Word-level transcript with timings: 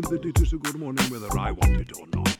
Morning? 0.00 0.10
What 0.10 0.22
do 0.22 0.28
mean 0.28 0.32
that 0.32 0.38
it 0.38 0.42
is 0.42 0.52
a 0.52 0.56
good 0.58 0.78
morning 0.78 1.04
whether 1.10 1.38
I 1.38 1.50
want 1.52 1.76
it 1.76 1.98
or 1.98 2.06
not? 2.14 2.36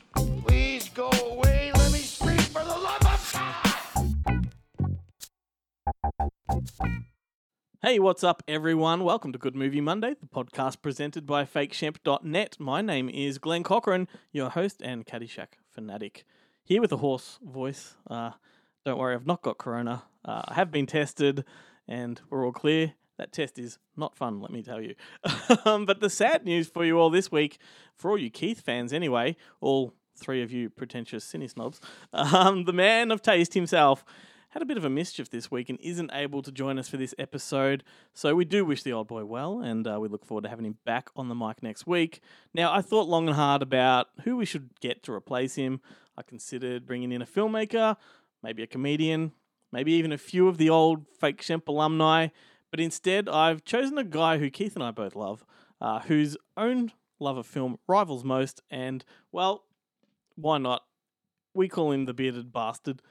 Please 0.46 0.88
go 0.90 1.10
away. 1.10 1.72
Let 1.74 1.92
me 1.92 1.98
speak 1.98 2.40
for 2.40 2.62
the 2.62 2.68
love 2.68 3.04
of 3.04 3.32
God. 3.32 4.48
Hey, 7.82 7.98
what's 7.98 8.24
up, 8.24 8.42
everyone? 8.48 9.04
Welcome 9.04 9.32
to 9.32 9.38
Good 9.38 9.54
Movie 9.54 9.80
Monday, 9.80 10.14
the 10.20 10.26
podcast 10.26 10.82
presented 10.82 11.26
by 11.26 11.44
FakeShemp.net. 11.44 12.56
My 12.58 12.82
name 12.82 13.08
is 13.08 13.38
Glenn 13.38 13.62
Cochran, 13.62 14.08
your 14.32 14.50
host 14.50 14.82
and 14.82 15.06
Caddyshack 15.06 15.58
fanatic. 15.70 16.24
Here 16.64 16.80
with 16.80 16.92
a 16.92 16.98
hoarse 16.98 17.38
voice. 17.42 17.94
Uh, 18.08 18.32
don't 18.84 18.98
worry, 18.98 19.14
I've 19.14 19.26
not 19.26 19.42
got 19.42 19.58
corona. 19.58 20.02
Uh, 20.24 20.42
I 20.48 20.54
have 20.54 20.70
been 20.70 20.86
tested, 20.86 21.44
and 21.86 22.20
we're 22.28 22.44
all 22.44 22.52
clear. 22.52 22.94
That 23.18 23.32
test 23.32 23.58
is 23.58 23.78
not 23.96 24.16
fun, 24.16 24.40
let 24.40 24.50
me 24.50 24.62
tell 24.62 24.80
you. 24.80 24.94
um, 25.64 25.84
but 25.84 26.00
the 26.00 26.08
sad 26.10 26.44
news 26.44 26.68
for 26.68 26.84
you 26.84 26.98
all 26.98 27.10
this 27.10 27.30
week, 27.30 27.58
for 27.94 28.10
all 28.10 28.18
you 28.18 28.30
Keith 28.30 28.60
fans 28.60 28.92
anyway, 28.92 29.36
all 29.60 29.92
three 30.16 30.42
of 30.42 30.52
you 30.52 30.70
pretentious 30.70 31.24
cine 31.24 31.48
snobs, 31.50 31.80
um, 32.12 32.64
the 32.64 32.72
man 32.72 33.10
of 33.10 33.20
taste 33.20 33.54
himself 33.54 34.04
had 34.50 34.62
a 34.62 34.66
bit 34.66 34.78
of 34.78 34.84
a 34.84 34.90
mischief 34.90 35.28
this 35.28 35.50
week 35.50 35.68
and 35.68 35.78
isn't 35.80 36.10
able 36.12 36.42
to 36.42 36.50
join 36.50 36.78
us 36.78 36.88
for 36.88 36.96
this 36.96 37.14
episode. 37.18 37.84
So 38.14 38.34
we 38.34 38.44
do 38.44 38.64
wish 38.64 38.82
the 38.82 38.92
old 38.92 39.08
boy 39.08 39.24
well, 39.24 39.60
and 39.60 39.86
uh, 39.86 39.98
we 40.00 40.08
look 40.08 40.24
forward 40.24 40.44
to 40.44 40.48
having 40.48 40.64
him 40.64 40.78
back 40.86 41.10
on 41.16 41.28
the 41.28 41.34
mic 41.34 41.62
next 41.62 41.86
week. 41.86 42.22
Now, 42.54 42.72
I 42.72 42.80
thought 42.80 43.08
long 43.08 43.26
and 43.26 43.36
hard 43.36 43.62
about 43.62 44.06
who 44.24 44.36
we 44.36 44.46
should 44.46 44.70
get 44.80 45.02
to 45.02 45.12
replace 45.12 45.56
him. 45.56 45.80
I 46.16 46.22
considered 46.22 46.86
bringing 46.86 47.12
in 47.12 47.20
a 47.20 47.26
filmmaker, 47.26 47.96
maybe 48.42 48.62
a 48.62 48.66
comedian, 48.66 49.32
maybe 49.70 49.92
even 49.92 50.12
a 50.12 50.18
few 50.18 50.48
of 50.48 50.56
the 50.56 50.70
old 50.70 51.04
Fake 51.20 51.42
Shemp 51.42 51.68
alumni. 51.68 52.28
But 52.70 52.80
instead, 52.80 53.28
I've 53.28 53.64
chosen 53.64 53.98
a 53.98 54.04
guy 54.04 54.38
who 54.38 54.50
Keith 54.50 54.74
and 54.74 54.84
I 54.84 54.90
both 54.90 55.16
love, 55.16 55.44
uh, 55.80 56.00
whose 56.00 56.36
own 56.56 56.92
love 57.18 57.36
of 57.36 57.46
film 57.46 57.78
rivals 57.86 58.24
most, 58.24 58.62
and, 58.70 59.04
well, 59.32 59.64
why 60.36 60.58
not? 60.58 60.82
We 61.54 61.68
call 61.68 61.92
him 61.92 62.04
the 62.04 62.14
bearded 62.14 62.52
bastard, 62.52 63.02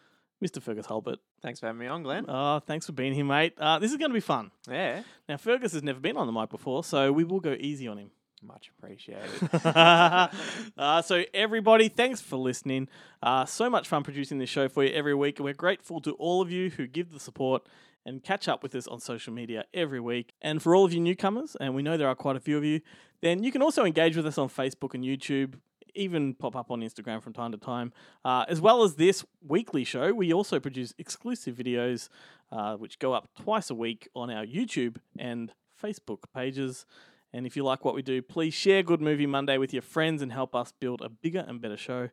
Mr. 0.44 0.62
Fergus 0.62 0.86
Hulbert. 0.86 1.20
Thanks 1.42 1.60
for 1.60 1.68
having 1.68 1.80
me 1.80 1.88
on, 1.88 2.04
Glenn. 2.04 2.26
Oh, 2.28 2.60
thanks 2.60 2.86
for 2.86 2.94
being 2.94 3.14
here, 3.14 3.26
mate. 3.26 3.54
Uh, 3.58 3.80
this 3.80 3.92
is 3.92 3.98
going 3.98 4.10
to 4.10 4.16
be 4.16 4.20
fun. 4.20 4.52
Yeah. 4.70 5.04
Now, 5.28 5.38
Fergus 5.38 5.74
has 5.74 5.84
never 5.84 6.00
been 6.00 6.18
on 6.18 6.26
the 6.28 6.34
mic 6.34 6.50
before, 6.50 6.84
so 6.84 7.12
we 7.12 7.24
will 7.24 7.40
go 7.40 7.56
easy 7.60 7.88
on 7.88 7.98
him. 7.98 8.12
Much 8.44 8.72
appreciated. 8.78 9.30
uh, 9.66 11.02
so, 11.02 11.24
everybody, 11.34 11.90
thanks 11.90 12.22
for 12.22 12.38
listening. 12.38 12.88
Uh, 13.22 13.46
so 13.46 13.70
much 13.70 13.88
fun 13.88 14.04
producing 14.04 14.38
this 14.38 14.50
show 14.50 14.70
for 14.70 14.84
you 14.84 14.94
every 14.94 15.16
week. 15.16 15.40
We're 15.40 15.54
grateful 15.54 16.02
to 16.02 16.12
all 16.14 16.42
of 16.42 16.52
you 16.52 16.70
who 16.70 16.86
give 16.86 17.12
the 17.12 17.20
support 17.20 17.68
and 18.08 18.24
catch 18.24 18.48
up 18.48 18.64
with 18.64 18.74
us 18.74 18.88
on 18.88 19.00
social 19.02 19.34
media 19.34 19.66
every 19.74 20.00
week. 20.00 20.34
And 20.42 20.64
for 20.64 20.74
all 20.74 20.86
of 20.86 20.94
you 20.94 21.02
newcomers, 21.02 21.58
and 21.60 21.76
we 21.76 21.84
know 21.84 21.98
there 21.98 22.08
are 22.08 22.16
quite 22.16 22.38
a 22.38 22.40
few 22.40 22.58
of 22.58 22.64
you, 22.64 22.80
then 23.22 23.44
you 23.44 23.52
can 23.52 23.62
also 23.62 23.84
engage 23.84 24.16
with 24.16 24.26
us 24.26 24.38
on 24.38 24.48
Facebook 24.48 24.94
and 24.94 25.04
YouTube. 25.04 25.56
Even 25.94 26.34
pop 26.34 26.56
up 26.56 26.72
on 26.72 26.82
Instagram 26.82 27.22
from 27.22 27.34
time 27.34 27.52
to 27.52 27.58
time. 27.58 27.92
Uh, 28.24 28.46
as 28.48 28.62
well 28.62 28.84
as 28.84 28.96
this 28.96 29.26
weekly 29.46 29.84
show, 29.84 30.14
we 30.14 30.32
also 30.32 30.60
produce 30.60 30.94
exclusive 30.98 31.56
videos 31.56 32.08
uh, 32.52 32.76
which 32.76 32.98
go 32.98 33.14
up 33.14 33.28
twice 33.38 33.70
a 33.70 33.76
week 33.76 34.08
on 34.16 34.30
our 34.30 34.46
YouTube 34.46 34.98
and 35.20 35.52
Facebook 35.84 36.20
pages. 36.34 36.86
And 37.34 37.46
if 37.46 37.58
you 37.58 37.64
like 37.64 37.84
what 37.84 37.94
we 37.94 38.02
do, 38.02 38.22
please 38.22 38.54
share 38.54 38.84
Good 38.84 39.02
Movie 39.02 39.26
Monday 39.26 39.58
with 39.58 39.74
your 39.74 39.82
friends 39.82 40.22
and 40.22 40.32
help 40.32 40.56
us 40.56 40.72
build 40.80 41.02
a 41.02 41.10
bigger 41.10 41.44
and 41.46 41.60
better 41.60 41.78
show. 41.78 42.10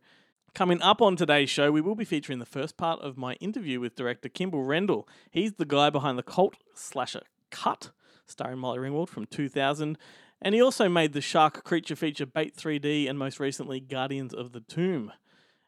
Coming 0.54 0.80
up 0.82 1.02
on 1.02 1.16
today's 1.16 1.50
show, 1.50 1.72
we 1.72 1.80
will 1.80 1.96
be 1.96 2.04
featuring 2.04 2.38
the 2.38 2.46
first 2.46 2.76
part 2.76 3.00
of 3.00 3.18
my 3.18 3.32
interview 3.34 3.80
with 3.80 3.96
director 3.96 4.28
Kimble 4.28 4.62
Rendall. 4.62 5.02
He's 5.28 5.54
the 5.54 5.64
guy 5.64 5.90
behind 5.90 6.16
the 6.16 6.22
cult 6.22 6.54
slasher 6.74 7.22
Cut, 7.50 7.90
starring 8.24 8.60
Molly 8.60 8.78
Ringwald 8.78 9.08
from 9.08 9.26
2000. 9.26 9.98
And 10.40 10.54
he 10.54 10.62
also 10.62 10.88
made 10.88 11.12
the 11.12 11.20
shark 11.20 11.64
creature 11.64 11.96
feature 11.96 12.24
Bait 12.24 12.54
3D 12.56 13.10
and 13.10 13.18
most 13.18 13.40
recently 13.40 13.80
Guardians 13.80 14.32
of 14.32 14.52
the 14.52 14.60
Tomb. 14.60 15.10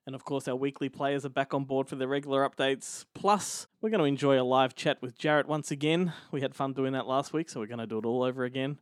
And 0.07 0.15
of 0.15 0.25
course, 0.25 0.47
our 0.47 0.55
weekly 0.55 0.89
players 0.89 1.27
are 1.27 1.31
back 1.31 1.53
on 1.53 1.65
board 1.65 1.89
for 1.89 1.97
their 1.97 2.07
regular 2.07 2.49
updates. 2.49 3.07
Plus, 3.13 3.67
we're 3.81 3.91
going 3.91 3.99
to 3.99 4.05
enjoy 4.05 4.41
a 4.41 4.45
live 4.45 4.77
chat 4.77 5.03
with 5.03 5.19
Jarrett 5.19 5.49
once 5.49 5.73
again. 5.73 6.13
We 6.31 6.43
had 6.43 6.55
fun 6.55 6.75
doing 6.75 6.93
that 6.93 7.09
last 7.09 7.33
week, 7.33 7.51
so 7.51 7.59
we're 7.59 7.67
going 7.67 7.81
to 7.81 7.89
do 7.89 7.99
it 7.99 8.07
all 8.07 8.23
over 8.23 8.45
again. 8.45 8.79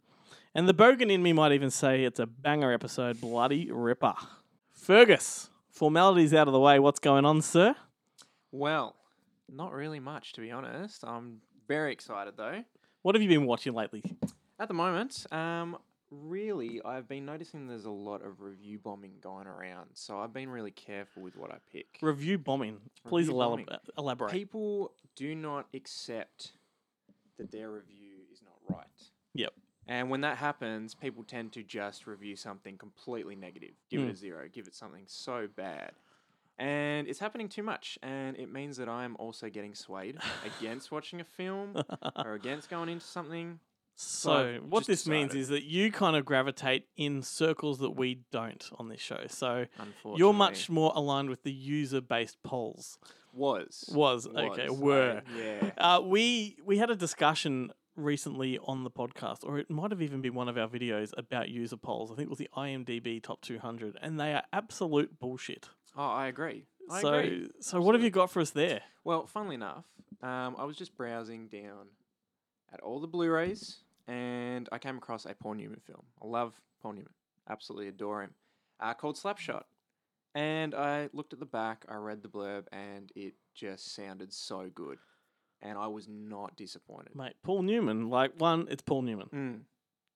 And 0.55 0.69
the 0.69 0.75
bogan 0.75 1.11
in 1.11 1.23
me 1.23 1.33
might 1.33 1.53
even 1.53 1.71
say 1.71 2.05
it's 2.05 2.21
a 2.21 2.27
banger 2.27 2.75
episode, 2.75 3.23
bloody 3.23 3.71
ripper. 3.73 4.13
Fergus, 4.71 5.49
formalities 5.75 6.33
out 6.33 6.47
of 6.47 6.53
the 6.53 6.61
way. 6.61 6.79
What's 6.79 7.01
going 7.01 7.25
on, 7.25 7.43
sir? 7.43 7.75
well, 8.53 8.97
not 9.53 9.73
really 9.73 10.01
much, 10.01 10.33
to 10.33 10.41
be 10.41 10.51
honest. 10.51 11.05
I'm 11.05 11.39
very 11.69 11.93
excited, 11.93 12.35
though. 12.37 12.65
What 13.03 13.15
have 13.15 13.21
you 13.23 13.29
been 13.29 13.45
watching 13.45 13.75
lately? 13.75 14.03
At 14.59 14.69
the 14.69 14.75
moment, 14.75 15.27
um, 15.33 15.77
really, 16.11 16.81
I've 16.83 17.07
been 17.09 17.27
noticing 17.27 17.67
there's 17.69 17.85
a 17.85 17.91
lot 17.91 18.25
of 18.25 18.41
review 18.41 18.79
bombing 18.79 19.13
going 19.21 19.47
around. 19.47 19.91
So 19.93 20.19
I've 20.19 20.33
been 20.33 20.49
really 20.49 20.71
careful 20.71 21.23
with 21.23 21.37
what 21.37 21.51
I 21.51 21.57
pick. 21.71 21.99
Review 22.01 22.39
bombing. 22.39 22.79
Please 23.07 23.27
Review 23.27 23.35
elab- 23.41 23.49
bombing. 23.51 23.67
elaborate. 23.99 24.33
People 24.33 24.93
do 25.15 25.35
not 25.35 25.67
accept 25.75 26.53
that 27.37 27.51
their 27.51 27.71
review 27.71 28.13
is 28.33 28.41
not 28.43 28.77
right. 28.79 28.87
Yep. 29.35 29.53
And 29.89 30.11
when 30.11 30.23
that 30.23 30.39
happens, 30.39 30.95
people 30.95 31.23
tend 31.25 31.53
to 31.53 31.63
just 31.63 32.07
review 32.07 32.37
something 32.37 32.79
completely 32.79 33.37
negative, 33.37 33.73
give 33.91 34.01
it 34.01 34.07
Mm. 34.07 34.13
a 34.13 34.17
zero, 34.17 34.49
give 34.53 34.67
it 34.67 34.75
something 34.75 35.05
so 35.07 35.47
bad. 35.55 35.93
And 36.59 37.09
it's 37.09 37.19
happening 37.19 37.49
too 37.49 37.63
much. 37.63 37.99
And 38.03 38.37
it 38.37 38.51
means 38.53 38.77
that 38.77 38.89
I'm 38.89 39.17
also 39.17 39.49
getting 39.51 39.75
swayed 39.75 40.19
against 40.45 40.93
watching 40.93 41.21
a 41.21 41.25
film 41.25 41.75
or 42.17 42.33
against 42.41 42.71
going 42.71 42.89
into 42.89 43.05
something. 43.05 43.59
So, 43.97 44.57
I've 44.57 44.65
what 44.65 44.87
this 44.87 45.07
means 45.07 45.35
is 45.37 45.49
that 45.49 45.63
you 45.65 45.93
kind 45.93 46.17
of 46.17 46.25
gravitate 46.25 46.89
in 46.97 47.23
circles 47.23 47.79
that 47.79 47.91
we 47.91 48.23
don't 48.33 48.69
on 48.77 48.89
this 48.89 49.01
show. 49.01 49.27
So, 49.29 49.67
you're 50.17 50.33
much 50.33 50.69
more 50.69 50.93
aligned 50.97 51.31
with 51.31 51.45
the 51.45 51.53
user 51.53 52.01
based 52.01 52.43
polls. 52.43 52.99
was 53.33 53.85
Was, 53.93 54.27
okay, 54.27 54.69
Was, 54.69 54.79
were. 54.81 55.23
Yeah. 55.37 55.71
Uh, 55.79 56.01
we 56.05 56.57
we 56.65 56.79
had 56.79 56.91
a 56.91 56.97
discussion 56.97 57.71
recently 57.97 58.59
on 58.59 58.85
the 58.85 58.91
podcast, 58.91 59.39
or 59.45 59.59
it 59.59 59.71
might 59.71 59.91
have 59.91 60.03
even 60.03 60.21
been 60.21 60.35
one 60.35 60.49
of 60.49 60.59
our 60.59 60.69
videos 60.69 61.13
about 61.17 61.49
user 61.49 61.77
polls. 61.77 62.11
I 62.11 62.15
think 62.17 62.27
it 62.27 62.31
was 62.31 62.39
the 62.39 62.51
IMDb 62.57 63.23
top 63.23 63.41
200, 63.43 63.97
and 64.01 64.19
they 64.19 64.35
are 64.35 64.43
absolute 64.53 65.19
bullshit. 65.19 65.69
Oh, 65.97 66.09
I 66.09 66.27
agree. 66.27 66.67
I 66.91 67.01
so, 67.01 67.15
agree. 67.15 67.49
so 67.61 67.81
what 67.81 67.95
have 67.95 68.03
you 68.03 68.11
got 68.11 68.31
for 68.31 68.41
us 68.41 68.51
there? 68.51 68.81
Well, 69.05 69.27
funnily 69.27 69.55
enough, 69.55 69.85
um, 70.23 70.57
I 70.59 70.65
was 70.65 70.77
just 70.77 70.97
browsing 70.97 71.49
down 71.49 71.89
at 72.73 72.81
all 72.81 73.01
the 73.01 73.07
Blu-rays, 73.07 73.79
and 74.09 74.69
I 74.73 74.79
came 74.79 74.97
across 74.97 75.25
a 75.25 75.35
Paul 75.35 75.55
Newman 75.55 75.81
film. 75.87 76.03
I 76.23 76.27
love 76.27 76.55
Paul 76.83 76.93
Newman, 76.93 77.13
absolutely 77.49 77.89
adore 77.89 78.23
him. 78.23 78.35
Uh, 78.81 78.93
called 78.93 79.17
Slapshot, 79.17 79.63
and 80.35 80.75
I 80.75 81.09
looked 81.13 81.33
at 81.33 81.39
the 81.39 81.47
back, 81.47 81.85
I 81.89 81.95
read 81.95 82.23
the 82.23 82.29
blurb, 82.29 82.65
and 82.73 83.11
it 83.15 83.35
just 83.55 83.95
sounded 83.95 84.33
so 84.33 84.69
good, 84.75 84.99
and 85.63 85.79
I 85.79 85.87
was 85.89 86.07
not 86.09 86.57
disappointed. 86.57 87.15
Mate, 87.15 87.35
Paul 87.43 87.63
Newman, 87.63 88.09
like 88.11 88.33
one, 88.39 88.67
it's 88.71 88.83
Paul 88.83 89.03
Newman. 89.03 89.29
Mm, 89.35 89.61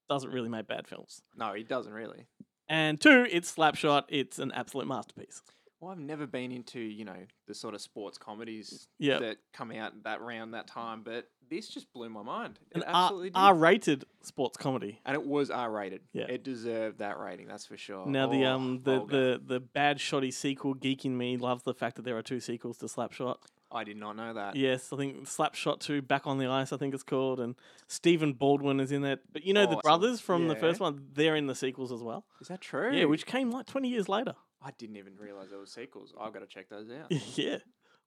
Doesn't 0.09 0.31
really 0.31 0.49
make 0.49 0.67
bad 0.67 0.87
films. 0.87 1.23
no, 1.37 1.55
he 1.55 1.63
doesn't 1.63 1.93
really. 1.93 2.27
And 2.69 3.01
two, 3.01 3.27
it's 3.31 3.55
Slapshot. 3.55 4.05
It's 4.09 4.39
an 4.39 4.53
absolute 4.53 4.87
masterpiece. 4.87 5.43
Well, 5.81 5.93
I've 5.93 5.99
never 5.99 6.27
been 6.27 6.51
into 6.51 6.81
you 6.81 7.05
know 7.05 7.25
the 7.47 7.55
sort 7.55 7.75
of 7.75 7.81
sports 7.81 8.19
comedies 8.19 8.89
Yep. 8.99 9.21
that 9.21 9.37
come 9.53 9.71
out 9.71 10.03
that 10.03 10.21
round 10.21 10.53
that 10.55 10.67
time, 10.67 11.03
but 11.05 11.29
this 11.49 11.69
just 11.69 11.91
blew 11.95 12.11
my 12.11 12.23
mind. 12.23 12.59
It 12.73 12.79
An 12.79 12.85
absolutely 12.89 13.31
did. 13.31 13.37
R 13.39 13.55
rated 13.55 14.05
sports 14.23 14.57
comedy. 14.59 15.01
and 15.07 15.15
it 15.15 15.25
was 15.25 15.51
R 15.53 15.71
rated. 15.71 16.01
Yeah. 16.13 16.25
it 16.29 16.43
deserved 16.43 16.99
that 16.99 17.19
rating. 17.19 17.47
That's 17.47 17.65
for 17.65 17.77
sure. 17.79 18.07
Now 18.07 18.27
the 18.27 18.45
Oh, 18.45 18.55
um 18.57 18.81
the, 18.83 18.97
vulgar. 18.99 19.39
the 19.39 19.43
the 19.47 19.61
bad 19.61 20.01
shoddy 20.01 20.33
sequel 20.33 20.75
geeking 20.75 21.13
me 21.13 21.37
loves 21.37 21.63
the 21.63 21.75
fact 21.75 21.95
that 21.97 22.03
there 22.03 22.19
are 22.19 22.23
two 22.23 22.41
sequels 22.41 22.77
to 22.79 22.87
Slapshot. 22.87 23.37
I 23.71 23.85
did 23.85 23.97
not 23.99 24.17
know 24.17 24.33
that. 24.33 24.57
Yes, 24.57 24.93
I 24.93 24.97
think 24.97 25.25
Slapshot 25.27 25.81
2, 25.81 26.01
Back 26.03 26.27
on 26.27 26.39
the 26.39 26.47
Ice, 26.47 26.73
I 26.73 26.77
think 26.79 26.95
it's 26.95 27.03
called, 27.03 27.39
and 27.39 27.55
Stephen 27.87 28.33
Baldwin 28.33 28.81
is 28.81 28.93
in 28.93 29.05
it. 29.05 29.21
But 29.33 29.45
you 29.45 29.53
know 29.53 29.67
the 29.67 29.77
brothers 29.77 30.21
from 30.21 30.49
the 30.49 30.57
first 30.57 30.81
one, 30.81 31.09
they're 31.13 31.37
in 31.37 31.47
the 31.47 31.55
sequels 31.55 31.93
as 31.93 32.03
well. 32.03 32.25
Is 32.41 32.49
that 32.49 32.61
true? 32.63 32.95
Yeah, 32.95 33.05
which 33.05 33.27
came 33.27 33.51
like 33.51 33.67
20 33.67 33.89
years 33.89 34.09
later. 34.09 34.35
I 34.63 34.71
didn't 34.79 34.97
even 34.97 35.17
realize 35.17 35.51
there 35.51 35.59
were 35.59 35.67
sequels. 35.67 36.15
I've 36.19 36.33
got 36.33 36.41
to 36.41 36.47
check 36.47 36.69
those 36.71 36.89
out. 36.91 37.13
yeah. 37.39 37.59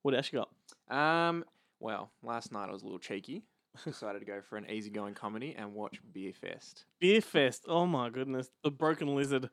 What 0.02 0.16
else 0.16 0.32
you 0.34 0.40
got? 0.44 0.96
um, 0.98 1.46
well, 1.80 2.12
last 2.24 2.52
night 2.52 2.70
I 2.70 2.72
was 2.72 2.82
a 2.82 2.86
little 2.86 3.00
cheeky. 3.00 3.44
decided 3.86 4.20
to 4.20 4.26
go 4.26 4.42
for 4.50 4.58
an 4.58 4.70
easygoing 4.70 5.14
comedy 5.14 5.56
and 5.58 5.74
watch 5.74 6.00
Beer 6.12 6.34
Fest. 6.34 6.86
Beer 7.00 7.22
Fest. 7.22 7.64
Oh 7.68 7.86
my 7.86 8.10
goodness. 8.10 8.50
The 8.64 8.72
Broken 8.72 9.16
Lizard 9.16 9.50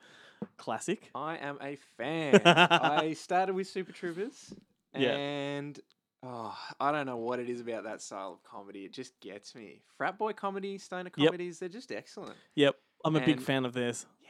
classic. 0.57 1.11
I 1.15 1.37
am 1.37 1.59
a 1.63 1.77
fan. 1.97 2.41
I 2.45 3.13
started 3.13 3.55
with 3.55 3.69
Super 3.69 3.93
Troopers, 3.93 4.53
Yeah. 4.97 5.11
and 5.15 5.79
oh, 6.23 6.57
I 6.81 6.93
don't 6.93 7.07
know 7.07 7.17
what 7.17 7.39
it 7.39 7.49
is 7.49 7.61
about 7.61 7.85
that 7.85 8.03
style 8.03 8.33
of 8.33 8.43
comedy. 8.43 8.85
It 8.85 8.93
just 8.93 9.19
gets 9.21 9.55
me. 9.55 9.83
Frat 9.97 10.19
boy 10.19 10.33
comedy, 10.33 10.79
stoner 10.79 11.11
Yep. 11.17 11.27
comedies, 11.29 11.59
they're 11.59 11.69
just 11.69 11.93
excellent. 11.93 12.35
Yep. 12.55 12.77
I'm 13.05 13.17
a 13.17 13.21
big 13.21 13.37
And- 13.37 13.43
fan 13.43 13.65
of 13.65 13.73
theirs. 13.75 14.07
Yeah. 14.23 14.29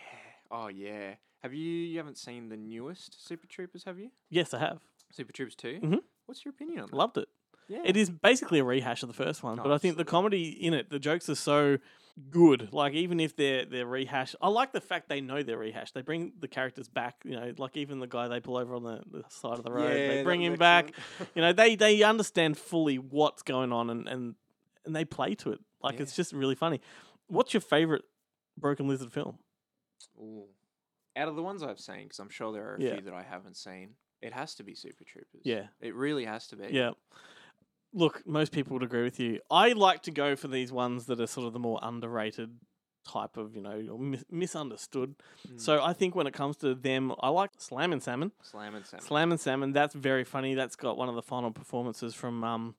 Oh 0.51 0.69
yeah. 0.69 1.15
Have 1.43 1.55
you 1.55 1.65
you 1.67 1.99
haven't 1.99 2.19
seen 2.19 2.49
the 2.49 2.57
newest 2.57 3.25
Super 3.27 3.47
Troopers? 3.47 3.85
Have 3.85 3.99
you? 3.99 4.11
Yes, 4.29 4.53
I 4.53 4.59
have. 4.59 4.81
Super 5.11 5.33
Troopers 5.33 5.55
2 5.57 5.81
Mhm. 5.83 6.03
What's 6.27 6.45
your 6.45 6.51
opinion 6.51 6.81
on 6.81 6.91
that? 6.91 6.97
Loved 6.97 7.17
it. 7.19 7.29
Yeah. 7.69 7.83
It 7.85 7.97
is 7.97 8.11
basically 8.11 8.59
a 8.59 8.65
rehash 8.65 9.03
of 9.03 9.09
the 9.09 9.15
first 9.15 9.43
one, 9.43 9.57
but 9.57 9.71
I 9.71 9.79
think 9.79 9.97
the 9.97 10.05
comedy 10.05 10.49
in 10.49 10.75
it, 10.75 10.91
the 10.91 10.99
jokes 10.99 11.29
are 11.29 11.35
so 11.35 11.79
good. 12.31 12.73
Like 12.73 12.95
even 12.95 13.21
if 13.21 13.37
they're 13.37 13.65
they're 13.65 13.87
rehash, 13.87 14.35
I 14.41 14.49
like 14.49 14.73
the 14.73 14.81
fact 14.81 15.09
they 15.09 15.21
know 15.21 15.43
they're 15.43 15.59
rehash. 15.59 15.93
They 15.93 16.03
bring 16.03 16.33
the 16.39 16.49
characters 16.49 16.89
back. 16.89 17.17
You 17.25 17.33
know, 17.37 17.53
like 17.59 17.77
even 17.77 18.01
the 18.01 18.07
guy 18.07 18.29
they 18.29 18.41
pull 18.41 18.57
over 18.57 18.75
on 18.75 18.83
the, 18.83 19.03
the 19.11 19.25
side 19.29 19.59
of 19.59 19.65
the 19.65 19.73
road, 19.73 19.89
Yeah, 19.97 20.09
they 20.09 20.23
bring 20.23 20.43
him 20.43 20.57
back. 20.57 20.93
You 21.35 21.43
know, 21.43 21.53
they 21.53 21.77
they 21.77 22.03
understand 22.03 22.59
fully 22.59 22.99
what's 22.99 23.43
going 23.43 23.73
on 23.73 23.91
and 23.91 24.09
and 24.09 24.35
and 24.85 24.95
they 24.97 25.05
play 25.05 25.35
to 25.37 25.53
it. 25.53 25.61
Like 25.83 25.97
Yeah. 25.97 26.03
it's 26.03 26.17
just 26.17 26.33
really 26.33 26.55
funny. 26.55 26.81
What's 27.29 27.53
your 27.55 27.61
favorite 27.61 28.03
Broken 28.57 28.89
Lizard 28.89 29.13
film? 29.13 29.39
Ooh. 30.19 30.45
Out 31.17 31.29
of 31.29 31.37
the 31.37 31.43
ones 31.43 31.63
I've 31.63 31.81
seen, 31.81 32.05
because 32.05 32.19
I'm 32.21 32.29
sure 32.31 32.53
there 32.53 32.71
are 32.73 32.75
a 32.77 32.81
Yeah. 32.83 32.93
few 32.95 33.03
that 33.03 33.15
I 33.15 33.23
haven't 33.23 33.57
seen, 33.57 33.95
it 34.23 34.33
has 34.33 34.55
to 34.57 34.63
be 34.65 34.75
Super 34.75 35.05
Troopers. 35.05 35.43
Yeah. 35.45 35.67
It 35.81 35.95
really 35.95 36.25
has 36.25 36.47
to 36.49 36.57
be. 36.57 36.69
Yeah. 36.71 36.93
Look, 37.95 38.27
most 38.27 38.53
people 38.53 38.75
would 38.75 38.83
agree 38.83 39.03
with 39.03 39.19
you. 39.19 39.41
I 39.51 39.73
like 39.73 40.03
to 40.03 40.11
go 40.11 40.37
for 40.37 40.49
these 40.49 40.71
ones 40.71 41.07
that 41.07 41.21
are 41.21 41.27
sort 41.27 41.47
of 41.47 41.53
the 41.53 41.59
more 41.59 41.79
underrated 41.83 42.51
type 43.07 43.37
of, 43.37 43.57
you 43.57 43.63
know, 43.63 43.83
or 43.93 43.99
mis- 43.99 44.25
misunderstood. 44.31 45.15
Mm. 45.49 45.61
So 45.61 45.83
I 45.83 45.93
think 45.93 46.15
when 46.15 46.27
it 46.27 46.35
comes 46.35 46.57
to 46.59 46.75
them, 46.75 47.15
I 47.21 47.31
like 47.31 47.51
Slammin' 47.59 48.01
Salmon. 48.01 48.33
Slammin' 48.43 48.85
Salmon. 48.85 49.07
Slammin' 49.07 49.39
Salmon, 49.39 49.73
that's 49.73 49.95
very 49.95 50.25
funny. 50.25 50.55
That's 50.55 50.77
got 50.77 50.99
one 50.99 51.09
of 51.09 51.15
the 51.15 51.23
final 51.23 51.51
performances 51.51 52.15
from 52.15 52.45
um, 52.45 52.75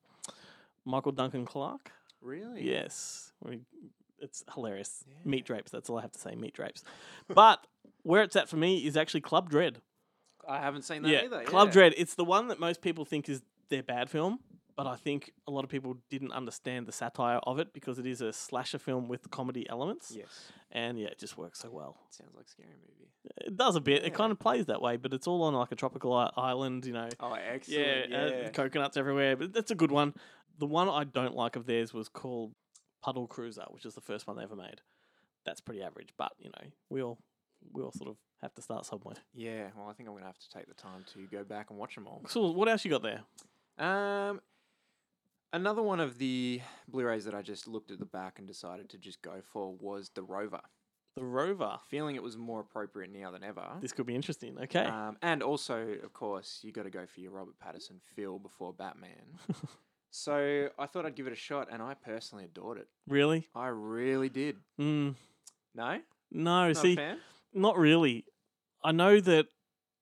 Michael 0.85 1.11
Duncan 1.11 1.45
Clark. 1.45 1.91
Really? 2.21 2.61
Yes. 2.63 3.31
We, 3.43 3.61
it's 4.19 4.43
hilarious. 4.53 5.03
Yeah. 5.07 5.15
Meat 5.25 5.45
drapes. 5.45 5.71
That's 5.71 5.89
all 5.89 5.97
I 5.97 6.01
have 6.01 6.11
to 6.11 6.19
say. 6.19 6.35
Meat 6.35 6.53
drapes. 6.53 6.83
but 7.27 7.65
where 8.03 8.23
it's 8.23 8.35
at 8.35 8.49
for 8.49 8.57
me 8.57 8.85
is 8.85 8.95
actually 8.97 9.21
Club 9.21 9.49
Dread. 9.49 9.81
I 10.47 10.59
haven't 10.59 10.83
seen 10.83 11.03
that 11.03 11.09
yeah, 11.09 11.23
either. 11.23 11.43
Club 11.43 11.69
yeah. 11.69 11.73
Dread. 11.73 11.93
It's 11.97 12.15
the 12.15 12.25
one 12.25 12.47
that 12.47 12.59
most 12.59 12.81
people 12.81 13.05
think 13.05 13.29
is 13.29 13.41
their 13.69 13.83
bad 13.83 14.09
film, 14.09 14.39
but 14.83 14.87
I 14.87 14.95
think 14.95 15.31
a 15.47 15.51
lot 15.51 15.63
of 15.65 15.69
people 15.69 15.97
didn't 16.09 16.31
understand 16.31 16.85
the 16.87 16.91
satire 16.91 17.39
of 17.43 17.59
it 17.59 17.73
because 17.73 17.99
it 17.99 18.05
is 18.05 18.21
a 18.21 18.31
slasher 18.31 18.79
film 18.79 19.07
with 19.07 19.29
comedy 19.29 19.67
elements, 19.69 20.13
Yes. 20.15 20.51
and 20.71 20.97
yeah, 20.99 21.07
it 21.07 21.19
just 21.19 21.37
works 21.37 21.59
so 21.59 21.69
well. 21.69 21.97
Sounds 22.09 22.33
like 22.35 22.45
a 22.45 22.49
scary 22.49 22.69
movie. 22.69 23.11
It 23.45 23.57
does 23.57 23.75
a 23.75 23.81
bit. 23.81 24.05
It 24.05 24.13
kind 24.13 24.31
of 24.31 24.39
plays 24.39 24.65
that 24.67 24.81
way, 24.81 24.95
but 24.97 25.13
it's 25.13 25.27
all 25.27 25.43
on 25.43 25.53
like 25.53 25.71
a 25.71 25.75
tropical 25.75 26.13
island, 26.37 26.85
you 26.85 26.93
know. 26.93 27.09
Oh, 27.19 27.35
Yeah, 27.35 27.41
excellent. 27.55 28.09
Yeah. 28.09 28.17
Uh, 28.17 28.49
coconuts 28.51 28.95
everywhere, 28.97 29.35
but 29.35 29.53
that's 29.53 29.71
a 29.71 29.75
good 29.75 29.91
one. 29.91 30.13
The 30.57 30.65
one 30.65 30.87
I 30.89 31.03
don't 31.03 31.35
like 31.35 31.55
of 31.55 31.65
theirs 31.65 31.93
was 31.93 32.07
called 32.09 32.53
Puddle 33.01 33.27
Cruiser, 33.27 33.65
which 33.71 33.85
is 33.85 33.93
the 33.95 34.01
first 34.01 34.27
one 34.27 34.37
they 34.37 34.43
ever 34.43 34.55
made. 34.55 34.81
That's 35.45 35.61
pretty 35.61 35.81
average, 35.81 36.09
but 36.17 36.31
you 36.39 36.49
know, 36.49 36.67
we 36.89 37.01
all 37.03 37.17
we 37.73 37.81
all 37.83 37.91
sort 37.91 38.09
of 38.09 38.17
have 38.41 38.53
to 38.55 38.61
start 38.61 38.85
somewhere. 38.85 39.15
yeah. 39.33 39.67
Well, 39.75 39.87
I 39.89 39.93
think 39.93 40.07
I'm 40.07 40.13
going 40.13 40.23
to 40.23 40.27
have 40.27 40.37
to 40.39 40.49
take 40.49 40.67
the 40.67 40.73
time 40.73 41.03
to 41.13 41.27
go 41.29 41.43
back 41.43 41.69
and 41.69 41.77
watch 41.79 41.95
them 41.95 42.07
all. 42.07 42.21
So, 42.29 42.51
what 42.51 42.69
else 42.69 42.85
you 42.85 42.91
got 42.91 43.03
there? 43.03 43.21
Um, 43.77 44.39
another 45.53 45.81
one 45.81 45.99
of 45.99 46.17
the 46.17 46.61
Blu-rays 46.87 47.25
that 47.25 47.33
I 47.33 47.41
just 47.41 47.67
looked 47.67 47.91
at 47.91 47.99
the 47.99 48.05
back 48.05 48.39
and 48.39 48.47
decided 48.47 48.89
to 48.89 48.97
just 48.97 49.21
go 49.21 49.41
for 49.51 49.73
was 49.79 50.09
the 50.15 50.23
Rover. 50.23 50.61
The 51.15 51.23
Rover. 51.23 51.77
Feeling 51.89 52.15
it 52.15 52.23
was 52.23 52.37
more 52.37 52.59
appropriate 52.61 53.11
now 53.11 53.31
than 53.31 53.43
ever. 53.43 53.63
This 53.81 53.91
could 53.91 54.05
be 54.05 54.15
interesting. 54.15 54.57
Okay. 54.63 54.85
Um, 54.85 55.17
and 55.21 55.41
also, 55.43 55.95
of 56.03 56.13
course, 56.13 56.59
you 56.63 56.71
got 56.71 56.83
to 56.83 56.89
go 56.89 57.05
for 57.05 57.19
your 57.19 57.31
Robert 57.31 57.55
Pattinson 57.63 57.99
feel 58.15 58.39
before 58.39 58.73
Batman. 58.73 59.37
so 60.11 60.69
I 60.77 60.85
thought 60.85 61.05
I'd 61.05 61.15
give 61.15 61.27
it 61.27 61.33
a 61.33 61.37
shot, 61.37 61.67
and 61.71 61.81
I 61.81 61.93
personally 61.95 62.45
adored 62.45 62.77
it. 62.77 62.87
really? 63.07 63.47
I 63.55 63.67
really 63.67 64.29
did. 64.29 64.57
Mm, 64.79 65.15
No, 65.75 65.99
no. 66.31 66.67
not 66.67 66.77
see, 66.77 66.97
not 67.53 67.77
really. 67.77 68.25
I 68.83 68.91
know 68.91 69.19
that 69.19 69.47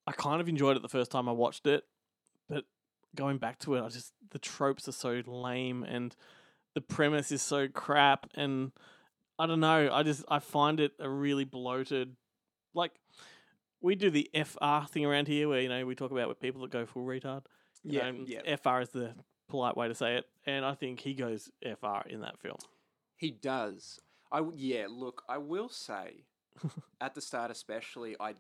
I 0.06 0.12
kind 0.12 0.40
of 0.40 0.48
enjoyed 0.48 0.76
it 0.78 0.82
the 0.84 0.90
first 0.90 1.10
time 1.10 1.28
I 1.28 1.32
watched 1.32 1.66
it, 1.66 1.84
but 2.50 2.66
going 3.18 3.38
back 3.38 3.60
to 3.60 3.76
it, 3.76 3.82
I 3.84 3.90
just 3.90 4.14
the 4.32 4.40
tropes 4.40 4.88
are 4.88 4.94
so 4.94 5.22
lame 5.26 5.84
and 5.84 6.16
the 6.74 6.82
premise 6.82 7.32
is 7.32 7.42
so 7.42 7.68
crap, 7.68 8.28
and 8.36 8.72
I 9.40 9.48
don't 9.48 9.60
know. 9.60 9.90
I 9.92 10.04
just 10.04 10.24
I 10.30 10.40
find 10.40 10.80
it 10.80 10.94
a 11.00 11.10
really 11.10 11.44
bloated. 11.44 12.16
Like 12.74 12.92
we 13.82 13.96
do 13.96 14.10
the 14.10 14.30
FR 14.34 14.88
thing 14.88 15.06
around 15.06 15.28
here, 15.28 15.50
where 15.50 15.60
you 15.60 15.70
know 15.70 15.86
we 15.86 15.96
talk 15.96 16.12
about 16.12 16.30
with 16.30 16.40
people 16.40 16.62
that 16.62 16.72
go 16.72 16.86
full 16.86 17.06
retard. 17.06 17.44
You 17.84 18.00
Yeah, 18.00 18.12
know, 18.12 18.26
yeah. 18.26 18.56
FR 18.56 18.82
is 18.82 18.90
the 18.90 19.14
polite 19.50 19.76
way 19.76 19.88
to 19.88 19.96
say 19.96 20.16
it, 20.18 20.26
and 20.46 20.64
I 20.66 20.76
think 20.76 21.00
he 21.00 21.14
goes 21.14 21.50
FR 21.64 22.08
in 22.08 22.22
that 22.22 22.38
film. 22.40 22.58
He 23.16 23.32
does. 23.32 24.00
I 24.32 24.38
w- 24.38 24.56
yeah. 24.58 24.86
Look, 24.90 25.24
I 25.28 25.38
will 25.40 25.70
say, 25.70 26.26
at 27.02 27.16
the 27.16 27.22
start 27.22 27.50
especially, 27.50 28.16
I 28.20 28.36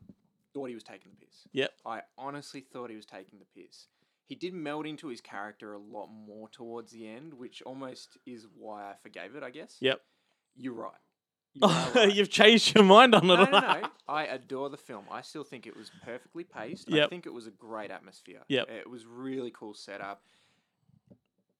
thought 0.53 0.69
he 0.69 0.75
was 0.75 0.83
taking 0.83 1.11
the 1.17 1.25
piss. 1.25 1.47
Yep. 1.53 1.71
I 1.85 2.01
honestly 2.17 2.61
thought 2.61 2.89
he 2.89 2.95
was 2.95 3.05
taking 3.05 3.39
the 3.39 3.45
piss. 3.59 3.87
He 4.27 4.35
did 4.35 4.53
meld 4.53 4.85
into 4.85 5.07
his 5.07 5.21
character 5.21 5.73
a 5.73 5.79
lot 5.79 6.07
more 6.07 6.49
towards 6.49 6.91
the 6.91 7.07
end, 7.07 7.33
which 7.33 7.61
almost 7.65 8.17
is 8.25 8.45
why 8.57 8.83
I 8.91 8.95
forgave 9.01 9.35
it. 9.35 9.43
I 9.43 9.49
guess. 9.49 9.77
Yep. 9.79 9.99
You're 10.55 10.73
right. 10.73 10.91
You 11.53 11.67
are 11.67 11.91
right. 11.95 12.13
You've 12.13 12.29
changed 12.29 12.75
your 12.75 12.83
mind 12.83 13.15
on 13.15 13.23
it. 13.23 13.27
no, 13.27 13.35
no, 13.45 13.49
no. 13.49 13.89
I 14.07 14.25
adore 14.25 14.69
the 14.69 14.77
film. 14.77 15.05
I 15.09 15.21
still 15.21 15.43
think 15.43 15.65
it 15.65 15.75
was 15.75 15.89
perfectly 16.05 16.43
paced. 16.43 16.91
I 16.93 17.07
think 17.07 17.25
it 17.25 17.33
was 17.33 17.47
a 17.47 17.51
great 17.51 17.89
atmosphere. 17.89 18.41
Yep. 18.47 18.69
It 18.69 18.87
was 18.87 19.07
really 19.07 19.51
cool 19.51 19.73
setup. 19.73 20.21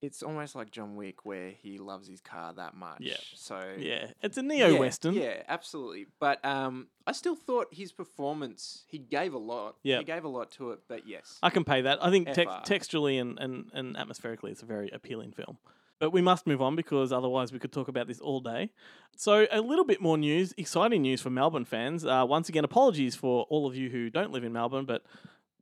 It's 0.00 0.22
almost 0.22 0.54
like 0.54 0.70
John 0.70 0.94
Wick, 0.94 1.24
where 1.24 1.50
he 1.50 1.78
loves 1.78 2.06
his 2.06 2.20
car 2.20 2.52
that 2.54 2.76
much. 2.76 2.98
Yeah. 3.00 3.16
So 3.34 3.60
Yeah, 3.78 4.08
it's 4.22 4.38
a 4.38 4.42
neo 4.42 4.78
western. 4.78 5.14
Yeah, 5.14 5.22
yeah, 5.22 5.42
absolutely. 5.48 6.06
But 6.20 6.44
um, 6.44 6.86
I 7.06 7.12
still 7.12 7.34
thought 7.34 7.68
his 7.72 7.90
performance. 7.90 8.84
He 8.86 8.98
gave 8.98 9.34
a 9.34 9.38
lot. 9.38 9.76
Yeah, 9.82 9.98
He 9.98 10.04
gave 10.04 10.24
a 10.24 10.28
lot 10.28 10.52
to 10.52 10.70
it. 10.70 10.80
But 10.88 11.08
yes. 11.08 11.38
I 11.42 11.50
can 11.50 11.64
pay 11.64 11.82
that. 11.82 11.98
I 12.02 12.10
think 12.10 12.32
tex- 12.32 12.52
textually 12.64 13.18
and, 13.18 13.38
and, 13.40 13.70
and 13.72 13.96
atmospherically, 13.96 14.52
it's 14.52 14.62
a 14.62 14.66
very 14.66 14.88
appealing 14.90 15.32
film. 15.32 15.58
But 15.98 16.12
we 16.12 16.22
must 16.22 16.46
move 16.46 16.62
on 16.62 16.76
because 16.76 17.12
otherwise 17.12 17.52
we 17.52 17.58
could 17.58 17.72
talk 17.72 17.88
about 17.88 18.06
this 18.06 18.20
all 18.20 18.40
day. 18.40 18.70
So, 19.16 19.48
a 19.50 19.60
little 19.60 19.84
bit 19.84 20.00
more 20.00 20.16
news, 20.16 20.54
exciting 20.56 21.02
news 21.02 21.20
for 21.20 21.30
Melbourne 21.30 21.64
fans. 21.64 22.04
Uh, 22.04 22.24
once 22.24 22.48
again, 22.48 22.64
apologies 22.64 23.16
for 23.16 23.46
all 23.50 23.66
of 23.66 23.74
you 23.74 23.90
who 23.90 24.10
don't 24.10 24.30
live 24.30 24.44
in 24.44 24.52
Melbourne, 24.52 24.84
but 24.84 25.02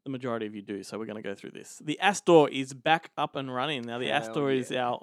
the 0.07 0.11
majority 0.11 0.47
of 0.47 0.55
you 0.55 0.63
do. 0.63 0.83
So, 0.83 0.99
we're 0.99 1.07
going 1.07 1.23
to 1.23 1.29
go 1.29 1.35
through 1.35 1.51
this. 1.51 1.83
The 1.85 2.01
Astor 2.01 2.49
is 2.49 2.73
back 2.73 3.11
up 3.19 3.37
and 3.37 3.55
running. 3.55 3.83
Now, 3.83 3.99
the 3.99 4.07
Hell 4.07 4.17
Astor 4.17 4.51
is 4.51 4.73
our 4.73 5.03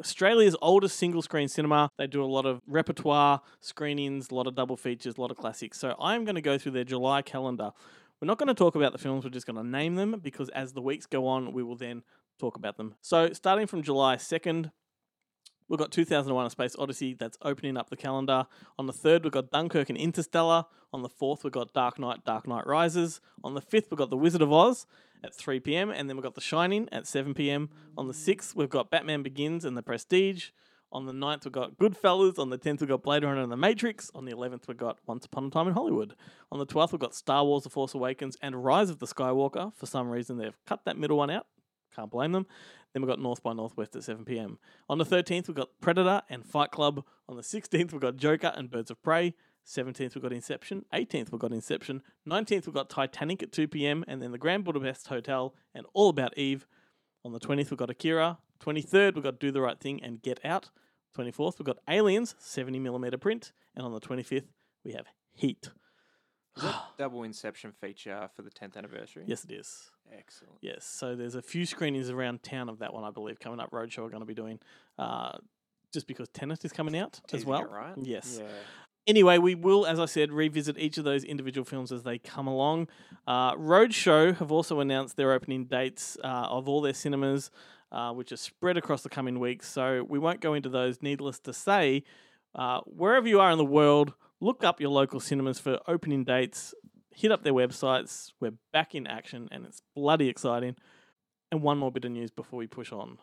Australia's 0.00 0.56
oldest 0.62 0.96
single 0.96 1.22
screen 1.22 1.48
cinema. 1.48 1.90
They 1.98 2.06
do 2.06 2.22
a 2.22 2.26
lot 2.26 2.46
of 2.46 2.60
repertoire 2.66 3.42
screenings, 3.60 4.30
a 4.30 4.34
lot 4.34 4.46
of 4.46 4.54
double 4.54 4.76
features, 4.76 5.18
a 5.18 5.20
lot 5.20 5.30
of 5.30 5.36
classics. 5.36 5.78
So 5.78 5.94
I'm 6.00 6.24
going 6.24 6.36
to 6.36 6.40
go 6.40 6.58
through 6.58 6.72
their 6.72 6.84
July 6.84 7.22
calendar. 7.22 7.72
We're 8.20 8.26
not 8.26 8.38
going 8.38 8.48
to 8.48 8.54
talk 8.54 8.74
about 8.74 8.92
the 8.92 8.98
films, 8.98 9.24
we're 9.24 9.30
just 9.30 9.46
going 9.46 9.62
to 9.62 9.68
name 9.68 9.96
them 9.96 10.18
because 10.22 10.48
as 10.50 10.72
the 10.72 10.80
weeks 10.80 11.04
go 11.04 11.26
on, 11.26 11.52
we 11.52 11.62
will 11.62 11.76
then 11.76 12.02
talk 12.38 12.56
about 12.56 12.76
them. 12.76 12.94
So 13.02 13.32
starting 13.32 13.66
from 13.66 13.82
July 13.82 14.16
2nd, 14.16 14.70
we've 15.68 15.78
got 15.78 15.90
2001 15.90 16.46
A 16.46 16.50
Space 16.50 16.76
Odyssey 16.78 17.14
that's 17.14 17.38
opening 17.42 17.76
up 17.76 17.90
the 17.90 17.96
calendar. 17.96 18.46
On 18.78 18.86
the 18.86 18.92
3rd, 18.92 19.24
we've 19.24 19.32
got 19.32 19.50
Dunkirk 19.50 19.88
and 19.88 19.98
Interstellar. 19.98 20.64
On 20.92 21.02
the 21.02 21.08
4th, 21.08 21.44
we've 21.44 21.52
got 21.52 21.72
Dark 21.72 21.98
Knight, 21.98 22.24
Dark 22.24 22.46
Knight 22.46 22.66
Rises. 22.66 23.20
On 23.44 23.54
the 23.54 23.60
5th, 23.60 23.90
we've 23.90 23.98
got 23.98 24.10
The 24.10 24.16
Wizard 24.16 24.42
of 24.42 24.52
Oz 24.52 24.86
at 25.22 25.34
3 25.34 25.60
p.m. 25.60 25.90
And 25.90 26.08
then 26.08 26.16
we've 26.16 26.24
got 26.24 26.34
The 26.34 26.40
Shining 26.40 26.88
at 26.92 27.06
7 27.06 27.34
p.m. 27.34 27.70
On 27.96 28.06
the 28.06 28.14
6th, 28.14 28.54
we've 28.54 28.70
got 28.70 28.90
Batman 28.90 29.22
Begins 29.22 29.64
and 29.64 29.76
The 29.76 29.82
Prestige. 29.82 30.50
On 30.92 31.04
the 31.04 31.12
9th, 31.12 31.44
we've 31.44 31.52
got 31.52 31.76
Goodfellas. 31.76 32.38
On 32.38 32.48
the 32.48 32.58
10th, 32.58 32.80
we've 32.80 32.88
got 32.88 33.02
Blade 33.02 33.24
Runner 33.24 33.42
and 33.42 33.50
The 33.50 33.56
Matrix. 33.56 34.10
On 34.14 34.24
the 34.24 34.32
11th, 34.32 34.68
we've 34.68 34.76
got 34.76 34.98
Once 35.06 35.26
Upon 35.26 35.46
a 35.46 35.50
Time 35.50 35.68
in 35.68 35.74
Hollywood. 35.74 36.14
On 36.52 36.58
the 36.58 36.66
12th, 36.66 36.92
we've 36.92 37.00
got 37.00 37.14
Star 37.14 37.44
Wars 37.44 37.64
The 37.64 37.70
Force 37.70 37.92
Awakens 37.92 38.36
and 38.40 38.64
Rise 38.64 38.88
of 38.88 39.00
the 39.00 39.06
Skywalker. 39.06 39.74
For 39.74 39.86
some 39.86 40.08
reason, 40.08 40.38
they've 40.38 40.56
cut 40.64 40.84
that 40.84 40.96
middle 40.96 41.18
one 41.18 41.30
out. 41.30 41.46
Can't 41.96 42.10
blame 42.10 42.32
them. 42.32 42.46
Then 42.92 43.02
we've 43.02 43.08
got 43.08 43.20
North 43.20 43.42
by 43.42 43.54
Northwest 43.54 43.96
at 43.96 44.04
7 44.04 44.24
p.m. 44.24 44.58
On 44.88 44.98
the 44.98 45.04
13th, 45.04 45.48
we've 45.48 45.56
got 45.56 45.70
Predator 45.80 46.22
and 46.28 46.44
Fight 46.44 46.70
Club. 46.70 47.04
On 47.28 47.36
the 47.36 47.42
16th, 47.42 47.92
we've 47.92 48.00
got 48.00 48.16
Joker 48.16 48.52
and 48.54 48.70
Birds 48.70 48.90
of 48.90 49.02
Prey. 49.02 49.34
17th, 49.66 50.14
we've 50.14 50.22
got 50.22 50.32
Inception. 50.32 50.84
18th, 50.92 51.32
we've 51.32 51.40
got 51.40 51.52
Inception. 51.52 52.02
19th, 52.28 52.66
we've 52.66 52.74
got 52.74 52.90
Titanic 52.90 53.42
at 53.42 53.50
2 53.50 53.66
p.m. 53.66 54.04
And 54.06 54.22
then 54.22 54.30
the 54.30 54.38
Grand 54.38 54.64
Budapest 54.64 55.08
Hotel 55.08 55.54
and 55.74 55.86
All 55.94 56.10
About 56.10 56.36
Eve. 56.38 56.66
On 57.24 57.32
the 57.32 57.40
20th, 57.40 57.70
we've 57.70 57.78
got 57.78 57.90
Akira. 57.90 58.38
23rd, 58.64 59.14
we've 59.14 59.24
got 59.24 59.40
Do 59.40 59.50
the 59.50 59.60
Right 59.60 59.78
Thing 59.80 60.02
and 60.02 60.22
Get 60.22 60.38
Out. 60.44 60.70
24th, 61.16 61.58
we've 61.58 61.66
got 61.66 61.78
Aliens, 61.88 62.34
70mm 62.40 63.20
print. 63.20 63.52
And 63.74 63.84
on 63.84 63.92
the 63.92 64.00
25th, 64.00 64.48
we 64.84 64.92
have 64.92 65.06
Heat. 65.32 65.70
Double 66.96 67.24
Inception 67.24 67.72
feature 67.72 68.30
for 68.34 68.42
the 68.42 68.50
10th 68.50 68.76
anniversary? 68.76 69.24
Yes, 69.26 69.44
it 69.44 69.52
is. 69.52 69.90
Excellent. 70.16 70.58
Yes, 70.60 70.84
so 70.84 71.14
there's 71.16 71.34
a 71.34 71.42
few 71.42 71.66
screenings 71.66 72.10
around 72.10 72.42
town 72.42 72.68
of 72.68 72.78
that 72.80 72.92
one, 72.92 73.04
I 73.04 73.10
believe, 73.10 73.40
coming 73.40 73.60
up. 73.60 73.70
Roadshow 73.70 74.06
are 74.06 74.10
going 74.10 74.20
to 74.20 74.26
be 74.26 74.34
doing, 74.34 74.58
uh, 74.98 75.32
just 75.92 76.06
because 76.06 76.28
Tenet 76.28 76.64
is 76.64 76.72
coming 76.72 76.96
out 76.96 77.20
as 77.32 77.44
well. 77.44 77.64
right? 77.64 77.94
Yes. 78.02 78.38
Yeah. 78.40 78.48
Anyway, 79.06 79.38
we 79.38 79.54
will, 79.54 79.86
as 79.86 80.00
I 80.00 80.06
said, 80.06 80.32
revisit 80.32 80.76
each 80.78 80.98
of 80.98 81.04
those 81.04 81.22
individual 81.22 81.64
films 81.64 81.92
as 81.92 82.02
they 82.02 82.18
come 82.18 82.48
along. 82.48 82.88
Uh, 83.26 83.54
Roadshow 83.54 84.36
have 84.38 84.50
also 84.50 84.80
announced 84.80 85.16
their 85.16 85.32
opening 85.32 85.66
dates 85.66 86.16
uh, 86.24 86.26
of 86.26 86.68
all 86.68 86.80
their 86.80 86.94
cinemas, 86.94 87.52
uh, 87.92 88.12
which 88.12 88.32
are 88.32 88.36
spread 88.36 88.76
across 88.76 89.02
the 89.02 89.08
coming 89.08 89.38
weeks. 89.38 89.68
So 89.68 90.04
we 90.08 90.18
won't 90.18 90.40
go 90.40 90.54
into 90.54 90.68
those. 90.68 91.02
Needless 91.02 91.38
to 91.40 91.52
say, 91.52 92.02
uh, 92.56 92.80
wherever 92.80 93.28
you 93.28 93.38
are 93.38 93.52
in 93.52 93.58
the 93.58 93.64
world, 93.64 94.14
look 94.40 94.64
up 94.64 94.80
your 94.80 94.90
local 94.90 95.20
cinemas 95.20 95.60
for 95.60 95.78
opening 95.86 96.24
dates. 96.24 96.74
Hit 97.16 97.32
up 97.32 97.42
their 97.42 97.54
websites. 97.54 98.32
We're 98.40 98.52
back 98.74 98.94
in 98.94 99.06
action, 99.06 99.48
and 99.50 99.64
it's 99.64 99.80
bloody 99.94 100.28
exciting. 100.28 100.76
And 101.50 101.62
one 101.62 101.78
more 101.78 101.90
bit 101.90 102.04
of 102.04 102.12
news 102.12 102.30
before 102.30 102.58
we 102.58 102.66
push 102.66 102.92
on. 102.92 103.16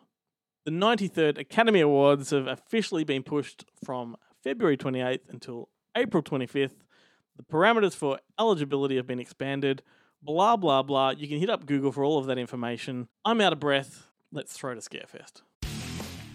The 0.66 0.72
93rd 0.72 1.38
Academy 1.38 1.80
Awards 1.80 2.32
have 2.32 2.48
officially 2.48 3.04
been 3.04 3.22
pushed 3.22 3.66
from 3.86 4.16
February 4.44 4.78
28th 4.78 5.30
until 5.30 5.70
April 5.96 6.24
25th. 6.24 6.82
The 7.38 7.44
parameters 7.44 7.94
for 7.94 8.18
eligibility 8.40 8.96
have 8.96 9.06
been 9.06 9.20
expanded. 9.20 9.84
Blah, 10.24 10.58
blah, 10.58 10.82
blah. 10.82 11.12
You 11.12 11.28
can 11.28 11.38
hit 11.38 11.52
up 11.52 11.68
Google 11.68 11.92
for 11.92 12.04
all 12.04 12.18
of 12.18 12.26
that 12.26 12.40
information. 12.40 13.10
I'm 13.24 13.42
out 13.42 13.54
of 13.54 13.60
breath. 13.60 14.10
Let's 14.32 14.54
throw 14.54 14.74
to 14.74 14.82
Scarefest. 14.82 15.44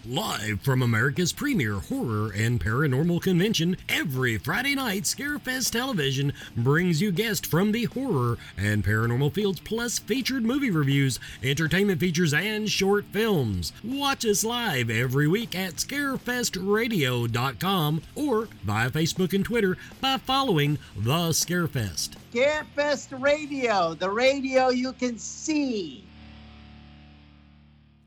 Live 0.05 0.61
from 0.61 0.81
America's 0.81 1.33
premier 1.33 1.75
horror 1.75 2.31
and 2.31 2.57
paranormal 2.59 3.21
convention, 3.21 3.75
every 3.89 4.37
Friday 4.37 4.73
night, 4.73 5.03
Scarefest 5.03 5.71
Television 5.71 6.31
brings 6.55 7.01
you 7.01 7.11
guests 7.11 7.45
from 7.45 7.73
the 7.73 7.83
horror 7.83 8.37
and 8.57 8.85
paranormal 8.85 9.33
fields, 9.33 9.59
plus 9.59 9.99
featured 9.99 10.45
movie 10.45 10.71
reviews, 10.71 11.19
entertainment 11.43 11.99
features, 11.99 12.33
and 12.33 12.69
short 12.69 13.03
films. 13.11 13.73
Watch 13.83 14.25
us 14.25 14.45
live 14.45 14.89
every 14.89 15.27
week 15.27 15.53
at 15.53 15.75
scarefestradio.com 15.75 18.01
or 18.15 18.47
via 18.63 18.89
Facebook 18.89 19.33
and 19.33 19.43
Twitter 19.43 19.77
by 19.99 20.15
following 20.17 20.77
The 20.95 21.31
Scarefest. 21.31 22.11
Scarefest 22.33 23.21
Radio, 23.21 23.95
the 23.95 24.09
radio 24.09 24.69
you 24.69 24.93
can 24.93 25.19
see. 25.19 26.05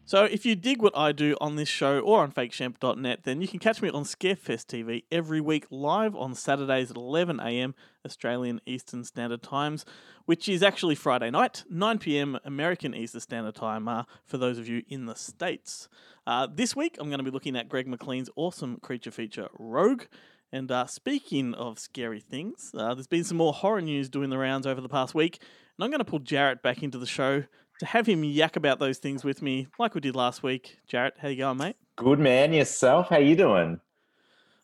So, 0.04 0.24
if 0.24 0.44
you 0.44 0.56
dig 0.56 0.82
what 0.82 0.96
I 0.96 1.12
do 1.12 1.36
on 1.40 1.54
this 1.54 1.68
show 1.68 2.00
or 2.00 2.22
on 2.22 2.32
fakeshemp.net, 2.32 3.20
then 3.22 3.40
you 3.40 3.46
can 3.46 3.60
catch 3.60 3.80
me 3.80 3.88
on 3.88 4.02
Scarefest 4.02 4.66
TV 4.66 5.04
every 5.12 5.40
week 5.40 5.64
live 5.70 6.16
on 6.16 6.34
Saturdays 6.34 6.90
at 6.90 6.96
11am 6.96 7.74
Australian 8.04 8.60
Eastern 8.66 9.04
Standard 9.04 9.42
Times, 9.42 9.84
which 10.24 10.48
is 10.48 10.60
actually 10.60 10.96
Friday 10.96 11.30
night, 11.30 11.62
9pm 11.72 12.40
American 12.44 12.96
Eastern 12.96 13.20
Standard 13.20 13.54
Time 13.54 13.86
uh, 13.86 14.02
for 14.24 14.38
those 14.38 14.58
of 14.58 14.68
you 14.68 14.82
in 14.88 15.06
the 15.06 15.14
States. 15.14 15.88
Uh, 16.26 16.48
this 16.52 16.74
week, 16.74 16.96
I'm 16.98 17.06
going 17.06 17.18
to 17.18 17.24
be 17.24 17.30
looking 17.30 17.56
at 17.56 17.68
Greg 17.68 17.86
McLean's 17.86 18.28
awesome 18.34 18.78
creature 18.78 19.12
feature, 19.12 19.48
Rogue. 19.56 20.02
And 20.50 20.70
uh, 20.70 20.86
speaking 20.86 21.54
of 21.54 21.78
scary 21.78 22.20
things, 22.20 22.72
uh, 22.76 22.92
there's 22.94 23.06
been 23.06 23.24
some 23.24 23.38
more 23.38 23.52
horror 23.52 23.80
news 23.80 24.08
doing 24.08 24.30
the 24.30 24.36
rounds 24.36 24.66
over 24.66 24.80
the 24.80 24.88
past 24.88 25.14
week, 25.14 25.38
and 25.78 25.84
I'm 25.84 25.90
going 25.90 26.00
to 26.00 26.04
pull 26.04 26.18
Jarrett 26.18 26.60
back 26.60 26.82
into 26.82 26.98
the 26.98 27.06
show 27.06 27.44
to 27.82 27.86
have 27.86 28.06
him 28.06 28.22
yak 28.22 28.54
about 28.54 28.78
those 28.78 28.98
things 28.98 29.24
with 29.24 29.42
me, 29.42 29.66
like 29.76 29.96
we 29.96 30.00
did 30.00 30.14
last 30.14 30.44
week. 30.44 30.78
Jarrett, 30.86 31.14
how 31.18 31.26
you 31.26 31.36
going, 31.36 31.58
mate? 31.58 31.74
Good 31.96 32.20
man, 32.20 32.52
yourself. 32.52 33.08
How 33.08 33.18
you 33.18 33.34
doing? 33.34 33.80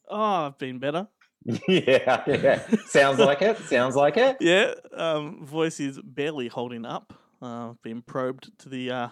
Oh, 0.09 0.47
I've 0.47 0.59
been 0.59 0.79
better. 0.79 1.09
yeah, 1.45 2.23
yeah. 2.29 2.63
Sounds 2.87 3.19
like 3.19 3.43
it. 3.43 3.59
Sounds 3.59 3.97
like 3.97 4.17
it. 4.17 4.37
Yeah, 4.41 4.75
um, 4.95 5.45
voice 5.45 5.81
is 5.81 5.99
barely 6.01 6.47
holding 6.47 6.87
up. 6.87 7.13
Uh, 7.43 7.73
been 7.83 8.03
probed 8.03 8.57
to 8.61 8.69
the. 8.69 8.93
Uh, 8.93 9.09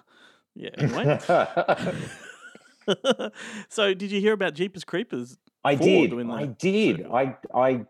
yeah, 0.55 0.71
anyway. 0.79 1.19
so, 3.69 3.93
did 3.93 4.13
you 4.13 4.21
hear 4.21 4.35
about 4.35 4.55
Jeepers 4.55 4.85
Creepers? 4.85 5.37
I 5.65 5.77
4 5.77 5.85
did. 5.85 6.31
I 6.31 6.47
did. 6.47 7.07
I 7.07 7.37
I 7.53 7.87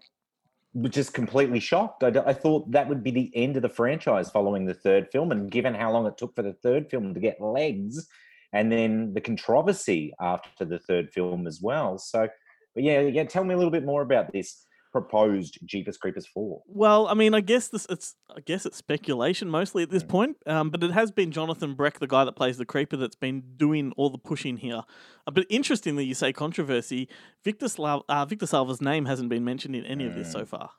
just 0.84 1.14
completely 1.14 1.60
shocked. 1.60 2.02
I 2.02 2.32
thought 2.32 2.70
that 2.70 2.88
would 2.88 3.02
be 3.02 3.10
the 3.10 3.30
end 3.34 3.56
of 3.56 3.62
the 3.62 3.68
franchise 3.68 4.30
following 4.30 4.66
the 4.66 4.74
third 4.74 5.08
film, 5.10 5.32
and 5.32 5.50
given 5.50 5.74
how 5.74 5.92
long 5.92 6.06
it 6.06 6.18
took 6.18 6.34
for 6.34 6.42
the 6.42 6.52
third 6.52 6.90
film 6.90 7.14
to 7.14 7.20
get 7.20 7.40
legs, 7.40 8.06
and 8.52 8.70
then 8.70 9.14
the 9.14 9.20
controversy 9.20 10.12
after 10.20 10.64
the 10.64 10.78
third 10.78 11.12
film 11.12 11.46
as 11.46 11.60
well. 11.62 11.98
So, 11.98 12.28
but 12.74 12.84
yeah, 12.84 13.00
yeah. 13.00 13.24
Tell 13.24 13.44
me 13.44 13.54
a 13.54 13.56
little 13.56 13.70
bit 13.70 13.84
more 13.84 14.02
about 14.02 14.32
this 14.32 14.65
proposed 15.00 15.58
Jeepers 15.64 15.98
Creepers 15.98 16.26
four. 16.26 16.62
Well, 16.66 17.06
I 17.08 17.14
mean, 17.14 17.34
I 17.34 17.40
guess 17.40 17.68
this 17.68 17.86
it's 17.90 18.14
I 18.34 18.40
guess 18.40 18.64
it's 18.64 18.76
speculation 18.78 19.48
mostly 19.50 19.82
at 19.82 19.90
this 19.90 20.02
Mm. 20.02 20.08
point. 20.08 20.36
Um, 20.46 20.70
but 20.70 20.82
it 20.82 20.92
has 20.92 21.10
been 21.10 21.32
Jonathan 21.32 21.74
Breck, 21.74 21.98
the 21.98 22.06
guy 22.06 22.24
that 22.24 22.32
plays 22.32 22.56
the 22.56 22.64
creeper, 22.64 22.96
that's 22.96 23.16
been 23.16 23.42
doing 23.56 23.92
all 23.96 24.08
the 24.10 24.18
pushing 24.18 24.56
here. 24.56 24.82
Uh, 25.26 25.30
but 25.32 25.44
interestingly, 25.50 26.04
you 26.04 26.14
say 26.14 26.32
controversy. 26.32 27.08
Victor 27.44 27.68
Slav, 27.68 28.02
uh, 28.08 28.24
Victor 28.24 28.46
Salva's 28.46 28.80
name 28.80 29.04
hasn't 29.04 29.28
been 29.28 29.44
mentioned 29.44 29.76
in 29.76 29.84
any 29.84 30.06
of 30.06 30.14
this 30.14 30.32
so 30.32 30.44
far. 30.46 30.70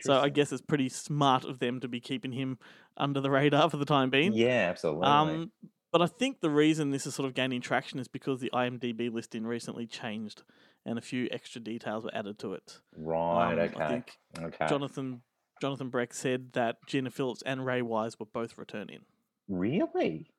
So 0.00 0.18
I 0.18 0.28
guess 0.30 0.50
it's 0.52 0.62
pretty 0.62 0.88
smart 0.88 1.44
of 1.44 1.58
them 1.60 1.78
to 1.80 1.86
be 1.88 2.00
keeping 2.00 2.32
him 2.32 2.58
under 2.96 3.20
the 3.20 3.30
radar 3.30 3.70
for 3.70 3.76
the 3.76 3.84
time 3.84 4.10
being. 4.10 4.32
Yeah, 4.32 4.68
absolutely. 4.70 5.06
Um, 5.06 5.52
but 5.92 6.02
I 6.02 6.06
think 6.08 6.40
the 6.40 6.50
reason 6.50 6.90
this 6.90 7.06
is 7.06 7.14
sort 7.14 7.26
of 7.28 7.34
gaining 7.34 7.60
traction 7.60 7.98
is 8.00 8.08
because 8.08 8.40
the 8.40 8.50
IMDb 8.52 9.12
listing 9.12 9.46
recently 9.46 9.86
changed 9.86 10.42
and 10.86 10.96
a 10.98 11.02
few 11.02 11.28
extra 11.30 11.60
details 11.60 12.04
were 12.04 12.14
added 12.14 12.38
to 12.38 12.54
it. 12.54 12.78
right. 12.96 13.52
Um, 13.52 13.58
okay. 13.58 13.84
I 13.84 13.88
think 13.88 14.12
okay. 14.40 14.66
Jonathan 14.68 15.20
Jonathan 15.60 15.88
Breck 15.90 16.14
said 16.14 16.52
that 16.52 16.76
Gina 16.86 17.10
Phillips 17.10 17.42
and 17.44 17.64
Ray 17.66 17.82
Wise 17.82 18.18
were 18.18 18.26
both 18.26 18.56
returning. 18.56 19.00
really? 19.48 20.30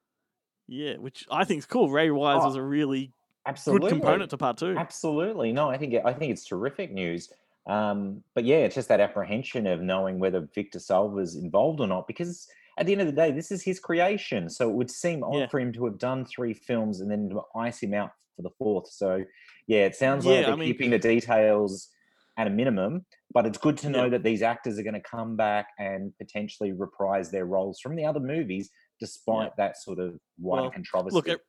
Yeah, 0.69 0.97
which 0.97 1.25
I 1.31 1.45
think 1.45 1.59
is 1.59 1.65
cool. 1.65 1.89
Ray 1.89 2.11
Wise 2.11 2.39
Oh, 2.41 2.47
was 2.47 2.55
a 2.55 2.61
really 2.61 3.13
Absolutely. 3.45 3.89
good 3.89 3.95
component 4.01 4.29
to 4.31 4.37
part 4.37 4.57
two. 4.57 4.75
Absolutely. 4.77 5.53
No, 5.53 5.69
I 5.69 5.77
think 5.77 5.95
I 6.03 6.13
think 6.13 6.31
it's 6.31 6.43
terrific 6.45 6.91
news. 6.91 7.29
Um, 7.67 8.21
but 8.33 8.43
yeah, 8.45 8.57
it's 8.57 8.75
just 8.75 8.87
that 8.89 8.99
apprehension 8.99 9.65
of 9.67 9.81
knowing 9.81 10.19
whether 10.19 10.41
Victor 10.53 10.79
Salva's 10.79 11.35
involved 11.35 11.79
or 11.81 11.87
not, 11.87 12.05
because 12.07 12.47
at 12.77 12.85
the 12.85 12.91
end 12.91 13.01
of 13.01 13.07
the 13.07 13.13
day, 13.13 13.31
this 13.31 13.51
is 13.51 13.63
his 13.63 13.79
creation. 13.79 14.49
So 14.49 14.69
it 14.69 14.73
would 14.75 14.91
seem 14.91 15.23
odd 15.23 15.35
Yeah. 15.39 15.47
for 15.47 15.59
him 15.59 15.73
to 15.73 15.85
have 15.85 15.97
done 15.97 16.25
three 16.25 16.53
films 16.53 17.01
and 17.01 17.09
then 17.09 17.29
to 17.29 17.41
ice 17.55 17.81
him 17.81 17.93
out 17.93 18.11
for 18.35 18.43
the 18.43 18.51
fourth. 18.57 18.87
So 18.89 19.23
yeah, 19.67 19.85
it 19.85 19.95
sounds 19.95 20.25
Yeah, 20.25 20.31
like 20.33 20.45
they're 20.45 20.53
I 20.53 20.57
mean- 20.57 20.67
keeping 20.69 20.89
the 20.91 20.99
details 20.99 21.89
at 22.37 22.45
a 22.45 22.51
minimum, 22.51 23.03
but 23.33 23.47
it's 23.47 23.57
good 23.57 23.77
to 23.79 23.89
know 23.89 24.03
Yeah. 24.03 24.09
that 24.09 24.23
these 24.23 24.43
actors 24.43 24.77
are 24.77 24.83
going 24.83 24.93
to 24.93 24.99
come 25.01 25.35
back 25.35 25.69
and 25.79 26.15
potentially 26.19 26.71
reprise 26.71 27.31
their 27.31 27.45
roles 27.45 27.79
from 27.79 27.95
the 27.95 28.05
other 28.05 28.19
movies, 28.19 28.69
despite 28.99 29.55
that 29.57 29.75
sort 29.77 29.97
of 29.99 30.19
wider 30.39 30.61
Well, 30.63 30.71
controversy. 30.71 31.15
Look, 31.15 31.27
at, 31.27 31.39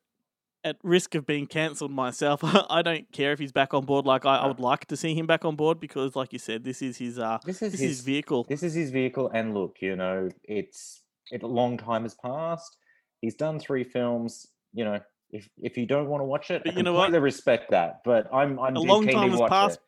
at 0.64 0.76
risk 0.82 1.14
of 1.14 1.26
being 1.26 1.46
cancelled 1.46 1.90
myself, 1.92 2.40
I 2.70 2.80
don't 2.80 3.12
care 3.12 3.32
if 3.32 3.38
he's 3.38 3.52
back 3.52 3.74
on 3.74 3.84
board. 3.84 4.06
Like 4.06 4.24
I, 4.24 4.36
I 4.38 4.46
would 4.46 4.60
like 4.60 4.86
to 4.86 4.96
see 4.96 5.14
him 5.14 5.26
back 5.26 5.44
on 5.44 5.56
board 5.56 5.78
because, 5.78 6.16
like 6.16 6.32
you 6.32 6.38
said, 6.38 6.64
this 6.64 6.80
is 6.80 6.96
his 6.96 7.18
uh, 7.18 7.36
this 7.44 7.60
is 7.60 7.72
this 7.72 7.80
his 7.82 7.90
is 7.90 7.96
his 7.98 8.04
vehicle. 8.06 8.44
this 8.48 8.62
is 8.62 8.72
his 8.74 8.90
vehicle 8.90 9.30
and 9.34 9.52
look 9.54 9.76
you 9.82 9.94
know 9.94 10.30
it's 10.44 11.02
it, 11.32 11.42
a 11.42 11.46
long 11.46 11.76
time 11.76 12.02
has 12.02 12.14
passed 12.14 12.76
he's 13.20 13.34
done 13.34 13.58
three 13.58 13.84
films 13.84 14.46
you 14.72 14.84
know 14.84 14.98
if 15.30 15.48
if 15.58 15.76
you 15.76 15.86
don't 15.86 16.08
want 16.08 16.20
to 16.20 16.24
watch 16.24 16.50
it 16.50 16.62
But 16.64 16.74
I 16.74 16.76
you 16.78 16.82
know 16.82 16.94
what? 16.94 17.12
respect 17.12 17.70
that 17.70 18.00
but 18.04 18.32
i'm 18.32 18.58
i'm 18.60 18.76
a 18.76 18.80
long 18.80 19.06
time 19.06 19.30
has 19.30 19.40
passed. 19.48 19.78
it. 19.78 19.82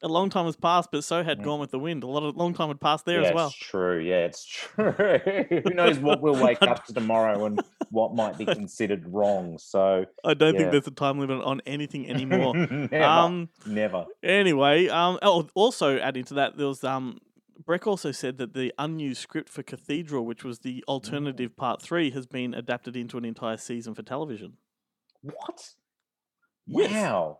A 0.00 0.06
long 0.06 0.30
time 0.30 0.44
has 0.44 0.54
passed, 0.54 0.90
but 0.92 1.02
so 1.02 1.24
had 1.24 1.40
Mm. 1.40 1.42
Gone 1.44 1.58
with 1.58 1.72
the 1.72 1.78
Wind. 1.80 2.04
A 2.04 2.06
lot 2.06 2.22
of 2.22 2.36
long 2.36 2.54
time 2.54 2.68
had 2.68 2.80
passed 2.80 3.04
there 3.04 3.20
yeah, 3.20 3.30
as 3.30 3.34
well. 3.34 3.48
it's 3.48 3.56
true 3.56 3.98
yeah 3.98 4.26
it's 4.26 4.44
true 4.46 4.92
who 5.64 5.74
knows 5.74 5.98
what 5.98 6.20
we'll 6.22 6.40
wake 6.40 6.62
up 6.62 6.84
to 6.86 6.94
tomorrow 6.94 7.46
and 7.46 7.60
what 7.90 8.14
might 8.14 8.38
be 8.38 8.44
considered 8.60 9.02
wrong 9.12 9.58
so 9.58 10.04
I 10.24 10.34
don't 10.34 10.54
yeah. 10.54 10.60
think 10.60 10.70
there's 10.70 10.86
a 10.86 10.92
time 10.92 11.18
limit 11.18 11.42
on 11.42 11.60
anything 11.66 12.08
anymore. 12.08 12.54
never 12.54 13.02
um. 13.02 13.48
never 13.66 14.06
Anyway, 14.22 14.86
um. 14.86 15.18
Oh, 15.20 15.48
also 15.56 15.98
adding 15.98 16.22
to 16.26 16.34
that, 16.34 16.56
there 16.56 16.68
was 16.68 16.84
um. 16.84 17.18
Breck 17.68 17.86
also 17.86 18.12
said 18.12 18.38
that 18.38 18.54
the 18.54 18.72
unused 18.78 19.20
script 19.20 19.50
for 19.50 19.62
Cathedral, 19.62 20.24
which 20.24 20.42
was 20.42 20.60
the 20.60 20.78
Mm. 20.80 20.84
alternative 20.90 21.54
part 21.54 21.82
three, 21.82 22.10
has 22.12 22.24
been 22.26 22.54
adapted 22.54 22.96
into 22.96 23.18
an 23.18 23.26
entire 23.26 23.58
season 23.58 23.94
for 23.94 24.02
television. 24.02 24.56
what 25.20 25.74
Yes. 26.66 26.92
wow 26.92 27.38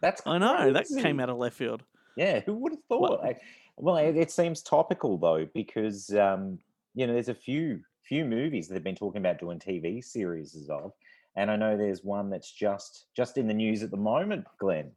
that's 0.00 0.26
I 0.26 0.38
know 0.38 0.72
that 0.72 0.86
came 0.88 1.20
out 1.20 1.28
of 1.28 1.36
left 1.36 1.54
field. 1.56 1.84
Yeah, 2.16 2.40
who 2.40 2.54
would 2.54 2.72
have 2.72 2.82
thought? 2.88 3.22
I- 3.24 3.38
well, 3.76 3.96
it, 3.98 4.16
it 4.16 4.30
seems 4.32 4.60
topical 4.62 5.18
though, 5.18 5.46
because 5.54 6.12
um, 6.16 6.58
you 6.94 7.06
know 7.06 7.12
there's 7.12 7.28
a 7.28 7.34
few 7.34 7.84
few 8.02 8.24
movies 8.24 8.66
that 8.68 8.74
have 8.74 8.82
been 8.82 8.96
talking 8.96 9.20
about 9.20 9.38
doing 9.38 9.60
TV 9.60 10.02
series 10.02 10.68
of, 10.68 10.92
and 11.36 11.48
I 11.50 11.54
know 11.56 11.76
there's 11.76 12.02
one 12.02 12.28
that's 12.30 12.50
just 12.50 13.06
just 13.14 13.36
in 13.38 13.46
the 13.46 13.54
news 13.54 13.82
at 13.84 13.90
the 13.92 13.96
moment. 13.98 14.46
Glenn, 14.58 14.90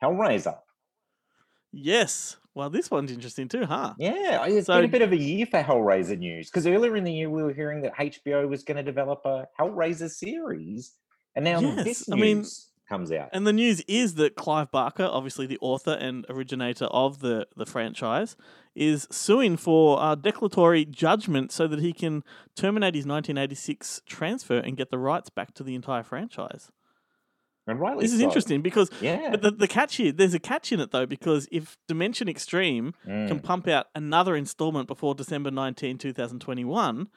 Hellraiser. 0.00 0.58
Yes. 1.72 2.36
Well, 2.54 2.68
this 2.68 2.90
one's 2.90 3.10
interesting 3.10 3.48
too, 3.48 3.64
huh? 3.64 3.94
Yeah, 3.98 4.44
it's 4.46 4.66
So- 4.66 4.76
been 4.76 4.84
a 4.84 4.88
bit 4.88 5.02
of 5.02 5.12
a 5.12 5.16
year 5.16 5.46
for 5.46 5.62
Hellraiser 5.62 6.18
news 6.18 6.50
because 6.50 6.66
earlier 6.66 6.96
in 6.96 7.04
the 7.04 7.12
year 7.12 7.30
we 7.30 7.42
were 7.42 7.54
hearing 7.54 7.80
that 7.82 7.94
HBO 7.98 8.46
was 8.48 8.62
going 8.62 8.76
to 8.76 8.82
develop 8.82 9.22
a 9.24 9.46
Hellraiser 9.58 10.10
series, 10.10 10.92
and 11.34 11.44
now 11.44 11.60
Yes, 11.60 11.84
this 11.84 12.10
I 12.12 12.16
mean, 12.16 12.38
news 12.38 12.68
comes 12.90 13.10
out. 13.10 13.30
And 13.32 13.46
the 13.46 13.54
news 13.54 13.80
is 13.88 14.16
that 14.16 14.34
Clive 14.36 14.70
Barker, 14.70 15.08
obviously 15.10 15.46
the 15.46 15.56
author 15.62 15.92
and 15.92 16.26
originator 16.28 16.84
of 16.86 17.20
the, 17.20 17.46
the 17.56 17.64
franchise, 17.64 18.36
is 18.74 19.08
suing 19.10 19.56
for 19.56 19.98
uh, 19.98 20.14
declaratory 20.14 20.84
judgment 20.84 21.52
so 21.52 21.66
that 21.68 21.78
he 21.80 21.94
can 21.94 22.22
terminate 22.54 22.94
his 22.94 23.06
1986 23.06 24.02
transfer 24.04 24.58
and 24.58 24.76
get 24.76 24.90
the 24.90 24.98
rights 24.98 25.30
back 25.30 25.54
to 25.54 25.62
the 25.62 25.74
entire 25.74 26.02
franchise. 26.02 26.70
And 27.66 27.78
rightly 27.78 28.02
This 28.04 28.12
is 28.12 28.18
so. 28.20 28.24
interesting 28.24 28.60
because 28.62 28.90
Yeah. 29.00 29.30
but 29.30 29.42
the, 29.42 29.50
the 29.52 29.68
catch 29.68 29.96
here, 29.96 30.10
there's 30.12 30.34
a 30.34 30.40
catch 30.40 30.72
in 30.72 30.80
it 30.80 30.90
though, 30.90 31.06
because 31.06 31.46
if 31.52 31.76
Dimension 31.86 32.28
Extreme 32.28 32.94
Mm. 33.06 33.28
can 33.28 33.40
pump 33.40 33.68
out 33.68 33.86
another 33.94 34.34
installment 34.36 34.88
before 34.88 35.14
December 35.14 35.50
19, 35.50 35.98
2021, 35.98 37.08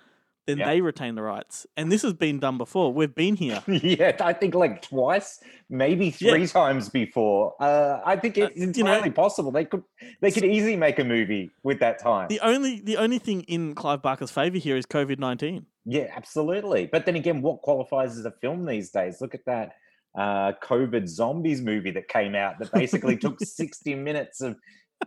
then 0.46 0.60
Yeah. 0.60 0.66
they 0.70 0.82
retain 0.82 1.16
the 1.16 1.24
rights. 1.24 1.66
And 1.76 1.92
this 1.92 2.04
has 2.04 2.14
been 2.14 2.38
done 2.40 2.60
before. 2.60 2.94
We've 2.94 3.16
been 3.16 3.36
here. 3.36 3.64
yeah, 3.68 4.16
I 4.20 4.34
think 4.34 4.54
like 4.54 4.84
twice, 4.84 5.40
maybe 5.72 6.14
Yeah. 6.20 6.34
three 6.34 6.46
times 6.46 6.90
before. 6.90 7.56
Uh, 7.60 8.02
I 8.06 8.16
think 8.16 8.38
it's 8.38 8.56
you 8.56 8.68
know- 8.84 8.92
entirely 8.94 9.10
possible. 9.10 9.52
They 9.52 9.66
could 9.66 9.82
they 10.22 10.30
could 10.30 10.46
easily 10.46 10.76
make 10.78 11.00
a 11.00 11.04
movie 11.04 11.50
with 11.64 11.80
that 11.80 11.98
time. 11.98 12.28
The 12.28 12.40
only 12.42 12.80
the 12.80 12.98
only 12.98 13.18
thing 13.18 13.42
in 13.48 13.74
Clive 13.74 14.04
Barker's 14.04 14.30
favor 14.30 14.60
here 14.60 14.78
is 14.78 14.86
COVID 14.86 15.18
nineteen. 15.18 15.66
Yeah, 15.86 16.12
absolutely. 16.16 16.86
But 16.86 17.08
then 17.08 17.16
again, 17.16 17.42
what 17.42 17.64
qualifies 17.64 18.16
as 18.16 18.26
a 18.26 18.32
film 18.32 18.66
these 18.68 18.92
days? 18.92 19.22
Look 19.22 19.34
at 19.34 19.46
that 19.46 19.72
uh, 20.18 20.54
COVID 20.64 21.08
zombies 21.08 21.62
movie 21.62 21.92
that 21.92 22.08
came 22.08 22.36
out 22.36 22.60
that 22.60 22.72
basically 22.72 23.18
took 23.18 23.40
60 23.44 23.96
minutes 23.96 24.42
of, 24.42 24.56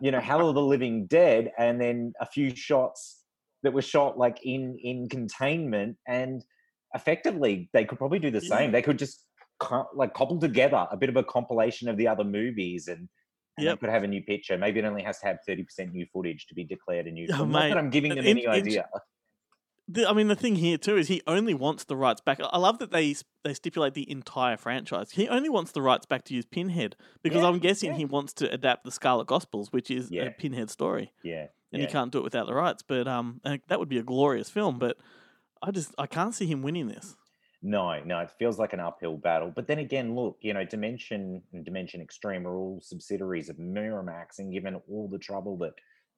you 0.01 0.11
know, 0.11 0.21
Hell 0.21 0.49
of 0.49 0.55
the 0.55 0.63
Living 0.63 1.07
Dead 1.07 1.51
and 1.59 1.81
then 1.81 2.13
a 2.21 2.27
few 2.27 2.55
shots 2.55 3.23
that 3.63 3.73
were 3.73 3.83
shot 3.83 4.19
like 4.19 4.39
in 4.45 4.79
in 4.83 5.09
containment 5.09 5.97
and 6.07 6.45
effectively 6.95 7.69
they 7.73 7.85
could 7.85 7.99
probably 7.99 8.19
do 8.19 8.31
the 8.31 8.41
same. 8.41 8.71
They 8.73 8.83
could 8.83 8.99
just 8.99 9.25
co- 9.59 9.89
like 9.95 10.15
cobble 10.15 10.39
together 10.39 10.87
a 10.91 10.97
bit 10.97 11.09
of 11.09 11.17
a 11.17 11.25
compilation 11.25 11.89
of 11.89 11.97
the 11.97 12.07
other 12.09 12.25
movies 12.25 12.89
and 12.89 13.09
and 13.57 13.67
Yep. 13.67 13.81
could 13.81 13.89
have 13.91 14.05
a 14.05 14.07
new 14.07 14.23
picture. 14.23 14.57
Maybe 14.57 14.79
it 14.79 14.85
only 14.85 15.03
has 15.03 15.19
to 15.19 15.27
have 15.27 15.39
30% 15.49 15.91
new 15.93 16.07
footage 16.13 16.47
to 16.47 16.55
be 16.55 16.63
declared 16.63 17.09
a 17.09 17.11
new 17.11 17.27
Oh, 17.33 17.39
film. 17.39 17.51
Not 17.51 17.69
that 17.71 17.79
I'm 17.79 17.91
giving 17.91 18.11
them 18.15 18.21
in- 18.25 18.39
any 18.39 18.47
idea. 18.47 18.89
The, 19.91 20.07
I 20.07 20.13
mean, 20.13 20.29
the 20.29 20.37
thing 20.37 20.57
here 20.57 20.77
too 20.77 20.97
is 20.99 21.09
he 21.09 21.23
only 21.27 21.55
wants 21.55 21.85
the 21.85 21.97
rights 21.97 22.21
back. 22.21 22.41
I 22.43 22.59
love 22.59 22.79
that 22.81 22.91
they 22.91 23.15
they 23.43 23.55
stipulate 23.55 23.95
the 23.95 24.11
entire 24.11 24.59
franchise. 24.59 25.13
He 25.13 25.29
only 25.29 25.49
wants 25.49 25.73
the 25.73 25.81
rights 25.81 26.05
back 26.05 26.25
to 26.25 26.35
use 26.35 26.45
Pinhead 26.45 26.95
because 27.23 27.41
Yeah, 27.43 27.49
I'm 27.49 27.59
guessing 27.59 27.93
yeah. 27.93 27.97
he 27.97 28.05
wants 28.05 28.35
to 28.35 28.53
adapt 28.53 28.85
the 28.85 28.91
Scarlet 28.93 29.27
Gospels, 29.27 29.73
which 29.73 29.91
is 29.91 30.11
Yeah. 30.11 30.25
a 30.25 30.31
Pinhead 30.31 30.69
story, 30.69 31.13
Yeah. 31.23 31.47
and 31.73 31.81
he 31.81 31.89
can't 31.89 32.13
do 32.13 32.19
it 32.19 32.25
without 32.25 32.47
the 32.47 32.55
rights. 32.55 32.83
But 32.83 33.09
um, 33.09 33.41
uh, 33.45 33.57
that 33.69 33.79
would 33.79 33.89
be 33.89 33.99
a 33.99 34.03
glorious 34.03 34.51
film. 34.51 34.79
But 34.79 34.99
I 35.63 35.71
just 35.71 35.95
I 35.97 36.07
can't 36.07 36.35
see 36.35 36.47
him 36.47 36.61
winning 36.63 36.89
this. 36.89 37.17
No, 37.63 37.99
no, 38.05 38.21
it 38.21 38.31
feels 38.39 38.57
like 38.59 38.73
an 38.75 38.81
uphill 38.81 39.17
battle. 39.17 39.51
But 39.55 39.67
then 39.67 39.79
again, 39.79 40.15
look, 40.15 40.37
you 40.43 40.55
know, 40.55 40.65
Dimension 40.65 41.43
and 41.53 41.65
Dimension 41.65 42.01
Extreme 42.01 42.47
are 42.47 42.55
all 42.57 42.81
subsidiaries 42.83 43.49
of 43.49 43.57
Miramax, 43.57 44.39
and 44.39 44.53
given 44.53 44.77
all 44.89 45.09
the 45.09 45.19
trouble 45.19 45.57
that 45.59 45.73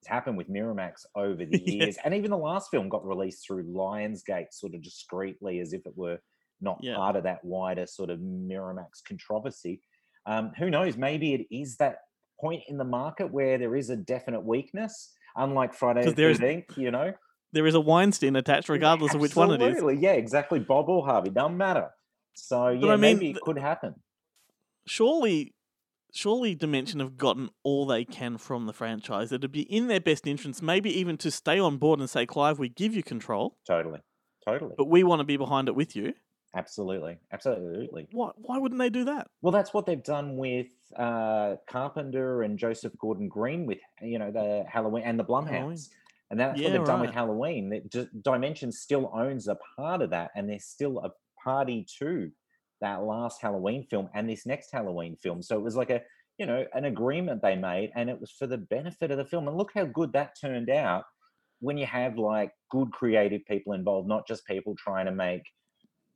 happened 0.07 0.37
with 0.37 0.49
Miramax 0.49 1.04
over 1.14 1.45
the 1.45 1.59
Yeah. 1.64 1.85
years, 1.85 1.99
and 2.04 2.14
even 2.14 2.30
the 2.30 2.37
last 2.38 2.71
film 2.71 2.88
got 2.88 3.07
released 3.07 3.47
through 3.47 3.64
Lionsgate 3.64 4.52
sort 4.52 4.75
of 4.75 4.83
discreetly 4.83 5.61
as 5.61 5.73
if 5.73 5.87
it 5.87 5.92
were 5.97 6.19
not 6.61 6.78
Yeah. 6.83 6.97
part 6.97 7.16
of 7.16 7.25
that 7.25 7.45
wider 7.45 7.87
sort 7.87 8.11
of 8.11 8.19
Miramax 8.21 9.02
controversy. 9.07 9.80
Um, 10.26 10.52
who 10.59 10.71
knows? 10.71 10.97
Maybe 10.97 11.35
it 11.35 11.47
is 11.50 11.76
that 11.78 11.99
point 12.40 12.62
in 12.69 12.76
the 12.78 12.85
market 12.85 13.33
where 13.33 13.59
there 13.59 13.76
is 13.76 13.90
a 13.90 13.97
definite 13.97 14.42
weakness, 14.45 15.12
unlike 15.37 15.75
Friday 15.75 16.04
the 16.04 16.12
there 16.12 16.30
is- 16.30 16.38
13th, 16.38 16.76
you 16.76 16.90
know? 16.90 17.12
There 17.52 17.66
is 17.66 17.75
a 17.75 17.80
Weinstein 17.80 18.37
attached, 18.37 18.69
regardless 18.69 19.12
of 19.12 19.21
which 19.21 19.35
one 19.35 19.50
it 19.50 19.61
is. 19.61 19.83
Yeah, 20.00 20.12
exactly. 20.12 20.61
Bob 20.61 20.88
or 20.88 21.04
Harvey, 21.04 21.30
doesn't 21.30 21.57
matter. 21.57 21.90
So 22.35 22.69
yeah, 22.69 22.87
I 22.88 22.90
mean, 22.92 23.00
maybe 23.00 23.30
it 23.30 23.33
th- 23.35 23.42
could 23.42 23.59
happen. 23.59 23.95
surely 24.87 25.54
surely 26.12 26.55
dimension 26.55 27.00
have 27.00 27.17
gotten 27.17 27.50
all 27.62 27.87
they 27.87 28.05
can 28.05 28.37
from 28.38 28.67
the 28.67 28.73
franchise 28.73 29.33
it'd 29.33 29.50
be 29.52 29.62
in 29.62 29.87
their 29.88 30.00
best 30.00 30.26
interest 30.26 30.62
maybe 30.62 30.90
even 30.99 31.17
to 31.17 31.31
stay 31.31 31.59
on 31.59 31.76
board 31.76 31.99
and 32.00 32.09
say 32.11 32.26
clive 32.26 32.59
we 32.59 32.69
give 32.69 32.95
you 32.95 33.02
control 33.02 33.57
Totally, 33.67 34.00
totally, 34.45 34.75
but 34.76 34.88
we 34.88 35.02
want 35.05 35.21
to 35.21 35.25
be 35.25 35.37
behind 35.37 35.69
it 35.69 35.75
with 35.75 35.95
you 35.97 36.12
absolutely, 36.55 37.19
absolutely. 37.33 38.09
why, 38.12 38.31
why 38.37 38.59
wouldn't 38.59 38.79
they 38.81 38.90
do 38.90 39.05
that 39.05 39.29
Well, 39.43 39.52
that's 39.52 39.73
what 39.73 39.87
they've 39.87 40.02
done 40.02 40.37
with 40.37 40.67
uh, 40.97 41.55
Carpenter 41.69 42.43
and 42.43 42.59
Joseph 42.59 42.93
Gordon-Green 42.99 43.67
with 43.67 43.79
you 44.02 44.19
know 44.19 44.33
the 44.33 44.64
Halloween 44.69 45.05
and 45.05 45.16
the 45.18 45.25
Blumhouse, 45.25 45.49
Halloween. 45.51 45.79
and 46.31 46.40
that's 46.40 46.59
Yeah, 46.61 46.68
what 46.68 46.73
they've 46.79 46.87
done 46.87 47.01
with. 47.03 47.11
Halloween. 47.11 47.81
Dimension 48.23 48.73
still 48.73 49.09
owns 49.14 49.46
a 49.46 49.57
part 49.77 50.03
of 50.03 50.11
that, 50.11 50.33
and 50.35 50.49
they're 50.51 50.59
still 50.59 50.99
a 50.99 51.11
party 51.44 51.87
to 52.01 52.31
that 52.81 53.03
last 53.05 53.40
Halloween 53.43 53.85
film 53.90 54.09
and 54.14 54.29
this 54.29 54.47
next 54.47 54.71
Halloween 54.73 55.16
film. 55.16 55.43
So 55.43 55.57
it 55.57 55.62
was 55.62 55.77
like 55.77 55.90
a 55.90 56.01
you 56.38 56.47
know 56.47 56.64
an 56.75 56.85
agreement 56.87 57.43
they 57.43 57.57
made, 57.57 57.90
and 57.95 58.09
it 58.11 58.21
was 58.21 58.31
for 58.31 58.47
the 58.47 58.59
benefit 58.59 59.11
of 59.11 59.19
the 59.19 59.25
film. 59.25 59.47
And 59.49 59.57
look 59.57 59.73
how 59.75 59.85
good 59.85 60.12
that 60.14 60.37
turned 60.40 60.71
out 60.71 61.05
when 61.61 61.77
you 61.77 61.87
have 61.87 62.16
like 62.16 62.53
good 62.71 62.90
creative 62.93 63.45
people 63.47 63.75
involved, 63.75 64.09
not 64.09 64.27
just 64.27 64.47
people 64.47 64.75
trying 64.77 65.07
to 65.07 65.12
make 65.12 65.43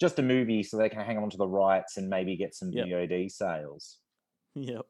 just 0.00 0.18
a 0.18 0.22
movie 0.22 0.62
so 0.62 0.76
they 0.76 0.88
can 0.88 1.00
hang 1.00 1.18
on 1.18 1.30
to 1.30 1.36
the 1.36 1.46
rights 1.46 1.96
and 1.98 2.08
maybe 2.08 2.36
get 2.36 2.54
some 2.54 2.70
Yep. 2.72 2.86
VOD 2.86 3.30
sales. 3.30 3.98
yep 4.54 4.86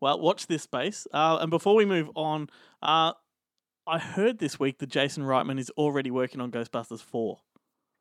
well 0.00 0.18
watch 0.20 0.46
this 0.48 0.62
space 0.64 1.06
uh, 1.12 1.38
and 1.40 1.50
before 1.50 1.74
we 1.76 1.84
move 1.84 2.10
on 2.16 2.48
uh, 2.82 3.12
i 3.86 3.98
heard 3.98 4.38
this 4.38 4.58
week 4.58 4.78
that 4.78 4.88
jason 4.88 5.22
reitman 5.22 5.58
is 5.58 5.70
already 5.78 6.10
working 6.10 6.40
on 6.40 6.50
ghostbusters 6.50 7.00
4 7.00 7.38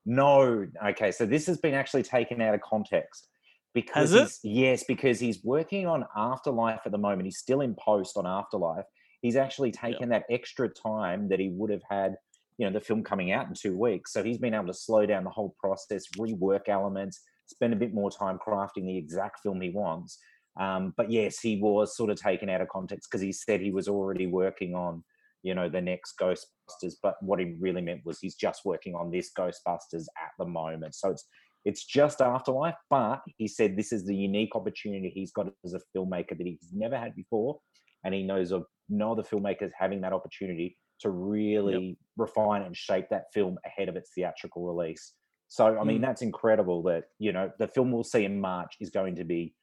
No, 0.10 0.65
okay, 0.84 1.12
so 1.12 1.28
this 1.28 1.45
has 1.45 1.60
been 1.60 1.76
actually 1.76 2.02
taken 2.02 2.41
out 2.41 2.56
of 2.56 2.62
context 2.62 3.28
because 3.76 4.10
Has 4.10 4.13
it? 4.13 4.22
he's, 4.22 4.39
yes, 4.43 4.84
because 4.88 5.19
he's 5.19 5.43
working 5.43 5.86
on 5.86 6.04
Afterlife 6.17 6.80
at 6.84 6.91
the 6.91 6.98
moment. 6.98 7.26
He's 7.26 7.38
still 7.38 7.62
in 7.62 7.76
post 7.76 8.17
on 8.17 8.26
Afterlife. 8.26 8.86
He's 9.22 9.36
actually 9.36 9.72
taken 9.72 10.10
that 10.10 10.24
extra 10.32 10.67
time 10.67 11.30
that 11.30 11.39
he 11.39 11.50
would 11.50 11.69
have 11.69 11.84
had, 11.88 12.15
you 12.58 12.65
know, 12.65 12.74
the 12.74 12.84
film 12.84 13.04
coming 13.04 13.32
out 13.32 13.50
in 13.50 13.54
two 13.54 13.78
weeks. 13.78 14.12
So 14.12 14.24
he's 14.24 14.39
been 14.39 14.56
able 14.56 14.65
to 14.65 14.74
slow 14.74 15.06
down 15.06 15.26
the 15.26 15.30
whole 15.30 15.56
process, 15.60 16.08
rework 16.17 16.69
elements, 16.69 17.22
spend 17.45 17.74
a 17.74 17.76
bit 17.76 17.93
more 17.93 18.10
time 18.10 18.39
crafting 18.39 18.88
the 18.88 18.98
exact 18.98 19.41
film 19.41 19.62
he 19.62 19.69
wants. 19.69 20.17
Um, 20.60 20.95
but 20.98 21.12
yes, 21.12 21.39
he 21.39 21.62
was 21.62 21.95
sort 21.95 22.10
of 22.10 22.19
taken 22.19 22.50
out 22.50 22.62
of 22.62 22.69
context 22.69 23.12
because 23.12 23.22
he 23.22 23.32
said 23.32 23.62
he 23.62 23.69
was 23.69 23.88
already 23.88 24.26
working 24.26 24.74
on, 24.74 25.04
you 25.43 25.56
know, 25.56 25.69
the 25.69 25.82
next 25.82 26.15
Ghostbusters. 26.19 26.93
But 27.02 27.15
what 27.21 27.39
he 27.39 27.56
really 27.60 27.82
meant 27.82 28.02
was 28.06 28.19
he's 28.19 28.36
just 28.36 28.62
working 28.65 28.95
on 28.95 29.12
this 29.12 29.32
Ghostbusters 29.38 30.06
at 30.17 30.32
the 30.38 30.45
moment. 30.45 30.95
So 30.95 31.10
it's 31.12 31.25
it's 31.65 31.86
just 31.86 32.21
Afterlife, 32.21 32.75
but 32.89 33.21
he 33.38 33.47
said 33.47 33.75
this 33.75 33.91
is 33.91 34.06
the 34.06 34.15
unique 34.15 34.56
opportunity 34.56 35.10
he's 35.10 35.32
got 35.32 35.47
as 35.65 35.73
a 35.73 35.82
filmmaker 35.95 36.38
that 36.38 36.47
he's 36.47 36.69
never 36.73 36.97
had 36.97 37.15
before, 37.15 37.60
and 38.04 38.13
he 38.13 38.23
knows 38.23 38.52
of 38.52 38.63
no 38.88 39.12
other 39.12 39.23
filmmakers 39.23 39.69
having 39.78 40.02
that 40.02 40.13
opportunity 40.13 40.78
to 41.02 41.10
really 41.10 41.97
refine 42.17 42.62
and 42.63 42.75
shape 42.75 43.06
that 43.10 43.25
film 43.34 43.58
ahead 43.65 43.89
of 43.89 43.95
its 43.95 44.12
theatrical 44.15 44.65
release. 44.65 45.13
So 45.47 45.78
I 45.80 45.84
mean 45.84 45.99
Mm. 45.99 46.02
that's 46.02 46.21
incredible 46.21 46.82
that 46.84 47.06
you 47.17 47.32
know 47.34 47.52
the 47.60 47.67
film 47.67 47.91
we'll 47.91 48.04
see 48.04 48.23
in 48.25 48.39
March 48.39 48.75
is 48.80 48.89
going 48.89 49.15
to 49.15 49.23
be 49.23 49.54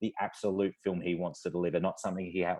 the 0.00 0.12
absolute 0.20 0.74
film 0.84 1.00
he 1.00 1.14
wants 1.14 1.40
to 1.42 1.50
deliver, 1.50 1.80
not 1.80 2.00
something 2.00 2.26
he 2.26 2.40
had 2.40 2.58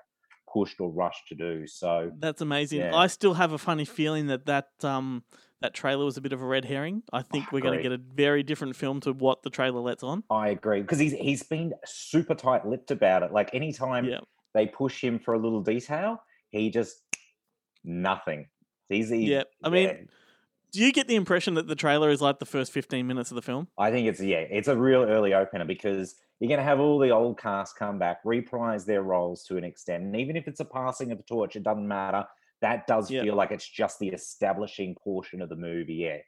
pushed 0.53 0.81
or 0.81 0.91
rushed 0.91 1.29
to 1.29 1.35
do. 1.35 1.67
So 1.67 2.11
That's 2.19 2.41
amazing. 2.41 2.81
Yeah. 2.81 2.95
I 2.95 3.07
still 3.09 3.35
have 3.35 3.53
a 3.53 3.59
funny 3.59 3.85
feeling 3.85 4.27
that 4.29 4.47
that 4.47 4.69
um 4.83 5.25
that 5.63 5.73
trailer 5.75 6.05
was 6.05 6.17
a 6.17 6.21
bit 6.21 6.33
of 6.33 6.43
a 6.43 6.45
red 6.45 6.65
herring. 6.67 7.03
I 7.13 7.23
think 7.23 7.51
we're 7.51 7.63
going 7.63 7.79
to 7.79 7.83
get 7.83 7.91
a 7.93 7.97
very 7.97 8.43
different 8.43 8.77
film 8.77 9.01
to 9.01 9.13
what 9.13 9.43
the 9.43 9.49
trailer 9.51 9.81
lets 9.81 10.03
on. 10.03 10.23
I 10.31 10.49
agree 10.49 10.83
because 10.83 10.99
he's 10.99 11.13
he's 11.13 11.43
been 11.43 11.73
super 11.85 12.35
tight-lipped 12.35 12.91
about 12.91 13.23
it. 13.23 13.33
Like 13.33 13.55
anytime 13.55 14.05
Yeah. 14.05 14.21
they 14.55 14.67
push 14.67 15.03
him 15.03 15.19
for 15.19 15.33
a 15.35 15.39
little 15.39 15.63
detail, 15.63 16.23
he 16.51 16.71
just 16.71 16.97
nothing. 17.85 18.47
He's 18.89 19.09
he, 19.11 19.33
Yeah, 19.33 19.45
I 19.65 19.69
mean- 19.71 19.89
yeah, 19.89 19.95
Do 20.73 20.81
you 20.85 20.93
get 20.93 21.09
the 21.09 21.17
impression 21.17 21.55
that 21.55 21.67
the 21.69 21.75
trailer 21.75 22.11
is 22.11 22.21
like 22.21 22.39
the 22.39 22.47
first 22.47 22.71
15 22.73 23.07
minutes 23.07 23.31
of 23.31 23.35
the 23.35 23.43
film? 23.43 23.69
I 23.79 23.91
think 23.91 24.09
it's 24.09 24.21
yeah, 24.21 24.39
it's 24.41 24.69
a 24.69 24.77
real 24.77 25.03
early 25.03 25.33
opener 25.35 25.65
because 25.65 26.15
you're 26.41 26.49
going 26.49 26.59
to 26.59 26.65
have 26.65 26.81
all 26.81 26.99
the 26.99 27.11
old 27.11 27.39
cast 27.39 27.77
come 27.77 27.99
back, 27.99 28.19
reprise 28.25 28.85
their 28.85 29.03
roles 29.03 29.45
to 29.45 29.57
an 29.57 29.65
extent, 29.65 30.03
and 30.05 30.17
even 30.17 30.37
if 30.37 30.47
it's 30.49 30.61
a 30.61 30.65
passing 30.65 31.11
of 31.13 31.19
a 31.19 31.23
torch, 31.23 31.57
it 31.57 31.63
doesn't 31.63 31.87
matter. 31.89 32.25
That 32.63 32.87
does 32.87 33.11
Yeah. 33.11 33.23
feel 33.23 33.35
like 33.35 33.51
it's 33.51 33.69
just 33.69 33.99
the 33.99 34.09
establishing 34.09 34.95
portion 35.03 35.43
of 35.43 35.49
the 35.49 35.57
movie. 35.57 35.95
Yeah, 35.95 36.19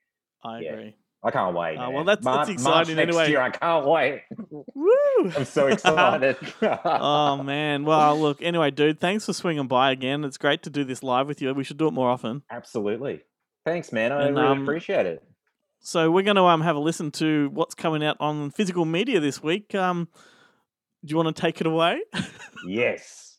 I 0.44 0.60
Yeah. 0.60 0.72
agree. 0.72 0.94
I 1.20 1.32
can't 1.32 1.56
wait. 1.56 1.76
Oh, 1.78 1.90
well, 1.90 2.04
that's- 2.04 2.24
that's 2.24 2.48
exciting 2.48 2.94
March 2.94 3.08
next 3.08 3.16
anyway. 3.16 3.30
Year, 3.30 3.40
I 3.40 3.50
can't 3.50 3.84
wait. 3.86 4.22
Woo! 4.74 4.92
I'm 5.36 5.44
so 5.44 5.66
excited. 5.66 6.36
oh 6.62 7.42
man. 7.42 7.84
Well, 7.84 8.16
look. 8.20 8.40
Anyway, 8.40 8.70
dude, 8.70 9.00
thanks 9.00 9.26
for 9.26 9.32
swinging 9.32 9.66
by 9.66 9.90
again. 9.90 10.22
It's 10.24 10.38
great 10.38 10.62
to 10.62 10.70
do 10.70 10.84
this 10.84 11.02
live 11.02 11.26
with 11.26 11.42
you. 11.42 11.52
We 11.54 11.64
should 11.64 11.76
do 11.76 11.88
it 11.88 11.92
more 11.92 12.08
often. 12.08 12.42
Absolutely. 12.50 13.22
Thanks, 13.64 13.90
man. 13.92 14.12
I 14.12 14.26
And, 14.26 14.36
really 14.36 14.48
um, 14.48 14.62
appreciate 14.62 15.06
it. 15.06 15.24
So 15.80 16.10
we're 16.10 16.22
going 16.22 16.36
to 16.36 16.44
um 16.44 16.60
have 16.60 16.76
a 16.76 16.80
listen 16.80 17.10
to 17.12 17.50
what's 17.52 17.74
coming 17.74 18.04
out 18.04 18.16
on 18.20 18.50
physical 18.50 18.84
media 18.84 19.20
this 19.20 19.42
week. 19.42 19.74
Um, 19.74 20.08
do 21.04 21.10
you 21.10 21.16
want 21.16 21.34
to 21.34 21.40
take 21.40 21.60
it 21.60 21.66
away? 21.66 22.00
Yes. 22.66 23.38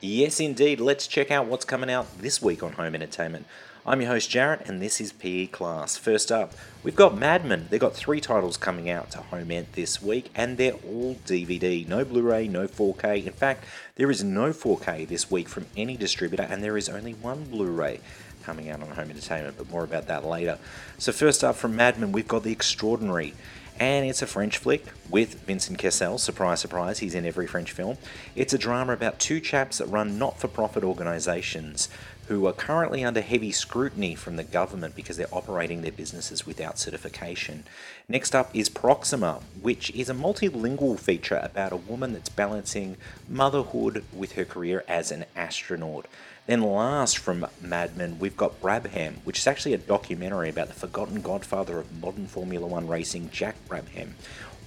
Yes, 0.00 0.40
indeed. 0.40 0.80
Let's 0.80 1.06
check 1.06 1.30
out 1.30 1.46
what's 1.46 1.66
coming 1.66 1.90
out 1.90 2.18
this 2.18 2.40
week 2.40 2.62
on 2.62 2.72
home 2.72 2.94
entertainment. 2.94 3.46
I'm 3.84 4.00
your 4.00 4.10
host 4.10 4.30
Jarrett, 4.30 4.68
and 4.68 4.80
this 4.80 5.00
is 5.00 5.12
PE 5.12 5.48
Class. 5.48 5.96
First 5.96 6.32
up, 6.32 6.54
we've 6.82 6.96
got 6.96 7.18
Madman. 7.18 7.66
They've 7.68 7.78
got 7.80 7.94
three 7.94 8.20
titles 8.20 8.56
coming 8.56 8.88
out 8.88 9.10
to 9.10 9.18
home 9.18 9.50
ent 9.50 9.72
this 9.72 10.00
week, 10.00 10.30
and 10.34 10.56
they're 10.56 10.72
all 10.72 11.16
DVD. 11.26 11.86
No 11.86 12.04
Blu 12.04 12.22
ray, 12.22 12.48
no 12.48 12.66
4K. 12.66 13.26
In 13.26 13.32
fact, 13.32 13.64
there 13.96 14.10
is 14.10 14.24
no 14.24 14.50
4K 14.50 15.06
this 15.06 15.30
week 15.30 15.48
from 15.48 15.66
any 15.76 15.96
distributor, 15.96 16.44
and 16.44 16.62
there 16.62 16.76
is 16.76 16.88
only 16.88 17.12
one 17.12 17.44
Blu 17.44 17.66
ray 17.66 18.00
coming 18.42 18.70
out 18.70 18.82
on 18.82 18.88
home 18.90 19.10
entertainment, 19.10 19.56
but 19.56 19.70
more 19.70 19.84
about 19.84 20.06
that 20.08 20.24
later. 20.24 20.58
So, 20.98 21.12
first 21.12 21.42
up 21.42 21.56
from 21.56 21.76
Madman, 21.76 22.12
we've 22.12 22.28
got 22.28 22.42
The 22.42 22.52
Extraordinary 22.52 23.34
and 23.80 24.06
it's 24.06 24.22
a 24.22 24.26
French 24.26 24.58
flick 24.58 24.84
with 25.08 25.40
Vincent 25.40 25.78
Cassel. 25.78 26.18
Surprise, 26.18 26.60
surprise, 26.60 26.98
he's 26.98 27.14
in 27.14 27.24
every 27.24 27.46
French 27.46 27.72
film. 27.72 27.96
It's 28.36 28.52
a 28.52 28.58
drama 28.58 28.92
about 28.92 29.18
two 29.18 29.40
chaps 29.40 29.78
that 29.78 29.86
run 29.86 30.18
not 30.18 30.38
for 30.38 30.48
profit 30.48 30.84
organisations 30.84 31.88
who 32.28 32.46
are 32.46 32.52
currently 32.52 33.02
under 33.02 33.20
heavy 33.20 33.50
scrutiny 33.50 34.14
from 34.14 34.36
the 34.36 34.44
government 34.44 34.94
because 34.94 35.16
they're 35.16 35.26
operating 35.34 35.82
their 35.82 35.92
businesses 35.92 36.46
without 36.46 36.78
certification. 36.78 37.64
Next 38.08 38.34
up 38.34 38.54
is 38.54 38.68
Proxima, 38.68 39.40
which 39.60 39.90
is 39.90 40.08
a 40.08 40.14
multilingual 40.14 40.98
feature 40.98 41.40
about 41.42 41.72
a 41.72 41.76
woman 41.76 42.12
that's 42.12 42.28
balancing 42.28 42.96
motherhood 43.28 44.04
with 44.12 44.32
her 44.32 44.44
career 44.44 44.84
as 44.86 45.10
an 45.10 45.24
astronaut. 45.34 46.06
Then 46.46 46.62
last 46.62 47.18
from 47.18 47.46
Madman, 47.60 48.18
we've 48.18 48.36
got 48.36 48.60
Brabham, 48.60 49.18
which 49.22 49.38
is 49.38 49.46
actually 49.46 49.74
a 49.74 49.78
documentary 49.78 50.48
about 50.48 50.66
the 50.66 50.74
forgotten 50.74 51.22
godfather 51.22 51.78
of 51.78 52.00
modern 52.00 52.26
Formula 52.26 52.66
One 52.66 52.88
racing, 52.88 53.30
Jack 53.30 53.54
Brabham. 53.68 54.14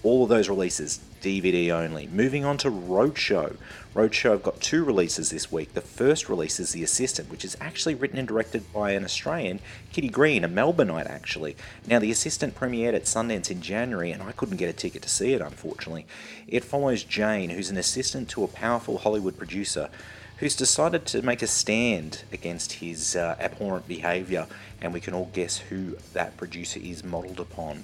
All 0.02 0.24
of 0.24 0.30
those 0.30 0.48
releases 0.48 1.02
DVD 1.22 1.72
only. 1.72 2.08
Moving 2.08 2.46
on 2.46 2.58
to 2.60 2.70
Roadshow. 2.70 3.58
Roadshow 3.94 4.32
have 4.32 4.44
got 4.44 4.62
two 4.62 4.86
releases 4.86 5.32
this 5.32 5.52
week. 5.52 5.74
The 5.74 5.82
first 5.82 6.30
release 6.30 6.62
is 6.62 6.72
The 6.72 6.84
Assistant, 6.84 7.30
which 7.30 7.44
is 7.44 7.58
actually 7.60 7.96
written 7.96 8.20
and 8.20 8.28
directed 8.28 8.72
by 8.72 8.92
an 8.92 9.04
Australian, 9.04 9.60
Kitty 9.92 10.10
Green, 10.10 10.46
a 10.46 10.48
Melbourneite 10.48 11.10
actually. 11.10 11.58
Now, 11.88 12.00
The 12.00 12.12
Assistant 12.12 12.56
premiered 12.56 12.94
at 12.94 13.04
Sundance 13.04 13.52
in 13.52 13.62
January, 13.62 14.12
and 14.12 14.24
I 14.24 14.32
couldn't 14.32 14.58
get 14.58 14.70
a 14.70 14.74
ticket 14.74 15.02
to 15.02 15.10
see 15.10 15.34
it, 15.34 15.42
unfortunately. 15.42 16.06
It 16.48 16.64
follows 16.64 17.04
Jane, 17.04 17.50
who's 17.50 17.72
an 17.72 17.78
assistant 17.78 18.30
to 18.30 18.46
a 18.46 18.48
powerful 18.48 19.00
Hollywood 19.00 19.38
producer 19.38 19.90
who's 20.38 20.56
decided 20.56 21.06
to 21.06 21.22
make 21.22 21.42
a 21.42 21.48
stand 21.48 22.24
against 22.32 22.74
his 22.74 23.16
uh, 23.16 23.36
abhorrent 23.40 23.88
behaviour, 23.88 24.48
and 24.82 24.94
we 24.94 25.00
can 25.00 25.14
all 25.14 25.30
guess 25.34 25.58
who 25.58 25.98
that 26.14 26.36
producer 26.38 26.80
is 26.84 27.04
modelled 27.04 27.40
upon. 27.40 27.84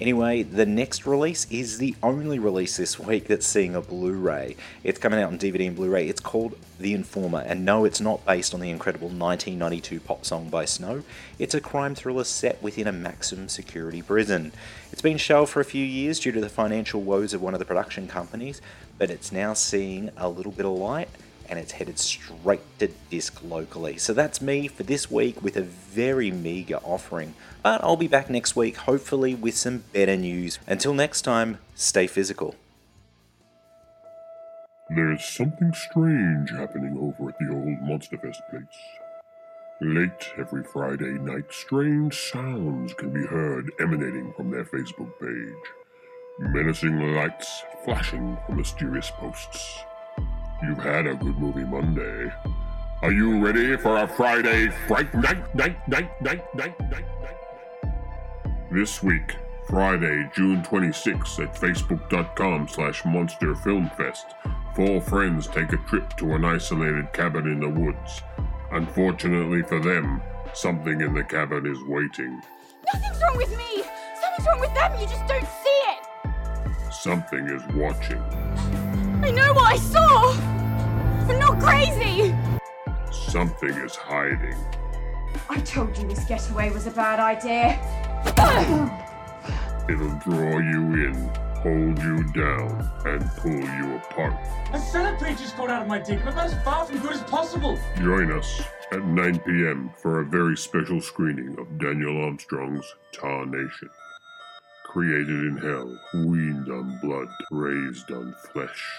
Anyway, 0.00 0.44
the 0.44 0.64
next 0.64 1.06
release 1.06 1.44
is 1.50 1.78
the 1.78 1.96
only 2.04 2.38
release 2.38 2.76
this 2.76 3.00
week 3.00 3.26
that's 3.26 3.46
seeing 3.46 3.74
a 3.74 3.80
Blu 3.80 4.12
ray. 4.12 4.54
It's 4.84 5.00
coming 5.00 5.18
out 5.18 5.32
on 5.32 5.40
DVD 5.40 5.66
and 5.66 5.74
Blu 5.74 5.90
ray. 5.90 6.08
It's 6.08 6.20
called 6.20 6.56
The 6.78 6.94
Informer, 6.94 7.40
and 7.40 7.64
no, 7.64 7.84
it's 7.84 8.00
not 8.00 8.24
based 8.24 8.54
on 8.54 8.60
the 8.60 8.70
incredible 8.70 9.08
1992 9.08 9.98
pop 9.98 10.24
song 10.24 10.50
by 10.50 10.66
Snow. 10.66 11.02
It's 11.40 11.54
a 11.54 11.60
crime 11.60 11.96
thriller 11.96 12.22
set 12.22 12.62
within 12.62 12.86
a 12.86 12.92
maximum 12.92 13.48
security 13.48 14.00
prison. 14.00 14.52
It's 14.92 15.02
been 15.02 15.18
shelved 15.18 15.50
for 15.50 15.60
a 15.60 15.64
few 15.64 15.84
years 15.84 16.20
due 16.20 16.30
to 16.30 16.40
the 16.40 16.48
financial 16.48 17.00
woes 17.00 17.34
of 17.34 17.42
one 17.42 17.54
of 17.54 17.58
the 17.58 17.66
production 17.66 18.06
companies, 18.06 18.60
but 18.98 19.10
it's 19.10 19.32
now 19.32 19.52
seeing 19.52 20.10
a 20.16 20.28
little 20.28 20.52
bit 20.52 20.64
of 20.64 20.72
light 20.72 21.08
and 21.48 21.58
it's 21.58 21.72
headed 21.72 21.98
straight 21.98 22.60
to 22.78 22.88
disc 23.10 23.40
locally. 23.42 23.96
So 23.96 24.12
that's 24.12 24.40
me 24.40 24.68
for 24.68 24.82
this 24.82 25.10
week 25.10 25.42
with 25.42 25.56
a 25.56 25.62
very 25.62 26.30
meager 26.30 26.76
offering. 26.84 27.34
But 27.62 27.82
I'll 27.82 27.96
be 27.96 28.08
back 28.08 28.30
next 28.30 28.56
week, 28.56 28.76
hopefully, 28.76 29.34
with 29.34 29.56
some 29.56 29.84
better 29.92 30.16
news. 30.16 30.58
Until 30.66 30.94
next 30.94 31.22
time, 31.22 31.58
stay 31.74 32.06
physical. 32.06 32.54
There's 34.90 35.24
something 35.24 35.72
strange 35.74 36.50
happening 36.50 36.96
over 36.98 37.28
at 37.28 37.38
the 37.38 37.52
old 37.52 37.78
Monsterfest 37.82 38.40
place. 38.50 38.64
Late 39.80 40.32
every 40.38 40.64
Friday 40.64 41.12
night, 41.20 41.44
strange 41.50 42.18
sounds 42.32 42.94
can 42.94 43.12
be 43.12 43.24
heard 43.26 43.70
emanating 43.78 44.32
from 44.32 44.50
their 44.50 44.64
Facebook 44.64 45.12
page. 45.20 45.72
Menacing 46.40 47.14
lights 47.14 47.62
flashing 47.84 48.38
from 48.46 48.56
mysterious 48.56 49.10
posts. 49.10 49.84
You've 50.62 50.78
had 50.78 51.06
a 51.06 51.14
good 51.14 51.38
movie 51.38 51.64
Monday. 51.64 52.32
Are 53.02 53.12
you 53.12 53.38
ready 53.44 53.76
for 53.76 53.96
a 53.96 54.08
Friday 54.08 54.68
fright 54.88 55.14
night, 55.14 55.54
night, 55.54 55.88
night, 55.88 56.20
night, 56.20 56.54
night, 56.54 56.90
night, 56.90 57.04
night? 57.22 57.92
This 58.72 59.00
week, 59.00 59.36
Friday, 59.68 60.28
June 60.34 60.62
26th 60.62 61.38
at 61.38 61.54
facebook.com 61.54 62.66
slash 62.66 63.04
Monster 63.04 63.54
Film 63.54 63.88
Fest, 63.96 64.26
four 64.74 65.00
friends 65.00 65.46
take 65.46 65.72
a 65.72 65.76
trip 65.88 66.16
to 66.16 66.32
an 66.34 66.44
isolated 66.44 67.12
cabin 67.12 67.46
in 67.46 67.60
the 67.60 67.68
woods. 67.68 68.22
Unfortunately 68.72 69.62
for 69.62 69.78
them, 69.78 70.20
something 70.54 71.00
in 71.00 71.14
the 71.14 71.22
cabin 71.22 71.66
is 71.66 71.78
waiting. 71.84 72.42
Nothing's 72.92 73.22
wrong 73.22 73.36
with 73.36 73.56
me. 73.56 73.84
Something's 74.20 74.48
wrong 74.48 74.60
with 74.60 74.74
them. 74.74 74.92
You 75.00 75.06
just 75.06 75.26
don't 75.28 75.46
see 75.62 75.82
it. 75.92 76.92
Something 76.92 77.46
is 77.46 77.62
watching. 77.76 78.87
I 79.20 79.30
know 79.32 79.52
what 79.52 79.72
I 79.72 79.76
saw. 79.76 80.32
I'm 81.28 81.38
not 81.40 81.60
crazy. 81.60 82.34
Something 83.10 83.70
is 83.70 83.96
hiding. 83.96 84.56
I 85.50 85.60
told 85.60 85.98
you 85.98 86.06
this 86.06 86.24
getaway 86.24 86.70
was 86.70 86.86
a 86.86 86.92
bad 86.92 87.18
idea. 87.18 87.78
It'll 89.88 90.18
draw 90.20 90.58
you 90.58 91.06
in, 91.06 91.14
hold 91.62 91.98
you 91.98 92.22
down, 92.32 92.90
and 93.06 93.28
pull 93.38 93.50
you 93.50 93.96
apart. 93.96 94.34
A 94.72 94.78
centipede 94.78 95.38
just 95.38 95.56
got 95.56 95.68
out 95.68 95.82
of 95.82 95.88
my 95.88 95.98
dick, 95.98 96.20
but 96.24 96.36
that's 96.36 96.52
as 96.52 96.62
far 96.62 96.84
from 96.84 97.00
good 97.00 97.12
as 97.12 97.22
possible. 97.22 97.76
Join 97.96 98.30
us 98.30 98.62
at 98.92 99.04
9 99.04 99.38
p.m. 99.40 99.90
for 100.00 100.20
a 100.20 100.24
very 100.24 100.56
special 100.56 101.00
screening 101.00 101.58
of 101.58 101.78
Daniel 101.78 102.22
Armstrong's 102.24 102.94
Tarnation. 103.12 103.90
Created 104.88 105.28
in 105.28 105.58
hell, 105.58 105.98
weaned 106.14 106.70
on 106.70 106.98
blood, 107.02 107.28
raised 107.50 108.10
on 108.10 108.34
flesh. 108.50 108.90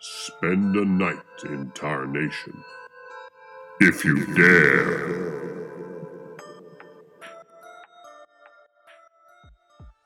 Spend 0.00 0.74
a 0.74 0.84
night 0.84 1.22
in 1.44 1.70
tarnation. 1.70 2.64
If 3.80 4.04
you 4.04 4.26
dare. 4.34 5.40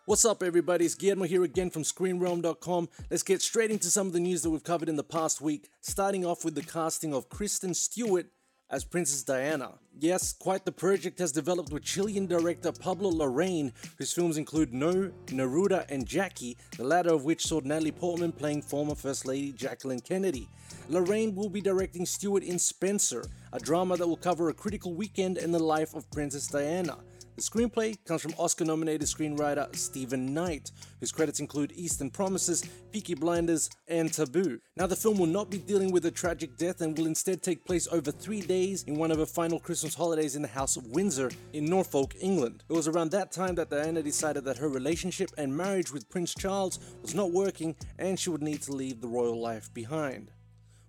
What's 0.04 0.26
up, 0.26 0.42
everybody? 0.42 0.84
It's 0.84 0.94
Guillermo 0.94 1.24
here 1.24 1.44
again 1.44 1.70
from 1.70 1.84
ScreenRealm.com. 1.84 2.90
Let's 3.10 3.22
get 3.22 3.40
straight 3.40 3.70
into 3.70 3.86
some 3.86 4.06
of 4.06 4.12
the 4.12 4.20
news 4.20 4.42
that 4.42 4.50
we've 4.50 4.62
covered 4.62 4.90
in 4.90 4.96
the 4.96 5.02
past 5.02 5.40
week, 5.40 5.70
starting 5.80 6.26
off 6.26 6.44
with 6.44 6.54
the 6.54 6.62
casting 6.62 7.14
of 7.14 7.30
Kristen 7.30 7.72
Stewart 7.72 8.26
as 8.70 8.84
Princess 8.84 9.22
Diana. 9.22 9.72
Yes, 10.00 10.32
quite 10.32 10.64
the 10.64 10.72
project 10.72 11.18
has 11.20 11.30
developed 11.30 11.72
with 11.72 11.84
Chilean 11.84 12.26
director 12.26 12.72
Pablo 12.72 13.10
Larraín, 13.10 13.72
whose 13.96 14.12
films 14.12 14.36
include 14.36 14.74
No, 14.74 15.12
Neruda, 15.26 15.84
and 15.90 16.06
Jackie, 16.06 16.56
the 16.76 16.84
latter 16.84 17.12
of 17.12 17.24
which 17.24 17.46
saw 17.46 17.60
Natalie 17.62 17.92
Portman 17.92 18.32
playing 18.32 18.62
former 18.62 18.94
First 18.94 19.26
Lady 19.26 19.52
Jacqueline 19.52 20.00
Kennedy. 20.00 20.48
Larraín 20.90 21.34
will 21.34 21.48
be 21.48 21.60
directing 21.60 22.04
Stewart 22.06 22.42
in 22.42 22.58
Spencer, 22.58 23.24
a 23.52 23.60
drama 23.60 23.96
that 23.96 24.06
will 24.06 24.16
cover 24.16 24.48
a 24.48 24.54
critical 24.54 24.94
weekend 24.94 25.38
in 25.38 25.52
the 25.52 25.62
life 25.62 25.94
of 25.94 26.10
Princess 26.10 26.48
Diana. 26.48 26.98
The 27.36 27.42
screenplay 27.42 27.96
comes 28.04 28.22
from 28.22 28.34
Oscar 28.38 28.64
nominated 28.64 29.08
screenwriter 29.08 29.74
Steven 29.74 30.32
Knight, 30.32 30.70
whose 31.00 31.10
credits 31.10 31.40
include 31.40 31.72
Eastern 31.74 32.08
Promises, 32.08 32.62
Peaky 32.92 33.14
Blinders, 33.14 33.70
and 33.88 34.12
Taboo. 34.12 34.60
Now, 34.76 34.86
the 34.86 34.94
film 34.94 35.18
will 35.18 35.26
not 35.26 35.50
be 35.50 35.58
dealing 35.58 35.90
with 35.90 36.06
a 36.06 36.12
tragic 36.12 36.56
death 36.56 36.80
and 36.80 36.96
will 36.96 37.06
instead 37.06 37.42
take 37.42 37.64
place 37.64 37.88
over 37.90 38.12
three 38.12 38.40
days 38.40 38.84
in 38.84 38.98
one 38.98 39.10
of 39.10 39.18
her 39.18 39.26
final 39.26 39.58
Christmas 39.58 39.96
holidays 39.96 40.36
in 40.36 40.42
the 40.42 40.48
House 40.48 40.76
of 40.76 40.86
Windsor 40.86 41.28
in 41.52 41.64
Norfolk, 41.64 42.14
England. 42.20 42.62
It 42.68 42.72
was 42.72 42.86
around 42.86 43.10
that 43.10 43.32
time 43.32 43.56
that 43.56 43.68
Diana 43.68 44.00
decided 44.00 44.44
that 44.44 44.58
her 44.58 44.68
relationship 44.68 45.30
and 45.36 45.56
marriage 45.56 45.92
with 45.92 46.08
Prince 46.08 46.34
Charles 46.34 46.78
was 47.02 47.16
not 47.16 47.32
working 47.32 47.74
and 47.98 48.16
she 48.16 48.30
would 48.30 48.42
need 48.42 48.62
to 48.62 48.72
leave 48.72 49.00
the 49.00 49.08
royal 49.08 49.40
life 49.40 49.74
behind. 49.74 50.30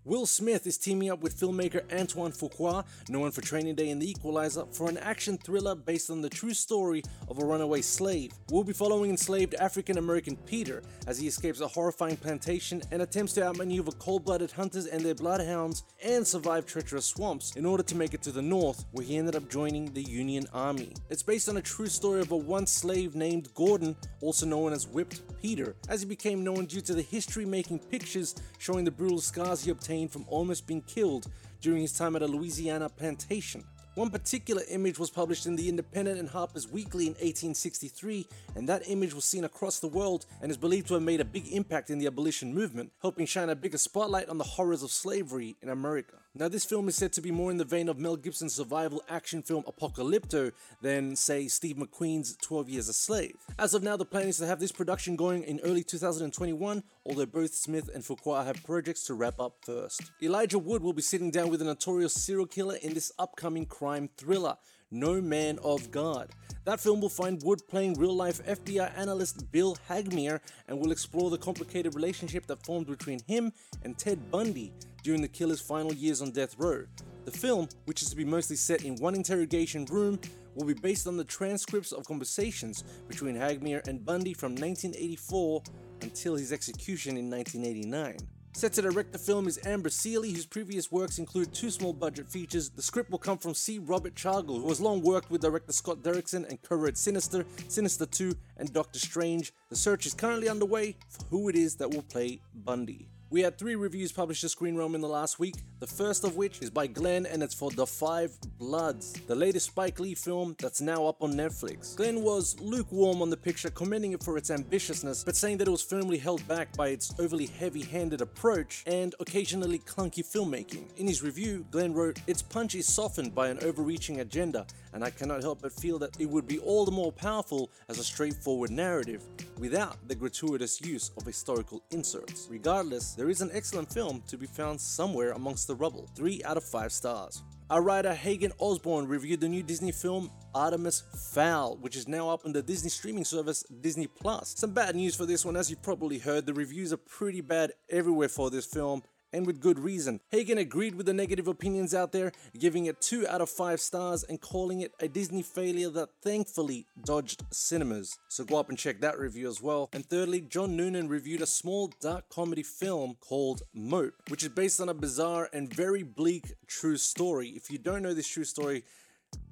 Will 0.08 0.28
Smith 0.28 0.68
is 0.68 0.78
teaming 0.78 1.10
up 1.10 1.22
with 1.22 1.36
filmmaker 1.36 1.82
Antoine 1.92 2.32
Fuqua, 2.32 2.86
known 3.10 3.32
for 3.32 3.42
Training 3.42 3.74
Day 3.74 3.90
and 3.90 4.00
The 4.00 4.08
Equalizer, 4.08 4.68
for 4.72 4.88
an 4.88 5.00
action 5.00 5.36
thriller 5.40 5.74
based 5.74 6.12
on 6.12 6.22
the 6.22 6.30
true 6.30 6.54
story 6.54 7.02
of 7.28 7.40
a 7.40 7.44
runaway 7.44 7.82
slave. 7.82 8.32
We'll 8.52 8.64
be 8.64 8.72
following 8.72 9.10
enslaved 9.10 9.56
African 9.56 9.98
American 9.98 10.36
Peter 10.36 10.84
as 11.08 11.18
he 11.18 11.26
escapes 11.26 11.60
a 11.60 11.68
horrifying 11.68 12.18
plantation 12.18 12.84
and 12.92 13.02
attempts 13.02 13.34
to 13.34 13.44
outmaneuver 13.44 13.94
cold 13.94 14.26
blooded 14.26 14.52
hunters 14.52 14.86
and 14.86 15.02
their 15.02 15.16
bloodhounds 15.16 15.82
and 16.04 16.26
survive 16.26 16.68
treacherous 16.68 17.08
swamps 17.08 17.56
in 17.56 17.66
order 17.66 17.82
to 17.82 17.96
make 17.96 18.14
it 18.14 18.22
to 18.22 18.32
the 18.32 18.44
north, 18.44 18.86
where 18.92 19.08
he 19.08 19.18
ended 19.18 19.36
up 19.36 19.50
joining 19.50 19.92
the 19.92 20.04
Union 20.04 20.46
Army. 20.54 20.94
It's 21.10 21.24
based 21.24 21.50
on 21.50 21.58
a 21.58 21.64
true 21.64 21.88
story 21.88 22.22
of 22.22 22.32
a 22.32 22.38
once 22.38 22.72
slave 22.72 23.16
named 23.16 23.52
Gordon, 23.56 23.96
also 24.22 24.46
known 24.46 24.72
as 24.72 24.88
Whipped 24.88 25.24
Peter, 25.42 25.76
as 25.90 26.02
he 26.02 26.08
became 26.08 26.44
known 26.44 26.68
due 26.68 26.82
to 26.82 26.94
the 26.94 27.02
history 27.02 27.46
making 27.46 27.80
pictures 27.80 28.36
showing 28.60 28.86
the 28.86 28.92
brutal 28.92 29.20
scars 29.20 29.64
he 29.64 29.72
obtained 29.72 29.95
from 30.04 30.26
almost 30.28 30.68
being 30.68 30.82
killed 30.82 31.28
during 31.62 31.82
his 31.82 31.94
time 31.94 32.16
at 32.16 32.22
a 32.22 32.28
Louisiana 32.28 32.90
plantation. 32.90 33.64
One 33.96 34.10
particular 34.10 34.62
image 34.70 35.00
was 35.00 35.10
published 35.10 35.46
in 35.46 35.56
The 35.56 35.70
Independent 35.70 36.20
and 36.20 36.28
Harper's 36.28 36.70
Weekly 36.70 37.06
in 37.08 37.14
1863, 37.14 38.28
and 38.56 38.68
that 38.68 38.90
image 38.90 39.14
was 39.14 39.24
seen 39.24 39.46
across 39.46 39.80
the 39.80 39.88
world 39.88 40.26
and 40.42 40.52
is 40.52 40.58
believed 40.58 40.90
to 40.90 40.96
have 40.96 41.04
made 41.04 41.22
a 41.22 41.26
big 41.26 41.48
impact 41.48 41.90
in 41.90 41.98
the 41.98 42.08
abolition 42.08 42.54
movement, 42.54 42.92
helping 43.02 43.26
shine 43.26 43.50
a 43.50 43.56
bigger 43.56 43.78
spotlight 43.78 44.28
on 44.28 44.38
the 44.38 44.44
horrors 44.44 44.84
of 44.84 44.92
slavery 44.92 45.56
in 45.62 45.70
America. 45.70 46.18
Now, 46.38 46.50
this 46.50 46.66
film 46.66 46.90
is 46.90 46.98
said 46.98 47.14
to 47.14 47.22
be 47.22 47.32
more 47.32 47.50
in 47.50 47.56
the 47.56 47.64
vein 47.64 47.88
of 47.88 47.98
Mel 47.98 48.18
Gibson's 48.18 48.54
survival 48.54 49.02
action 49.08 49.42
film 49.42 49.64
Apocalypto 49.64 50.52
than, 50.82 51.16
say, 51.16 51.48
Steve 51.48 51.78
McQueen's 51.78 52.36
12 52.42 52.68
Years 52.68 52.90
a 52.90 52.94
Slave. 52.94 53.38
As 53.58 53.74
of 53.74 53.84
now, 53.84 53.96
the 53.96 54.04
plan 54.04 54.28
is 54.28 54.36
to 54.40 54.46
have 54.46 54.60
this 54.60 54.74
production 54.74 55.16
going 55.16 55.44
in 55.44 55.62
early 55.62 55.82
2021, 55.82 56.84
although 57.06 57.26
both 57.26 57.54
Smith 57.54 57.90
and 57.94 58.04
Fuqua 58.04 58.46
have 58.46 58.62
projects 58.66 59.06
to 59.06 59.14
wrap 59.14 59.40
up 59.40 59.56
first. 59.62 60.12
Elijah 60.22 60.60
Wood 60.60 60.84
will 60.84 60.92
be 60.92 61.02
sitting 61.02 61.32
down 61.32 61.50
with 61.50 61.62
a 61.62 61.66
notorious 61.66 62.14
serial 62.14 62.48
killer 62.48 62.76
in 62.82 62.94
this 62.94 63.14
upcoming 63.18 63.66
crime 63.66 64.10
thriller, 64.18 64.58
No 64.92 65.22
Man 65.22 65.60
of 65.64 65.92
God. 65.92 66.30
That 66.66 66.80
film 66.80 67.02
will 67.02 67.10
find 67.10 67.42
Wood 67.44 67.62
playing 67.68 67.94
real 67.94 68.16
life 68.16 68.44
FBI 68.46 68.98
analyst 68.98 69.52
Bill 69.52 69.78
Hagmaier 69.90 70.40
and 70.68 70.80
will 70.80 70.92
explore 70.92 71.30
the 71.30 71.38
complicated 71.38 71.96
relationship 71.96 72.48
that 72.48 72.66
formed 72.66 72.88
between 72.88 73.20
him 73.28 73.52
and 73.84 73.98
Ted 73.98 74.32
Bundy 74.32 74.74
during 75.04 75.22
the 75.22 75.28
killer's 75.28 75.62
final 75.62 75.94
years 75.94 76.22
on 76.22 76.32
death 76.32 76.56
row. 76.58 76.86
The 77.26 77.32
film, 77.32 77.70
which 77.86 78.02
is 78.02 78.10
to 78.10 78.16
be 78.16 78.26
mostly 78.26 78.56
set 78.56 78.84
in 78.84 78.96
one 78.96 79.16
interrogation 79.16 79.86
room, 79.86 80.20
will 80.56 80.66
be 80.66 80.74
based 80.74 81.08
on 81.08 81.18
the 81.18 81.24
transcripts 81.24 81.92
of 81.92 82.06
conversations 82.06 82.84
between 83.08 83.36
Hagmaier 83.36 83.86
and 83.88 84.04
Bundy 84.04 84.34
from 84.34 84.52
1984 84.54 85.62
until 86.02 86.36
his 86.36 86.52
execution 86.52 87.18
in 87.18 87.30
1989. 87.30 88.18
Set 88.56 88.72
to 88.72 88.82
direct 88.82 89.12
the 89.12 89.20
film 89.20 89.50
is 89.50 89.60
Amber 89.66 89.90
Sealey, 89.90 90.32
whose 90.32 90.46
previous 90.46 90.90
works 90.90 91.20
include 91.20 91.54
two 91.54 91.70
small 91.70 91.92
budget 91.92 92.30
features. 92.30 92.70
The 92.70 92.82
script 92.82 93.12
will 93.12 93.20
come 93.20 93.38
from 93.38 93.54
C. 93.54 93.80
Robert 93.80 94.16
Cargill, 94.16 94.62
who 94.62 94.70
has 94.70 94.80
long 94.80 95.02
worked 95.02 95.30
with 95.30 95.42
director 95.42 95.74
Scott 95.74 95.98
Derrickson 95.98 96.48
and 96.50 96.62
co-wrote 96.62 96.98
Sinister, 96.98 97.46
Sinister 97.68 98.06
2, 98.06 98.34
and 98.56 98.72
Doctor 98.72 98.98
Strange. 98.98 99.52
The 99.70 99.76
search 99.76 100.06
is 100.06 100.14
currently 100.14 100.48
underway 100.48 100.96
for 101.10 101.26
who 101.26 101.50
it 101.50 101.58
is 101.58 101.76
that 101.76 101.92
will 101.92 102.04
play 102.04 102.40
Bundy. 102.54 103.10
We 103.32 103.42
had 103.42 103.58
three 103.58 103.76
reviews 103.76 104.12
published 104.12 104.42
to 104.42 104.50
Screen 104.50 104.76
Realm 104.76 104.94
in 104.94 105.02
the 105.02 105.10
last 105.10 105.40
week, 105.40 105.56
the 105.80 105.88
first 105.88 106.24
of 106.24 106.36
which 106.36 106.62
is 106.62 106.70
by 106.70 106.86
Glenn 106.86 107.26
and 107.26 107.42
it's 107.42 107.56
for 107.56 107.72
The 107.72 107.88
Five 107.88 108.38
Bloods, 108.60 109.14
the 109.26 109.34
latest 109.34 109.66
Spike 109.66 110.00
Lee 110.00 110.14
film 110.14 110.56
that's 110.60 110.80
now 110.80 111.08
up 111.08 111.24
on 111.24 111.34
Netflix. 111.34 111.96
Glenn 111.96 112.22
was 112.22 112.56
lukewarm 112.60 113.24
on 113.24 113.32
the 113.32 113.38
picture, 113.38 113.72
commending 113.72 114.12
it 114.12 114.24
for 114.24 114.38
its 114.38 114.52
ambitiousness, 114.52 115.26
but 115.26 115.36
saying 115.36 115.58
that 115.58 115.68
it 115.68 115.72
was 115.72 115.82
firmly 115.82 116.20
held 116.20 116.48
back 116.48 116.72
by 116.78 116.90
its 116.90 117.16
overly 117.18 117.48
heavy 117.48 117.82
handed 117.82 118.22
approach 118.22 118.84
and 118.86 119.16
occasionally 119.20 119.80
clunky 119.80 120.24
filmmaking. 120.24 120.84
In 120.98 121.08
his 121.08 121.24
review, 121.24 121.66
Glenn 121.72 121.96
wrote, 121.96 122.20
Its 122.28 122.44
punch 122.44 122.76
is 122.76 122.86
softened 122.86 123.34
by 123.34 123.48
an 123.48 123.58
overreaching 123.64 124.20
agenda, 124.20 124.68
and 124.96 125.04
I 125.04 125.10
cannot 125.10 125.44
help 125.44 125.62
but 125.62 125.74
feel 125.74 126.00
that 126.00 126.20
it 126.20 126.28
would 126.28 126.48
be 126.48 126.58
all 126.60 126.86
the 126.86 126.92
more 126.92 127.12
powerful 127.12 127.70
as 127.90 128.00
a 128.00 128.04
straightforward 128.04 128.72
narrative 128.72 129.24
without 129.60 129.98
the 130.08 130.16
gratuitous 130.16 130.82
use 130.82 131.12
of 131.18 131.26
historical 131.26 131.84
inserts. 131.92 132.48
Regardless, 132.50 133.14
there 133.14 133.30
is 133.30 133.42
an 133.42 133.52
excellent 133.54 133.92
film 133.92 134.24
to 134.28 134.38
be 134.38 134.48
found 134.48 134.80
somewhere 134.80 135.34
amongst 135.34 135.68
the 135.68 135.76
rubble. 135.76 136.10
3 136.16 136.42
out 136.46 136.56
of 136.56 136.64
5 136.64 136.94
stars. 136.94 137.44
Our 137.70 137.82
writer 137.82 138.14
Hagen 138.14 138.54
Osborne 138.60 139.08
reviewed 139.08 139.42
the 139.42 139.50
new 139.50 139.64
Disney 139.64 139.92
film 139.92 140.32
Artemis 140.54 141.04
Fowl, 141.34 141.78
which 141.82 141.96
is 141.96 142.08
now 142.08 142.30
up 142.30 142.46
on 142.46 142.54
the 142.54 142.62
Disney 142.62 142.90
streaming 142.90 143.26
service 143.26 143.64
Disney 143.82 144.08
Plus. 144.08 144.54
Some 144.56 144.72
bad 144.72 144.96
news 144.96 145.16
for 145.16 145.26
this 145.26 145.44
one, 145.44 145.58
as 145.58 145.70
you 145.70 145.76
probably 145.76 146.20
heard, 146.20 146.46
the 146.46 146.54
reviews 146.54 146.94
are 146.94 146.98
pretty 146.98 147.42
bad 147.42 147.74
everywhere 147.90 148.30
for 148.30 148.52
this 148.52 148.68
film, 148.68 149.02
and 149.36 149.46
with 149.46 149.60
good 149.60 149.78
reason. 149.78 150.22
Hagen 150.30 150.58
agreed 150.58 150.96
with 150.96 151.06
the 151.06 151.14
negative 151.14 151.48
opinions 151.48 151.94
out 151.94 152.14
there, 152.14 152.32
giving 152.58 152.86
it 152.86 153.02
2 153.02 153.28
out 153.28 153.42
of 153.42 153.50
5 153.50 153.82
stars 153.82 154.24
and 154.24 154.40
calling 154.40 154.80
it 154.80 154.94
a 155.02 155.10
Disney 155.10 155.42
failure 155.42 155.90
that 155.90 156.10
thankfully 156.24 156.86
dodged 157.04 157.44
cinemas. 157.52 158.18
So 158.30 158.46
go 158.46 158.58
up 158.58 158.70
and 158.70 158.78
check 158.78 159.02
that 159.02 159.20
review 159.20 159.50
as 159.50 159.62
well. 159.62 159.90
And 159.92 160.06
thirdly, 160.06 160.40
John 160.40 160.78
Noonan 160.78 161.10
reviewed 161.10 161.42
a 161.42 161.46
small 161.46 161.92
dark 162.00 162.30
comedy 162.30 162.64
film 162.64 163.18
called 163.20 163.64
Mope, 163.74 164.14
which 164.30 164.44
is 164.44 164.50
based 164.50 164.80
on 164.80 164.88
a 164.88 164.94
bizarre 164.94 165.50
and 165.52 165.74
very 165.74 166.04
bleak 166.04 166.54
true 166.68 166.98
story. 166.98 167.50
If 167.50 167.70
you 167.70 167.78
don't 167.78 168.04
know 168.04 168.14
this 168.14 168.28
true 168.28 168.46
story, 168.46 168.86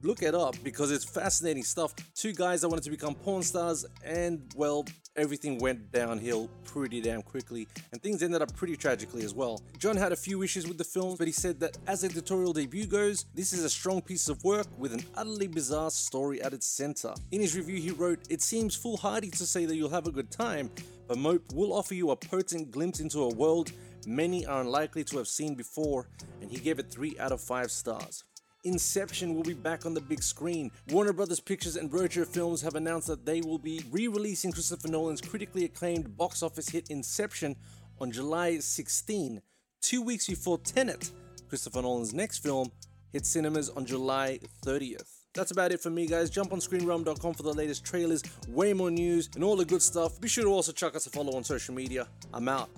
look 0.02 0.22
it 0.22 0.34
up 0.34 0.56
because 0.64 0.92
it's 0.92 1.04
fascinating 1.04 1.64
stuff. 1.64 1.94
Two 2.16 2.34
guys 2.34 2.62
that 2.62 2.70
wanted 2.70 2.84
to 2.84 2.90
become 2.90 3.16
porn 3.16 3.44
stars, 3.44 3.86
and 4.06 4.42
well, 4.56 4.86
everything 5.16 5.60
went 5.60 5.92
downhill 5.92 6.50
pretty 6.64 7.02
damn 7.02 7.22
quickly, 7.22 7.68
and 7.92 8.02
things 8.02 8.24
ended 8.24 8.42
up 8.42 8.56
pretty 8.56 8.76
tragically 8.76 9.24
as 9.24 9.34
well. 9.34 9.62
John 9.78 9.96
had 9.96 10.12
a 10.12 10.16
few 10.16 10.42
issues 10.42 10.68
with 10.68 10.78
the 10.78 10.84
film, 10.84 11.16
but 11.18 11.28
he 11.28 11.34
said 11.34 11.60
that 11.60 11.78
as 11.86 12.04
a 12.04 12.14
editorial 12.14 12.54
debut 12.54 12.86
goes, 12.86 13.26
this 13.34 13.54
is 13.54 13.64
a 13.64 13.70
strong 13.70 14.02
piece 14.02 14.30
of 14.30 14.44
work 14.44 14.68
with 14.78 14.94
an 14.94 15.04
utterly 15.16 15.48
bizarre 15.48 15.90
story 15.90 16.42
at 16.42 16.54
its 16.54 16.68
center. 16.68 17.14
In 17.32 17.42
his 17.42 17.56
review, 17.56 17.78
he 17.78 17.90
wrote, 17.90 18.20
It 18.30 18.42
seems 18.42 18.76
foolhardy 18.76 19.32
to 19.32 19.46
say 19.48 19.66
that 19.66 19.76
you'll 19.76 19.90
have 19.90 20.06
a 20.06 20.12
good 20.12 20.30
time, 20.30 20.70
but 21.08 21.18
Mope 21.18 21.52
will 21.54 21.74
offer 21.74 21.96
you 21.96 22.12
a 22.12 22.16
potent 22.16 22.72
glimpse 22.72 23.00
into 23.00 23.24
a 23.24 23.30
world 23.34 23.72
many 24.08 24.46
are 24.46 24.62
unlikely 24.62 25.04
to 25.06 25.18
have 25.18 25.28
seen 25.28 25.56
before, 25.56 26.08
and 26.42 26.52
he 26.52 26.58
gave 26.58 26.80
it 26.80 26.92
3 26.92 27.18
out 27.20 27.32
of 27.32 27.42
5 27.42 27.72
stars. 27.72 28.24
Inception 28.64 29.36
will 29.36 29.44
be 29.44 29.54
back 29.54 29.86
on 29.86 29.94
the 29.94 30.02
big 30.02 30.24
screen. 30.24 30.72
Warner 30.90 31.14
Brothers 31.14 31.40
Pictures 31.40 31.76
and 31.76 31.94
Roger 31.94 32.26
Films 32.26 32.62
have 32.62 32.76
announced 32.76 33.08
that 33.08 33.26
they 33.26 33.42
will 33.42 33.58
be 33.58 33.84
re 33.92 34.08
releasing 34.08 34.52
Christopher 34.52 34.88
Nolan's 34.88 35.22
critically 35.22 35.66
acclaimed 35.66 36.16
box 36.18 36.42
office 36.42 36.70
hit 36.70 36.90
Inception 36.90 37.56
on 38.00 38.12
July 38.12 38.60
16, 38.60 39.42
two 39.82 40.02
weeks 40.02 40.28
before 40.28 40.58
Tenet, 40.60 41.12
Christopher 41.50 41.82
Nolan's 41.82 42.14
next 42.14 42.40
film, 42.40 42.72
hit 43.12 43.26
cinemas 43.26 43.70
on 43.70 43.86
July 43.86 44.40
30th. 44.66 45.24
That's 45.34 45.52
about 45.52 45.72
it 45.72 45.82
for 45.82 45.90
me, 45.90 46.06
guys. 46.06 46.30
Jump 46.30 46.54
on 46.54 46.60
screenrealm.com 46.60 47.34
for 47.34 47.44
the 47.44 47.54
latest 47.54 47.84
trailers, 47.84 48.24
way 48.48 48.74
more 48.74 48.92
news, 48.92 49.30
and 49.36 49.44
all 49.44 49.56
the 49.56 49.66
good 49.66 49.82
stuff. 49.82 50.22
Be 50.22 50.28
sure 50.28 50.44
to 50.44 50.50
also 50.50 50.72
chuck 50.72 50.96
us 50.96 51.08
a 51.08 51.10
follow 51.10 51.36
on 51.36 51.44
social 51.44 51.74
media. 51.74 52.08
I'm 52.34 52.48
out. 52.48 52.70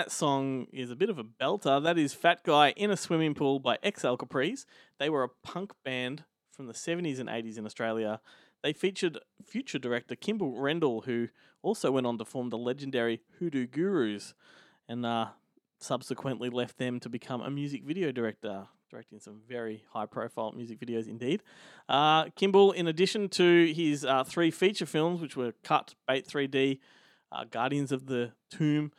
That 0.00 0.10
song 0.10 0.66
is 0.72 0.90
a 0.90 0.96
bit 0.96 1.10
of 1.10 1.18
a 1.18 1.24
belter. 1.24 1.82
That 1.82 1.98
is 1.98 2.14
Fat 2.14 2.42
Guy 2.42 2.70
in 2.70 2.90
a 2.90 2.96
Swimming 2.96 3.34
Pool 3.34 3.58
by 3.58 3.76
XL 3.84 4.14
Capris. 4.14 4.64
They 4.98 5.10
were 5.10 5.22
a 5.22 5.28
punk 5.28 5.74
band 5.84 6.24
from 6.50 6.68
the 6.68 6.72
70s 6.72 7.18
and 7.18 7.28
80s 7.28 7.58
in 7.58 7.66
Australia. 7.66 8.22
They 8.62 8.72
featured 8.72 9.18
future 9.44 9.78
director 9.78 10.16
Kimble 10.16 10.54
Rendall, 10.54 11.04
who 11.04 11.28
also 11.60 11.90
went 11.90 12.06
on 12.06 12.16
to 12.16 12.24
form 12.24 12.48
the 12.48 12.56
legendary 12.56 13.20
Hoodoo 13.38 13.66
Gurus 13.66 14.32
and 14.88 15.04
uh, 15.04 15.26
subsequently 15.80 16.48
left 16.48 16.78
them 16.78 16.98
to 17.00 17.10
become 17.10 17.42
a 17.42 17.50
music 17.50 17.84
video 17.84 18.10
director, 18.10 18.68
directing 18.90 19.20
some 19.20 19.42
very 19.46 19.84
high 19.92 20.06
profile 20.06 20.52
music 20.52 20.80
videos 20.80 21.08
indeed. 21.08 21.42
Uh, 21.90 22.30
Kimball, 22.36 22.72
in 22.72 22.88
addition 22.88 23.28
to 23.28 23.70
his 23.70 24.06
uh, 24.06 24.24
three 24.24 24.50
feature 24.50 24.86
films, 24.86 25.20
which 25.20 25.36
were 25.36 25.52
Cut, 25.62 25.94
Bait 26.08 26.26
3D, 26.26 26.78
uh, 27.32 27.44
Guardians 27.44 27.92
of 27.92 28.06
the 28.06 28.32
Tomb, 28.50 28.92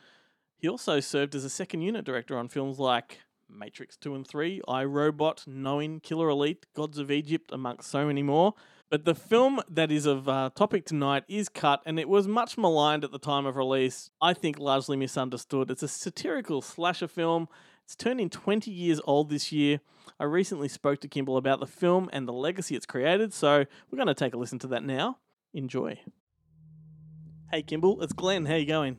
he 0.62 0.68
also 0.68 1.00
served 1.00 1.34
as 1.34 1.44
a 1.44 1.50
second 1.50 1.82
unit 1.82 2.04
director 2.04 2.38
on 2.38 2.46
films 2.46 2.78
like 2.78 3.18
Matrix 3.50 3.96
2 3.96 4.14
and 4.14 4.24
3, 4.24 4.62
iRobot, 4.68 5.44
Knowing, 5.44 5.98
Killer 5.98 6.28
Elite, 6.28 6.66
Gods 6.72 6.98
of 6.98 7.10
Egypt, 7.10 7.50
amongst 7.52 7.90
so 7.90 8.06
many 8.06 8.22
more. 8.22 8.54
But 8.88 9.04
the 9.04 9.16
film 9.16 9.60
that 9.68 9.90
is 9.90 10.06
of 10.06 10.28
uh, 10.28 10.50
topic 10.54 10.86
tonight 10.86 11.24
is 11.26 11.48
Cut, 11.48 11.82
and 11.84 11.98
it 11.98 12.08
was 12.08 12.28
much 12.28 12.56
maligned 12.56 13.02
at 13.02 13.10
the 13.10 13.18
time 13.18 13.44
of 13.44 13.56
release. 13.56 14.10
I 14.20 14.34
think 14.34 14.60
largely 14.60 14.96
misunderstood. 14.96 15.68
It's 15.68 15.82
a 15.82 15.88
satirical 15.88 16.62
slasher 16.62 17.08
film. 17.08 17.48
It's 17.84 17.96
turning 17.96 18.30
20 18.30 18.70
years 18.70 19.00
old 19.04 19.30
this 19.30 19.50
year. 19.50 19.80
I 20.20 20.24
recently 20.24 20.68
spoke 20.68 21.00
to 21.00 21.08
Kimble 21.08 21.38
about 21.38 21.58
the 21.58 21.66
film 21.66 22.08
and 22.12 22.28
the 22.28 22.32
legacy 22.32 22.76
it's 22.76 22.86
created, 22.86 23.34
so 23.34 23.64
we're 23.90 23.96
going 23.96 24.06
to 24.06 24.14
take 24.14 24.32
a 24.32 24.36
listen 24.38 24.60
to 24.60 24.68
that 24.68 24.84
now. 24.84 25.18
Enjoy. 25.52 25.98
Hey 27.50 27.62
Kimble, 27.62 28.00
it's 28.00 28.12
Glenn. 28.12 28.46
How 28.46 28.54
you 28.54 28.64
going? 28.64 28.98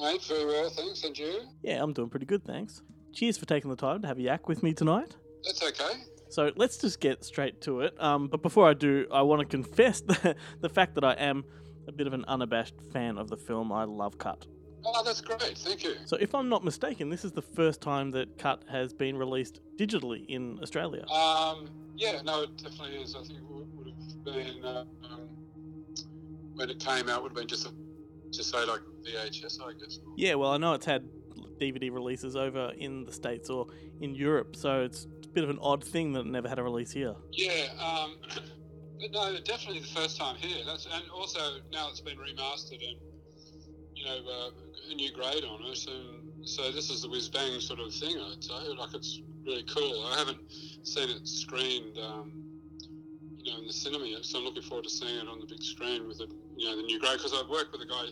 Mate, 0.00 0.22
very 0.24 0.46
well, 0.46 0.70
thanks. 0.70 1.04
And 1.04 1.16
you? 1.16 1.42
Yeah, 1.62 1.82
I'm 1.82 1.92
doing 1.92 2.08
pretty 2.08 2.26
good, 2.26 2.44
thanks. 2.44 2.82
Cheers 3.12 3.38
for 3.38 3.46
taking 3.46 3.70
the 3.70 3.76
time 3.76 4.02
to 4.02 4.08
have 4.08 4.18
a 4.18 4.22
yak 4.22 4.48
with 4.48 4.62
me 4.62 4.74
tonight. 4.74 5.16
That's 5.44 5.62
okay. 5.62 6.02
So 6.28 6.50
let's 6.56 6.78
just 6.78 7.00
get 7.00 7.24
straight 7.24 7.60
to 7.62 7.80
it. 7.82 7.94
Um, 8.02 8.26
but 8.28 8.42
before 8.42 8.68
I 8.68 8.74
do, 8.74 9.06
I 9.12 9.22
want 9.22 9.40
to 9.40 9.46
confess 9.46 10.00
the, 10.06 10.34
the 10.60 10.68
fact 10.68 10.94
that 10.96 11.04
I 11.04 11.12
am 11.12 11.44
a 11.86 11.92
bit 11.92 12.06
of 12.06 12.12
an 12.12 12.24
unabashed 12.26 12.74
fan 12.92 13.18
of 13.18 13.28
the 13.28 13.36
film. 13.36 13.70
I 13.70 13.84
love 13.84 14.18
Cut. 14.18 14.46
Oh, 14.86 15.02
that's 15.02 15.20
great. 15.20 15.56
Thank 15.56 15.84
you. 15.84 15.94
So 16.04 16.16
if 16.20 16.34
I'm 16.34 16.48
not 16.48 16.64
mistaken, 16.64 17.08
this 17.08 17.24
is 17.24 17.32
the 17.32 17.42
first 17.42 17.80
time 17.80 18.10
that 18.12 18.36
Cut 18.38 18.64
has 18.68 18.92
been 18.92 19.16
released 19.16 19.60
digitally 19.78 20.26
in 20.28 20.58
Australia. 20.62 21.06
Um, 21.08 21.68
yeah, 21.96 22.20
no, 22.22 22.42
it 22.42 22.56
definitely 22.56 22.96
is. 23.02 23.14
I 23.14 23.22
think 23.22 23.38
it 23.38 23.44
would, 23.48 23.86
have 23.86 24.24
been 24.24 24.64
um, 24.64 24.88
when 26.54 26.68
it 26.68 26.80
came 26.80 27.08
out. 27.08 27.22
Would 27.22 27.30
have 27.30 27.36
been 27.36 27.48
just 27.48 27.66
a, 27.66 27.70
just 28.36 28.50
say 28.50 28.64
like 28.64 28.80
VHS, 29.04 29.60
I 29.62 29.72
guess. 29.78 29.98
Yeah, 30.16 30.34
well, 30.34 30.50
I 30.50 30.56
know 30.56 30.74
it's 30.74 30.86
had 30.86 31.08
DVD 31.60 31.92
releases 31.92 32.36
over 32.36 32.72
in 32.76 33.04
the 33.04 33.12
States 33.12 33.50
or 33.50 33.66
in 34.00 34.14
Europe, 34.14 34.56
so 34.56 34.82
it's 34.82 35.06
a 35.24 35.28
bit 35.28 35.44
of 35.44 35.50
an 35.50 35.58
odd 35.60 35.84
thing 35.84 36.12
that 36.12 36.20
it 36.20 36.26
never 36.26 36.48
had 36.48 36.58
a 36.58 36.62
release 36.62 36.92
here. 36.92 37.14
Yeah, 37.32 37.66
um, 37.80 38.16
but 39.00 39.12
no, 39.12 39.36
definitely 39.44 39.80
the 39.80 39.86
first 39.88 40.16
time 40.18 40.36
here. 40.36 40.64
That's 40.66 40.86
and 40.86 41.04
also 41.10 41.58
now 41.72 41.88
it's 41.90 42.00
been 42.00 42.16
remastered 42.16 42.86
and 42.86 42.98
you 43.94 44.04
know 44.04 44.18
uh, 44.30 44.50
a 44.90 44.94
new 44.94 45.12
grade 45.12 45.44
on 45.44 45.62
it, 45.64 45.88
and 45.88 46.48
so 46.48 46.70
this 46.72 46.90
is 46.90 47.02
the 47.02 47.08
whiz 47.08 47.28
bang 47.28 47.60
sort 47.60 47.80
of 47.80 47.92
thing. 47.92 48.16
I'd 48.18 48.42
say 48.42 48.54
like 48.78 48.94
it's 48.94 49.20
really 49.46 49.64
cool. 49.64 50.06
I 50.12 50.18
haven't 50.18 50.40
seen 50.82 51.10
it 51.10 51.26
screened, 51.26 51.98
um, 51.98 52.43
you 53.44 53.52
know, 53.52 53.58
in 53.60 53.66
the 53.66 53.72
cinema 53.72 54.06
yet, 54.06 54.24
so 54.24 54.38
I'm 54.38 54.44
looking 54.44 54.62
forward 54.62 54.84
to 54.84 54.90
seeing 54.90 55.16
it 55.18 55.28
on 55.28 55.38
the 55.38 55.46
big 55.46 55.62
screen 55.62 56.08
with 56.08 56.18
the 56.18 56.26
you 56.56 56.66
know 56.66 56.76
the 56.76 56.82
new 56.82 56.98
grade 56.98 57.18
because 57.18 57.34
I've 57.34 57.48
worked 57.48 57.72
with 57.72 57.82
a 57.82 57.86
guy, 57.86 58.06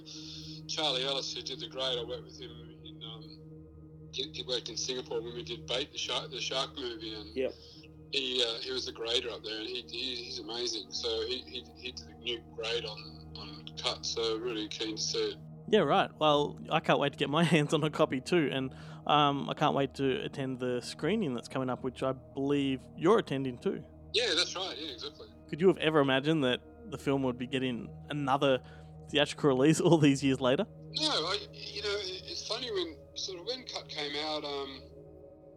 Charlie 0.68 1.04
Ellis, 1.04 1.32
who 1.32 1.40
did 1.40 1.58
the 1.60 1.68
grade. 1.68 1.98
I 1.98 2.04
worked 2.04 2.24
with 2.24 2.38
him 2.40 2.50
in. 2.84 3.00
Um, 3.02 3.38
he, 4.12 4.28
he 4.34 4.44
worked 4.46 4.68
in 4.68 4.76
Singapore 4.76 5.22
when 5.22 5.34
we 5.34 5.42
did 5.42 5.66
Bait, 5.66 5.90
the 5.90 5.96
shark, 5.96 6.30
the 6.30 6.40
shark 6.40 6.70
movie, 6.76 7.14
and 7.14 7.34
Yep. 7.34 7.54
he 8.12 8.44
uh, 8.46 8.60
he 8.60 8.70
was 8.72 8.84
the 8.84 8.92
grader 8.92 9.30
up 9.30 9.42
there, 9.42 9.58
and 9.58 9.66
he, 9.66 9.82
he 9.88 10.14
he's 10.16 10.38
amazing. 10.38 10.84
So 10.90 11.08
he, 11.26 11.42
he 11.46 11.64
he 11.76 11.92
did 11.92 12.06
a 12.08 12.22
new 12.22 12.38
grade 12.54 12.84
on 12.84 12.98
on 13.36 13.64
cut. 13.82 14.04
So 14.04 14.36
really 14.38 14.68
keen 14.68 14.96
to 14.96 15.02
see 15.02 15.18
it. 15.18 15.36
Yeah, 15.68 15.80
right. 15.80 16.10
Well, 16.18 16.58
I 16.70 16.80
can't 16.80 16.98
wait 16.98 17.12
to 17.12 17.18
get 17.18 17.30
my 17.30 17.44
hands 17.54 17.72
on 17.72 17.82
a 17.82 17.88
copy 17.88 18.20
too, 18.20 18.50
and 18.52 18.74
um, 19.06 19.48
I 19.48 19.54
can't 19.54 19.74
wait 19.74 19.94
to 19.94 20.22
attend 20.24 20.60
the 20.60 20.82
screening 20.82 21.34
that's 21.34 21.48
coming 21.48 21.70
up, 21.70 21.82
which 21.82 22.02
I 22.02 22.12
believe 22.34 22.80
you're 22.98 23.18
attending 23.18 23.56
too. 23.56 23.82
Yeah, 24.12 24.32
that's 24.36 24.54
right. 24.54 24.74
Yeah, 24.78 24.92
exactly. 24.92 25.28
Could 25.48 25.60
you 25.60 25.68
have 25.68 25.78
ever 25.78 26.00
imagined 26.00 26.44
that 26.44 26.60
the 26.90 26.98
film 26.98 27.22
would 27.22 27.38
be 27.38 27.46
getting 27.46 27.88
another 28.10 28.60
theatrical 29.10 29.48
release 29.56 29.80
all 29.80 29.98
these 29.98 30.22
years 30.22 30.40
later? 30.40 30.66
No, 30.94 31.08
I, 31.08 31.38
you 31.52 31.82
know, 31.82 31.96
it's 32.02 32.46
funny 32.46 32.70
when 32.70 32.96
sort 33.14 33.40
of 33.40 33.46
when 33.46 33.64
Cut 33.64 33.88
came 33.88 34.12
out, 34.26 34.44
um, 34.44 34.82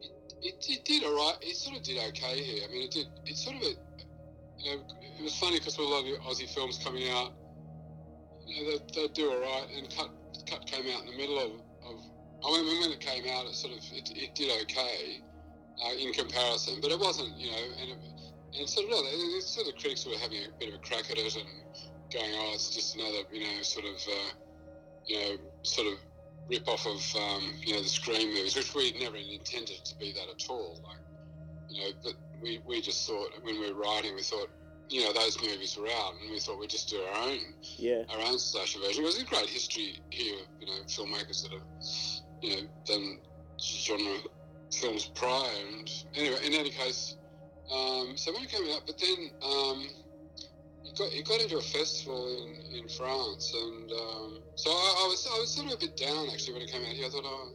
it, 0.01 0.11
it, 0.41 0.65
it 0.69 0.85
did 0.85 1.03
alright. 1.03 1.37
It 1.41 1.55
sort 1.55 1.77
of 1.77 1.83
did 1.83 1.97
okay 2.09 2.41
here. 2.41 2.63
I 2.67 2.71
mean, 2.71 2.83
it 2.83 2.91
did. 2.91 3.07
It's 3.25 3.43
sort 3.43 3.57
of 3.57 3.63
a, 3.63 3.73
you 4.57 4.75
know, 4.75 4.83
it 5.19 5.23
was 5.23 5.37
funny 5.37 5.59
because 5.59 5.77
with 5.77 5.87
a 5.87 5.89
lot 5.89 5.99
of 5.99 6.05
the 6.05 6.17
Aussie 6.23 6.53
films 6.53 6.79
coming 6.83 7.09
out, 7.09 7.33
you 8.47 8.63
know, 8.63 8.77
they 8.77 9.01
they 9.01 9.07
do 9.09 9.31
alright, 9.31 9.67
and 9.75 9.93
Cut 9.95 10.09
Cut 10.47 10.65
came 10.65 10.85
out 10.93 11.01
in 11.01 11.07
the 11.07 11.17
middle 11.17 11.39
of, 11.39 11.51
of 11.87 12.01
I 12.45 12.61
mean, 12.61 12.81
when 12.81 12.91
it 12.91 12.99
came 12.99 13.23
out, 13.27 13.45
it 13.45 13.55
sort 13.55 13.73
of 13.73 13.79
it, 13.91 14.11
it 14.15 14.35
did 14.35 14.51
okay 14.63 15.21
uh, 15.83 15.93
in 15.99 16.13
comparison, 16.13 16.79
but 16.81 16.91
it 16.91 16.99
wasn't, 16.99 17.35
you 17.37 17.51
know, 17.51 17.65
and 17.81 17.91
it, 17.91 17.97
and 18.57 18.69
sort 18.69 18.85
of 18.87 18.91
it's 18.93 19.47
sort 19.47 19.67
of 19.67 19.75
critics 19.75 20.05
were 20.05 20.17
having 20.17 20.39
a 20.39 20.59
bit 20.59 20.69
of 20.69 20.75
a 20.75 20.83
crack 20.83 21.09
at 21.11 21.17
it 21.17 21.35
and 21.35 21.47
going, 22.11 22.31
oh, 22.35 22.51
it's 22.53 22.69
just 22.69 22.95
another, 22.95 23.23
you 23.31 23.41
know, 23.41 23.61
sort 23.61 23.85
of, 23.85 23.95
uh, 24.07 24.31
you 25.05 25.17
know, 25.19 25.37
sort 25.63 25.87
of 25.87 25.93
rip 26.49 26.67
off 26.67 26.85
of, 26.85 27.01
um, 27.19 27.53
you 27.65 27.73
know, 27.73 27.81
the 27.81 27.89
Scream 27.89 28.29
movies, 28.33 28.55
which 28.55 28.73
we 28.75 28.93
never 28.99 29.17
intended 29.17 29.83
to 29.83 29.95
be 29.97 30.13
that 30.13 30.29
at 30.29 30.49
all. 30.49 30.79
Like, 30.83 30.97
you 31.69 31.81
know, 31.81 31.91
but 32.03 32.13
we, 32.41 32.61
we 32.67 32.81
just 32.81 33.07
thought 33.07 33.29
when 33.41 33.59
we 33.59 33.71
were 33.71 33.79
writing, 33.79 34.15
we 34.15 34.21
thought, 34.21 34.49
you 34.89 35.03
know, 35.03 35.13
those 35.13 35.41
movies 35.41 35.75
were 35.77 35.87
out, 35.87 36.13
and 36.21 36.31
we 36.31 36.39
thought 36.39 36.59
we'd 36.59 36.69
just 36.69 36.89
do 36.89 36.97
our 36.97 37.27
own, 37.29 37.39
Yeah. 37.77 38.03
our 38.09 38.21
own 38.21 38.37
slasher 38.37 38.79
version. 38.79 39.03
It 39.03 39.07
was 39.07 39.19
a 39.19 39.25
great 39.25 39.49
history 39.49 39.99
here 40.11 40.35
of, 40.35 40.47
you 40.61 40.67
know, 40.67 40.83
filmmakers 40.85 41.41
that 41.41 41.51
have, 41.51 41.63
you 42.41 42.55
know, 42.55 42.67
done 42.85 43.19
genre 43.59 44.17
films 44.71 45.05
prior. 45.15 45.49
And 45.67 45.89
anyway, 46.15 46.37
in 46.45 46.53
any 46.53 46.69
case, 46.69 47.17
um, 47.71 48.13
so 48.15 48.32
when 48.34 48.43
it 48.43 48.49
came 48.49 48.63
out, 48.71 48.84
but 48.86 48.97
then 48.99 49.32
um, 49.41 49.88
it 50.86 50.97
got 50.97 51.12
it 51.12 51.25
got 51.25 51.41
into 51.41 51.58
a 51.58 51.62
festival 51.62 52.45
in, 52.45 52.78
in 52.78 52.88
France, 52.89 53.54
and 53.54 53.91
um, 53.91 54.39
so 54.56 54.69
I, 54.69 55.06
I 55.06 55.08
was 55.10 55.25
I 55.25 55.39
was 55.39 55.49
sort 55.49 55.67
of 55.67 55.73
a 55.73 55.78
bit 55.78 55.97
down 55.97 56.30
actually 56.32 56.54
when 56.54 56.62
it 56.62 56.71
came 56.71 56.82
out 56.82 56.93
here. 56.93 57.08
I 57.08 57.10
thought, 57.10 57.25
oh, 57.25 57.51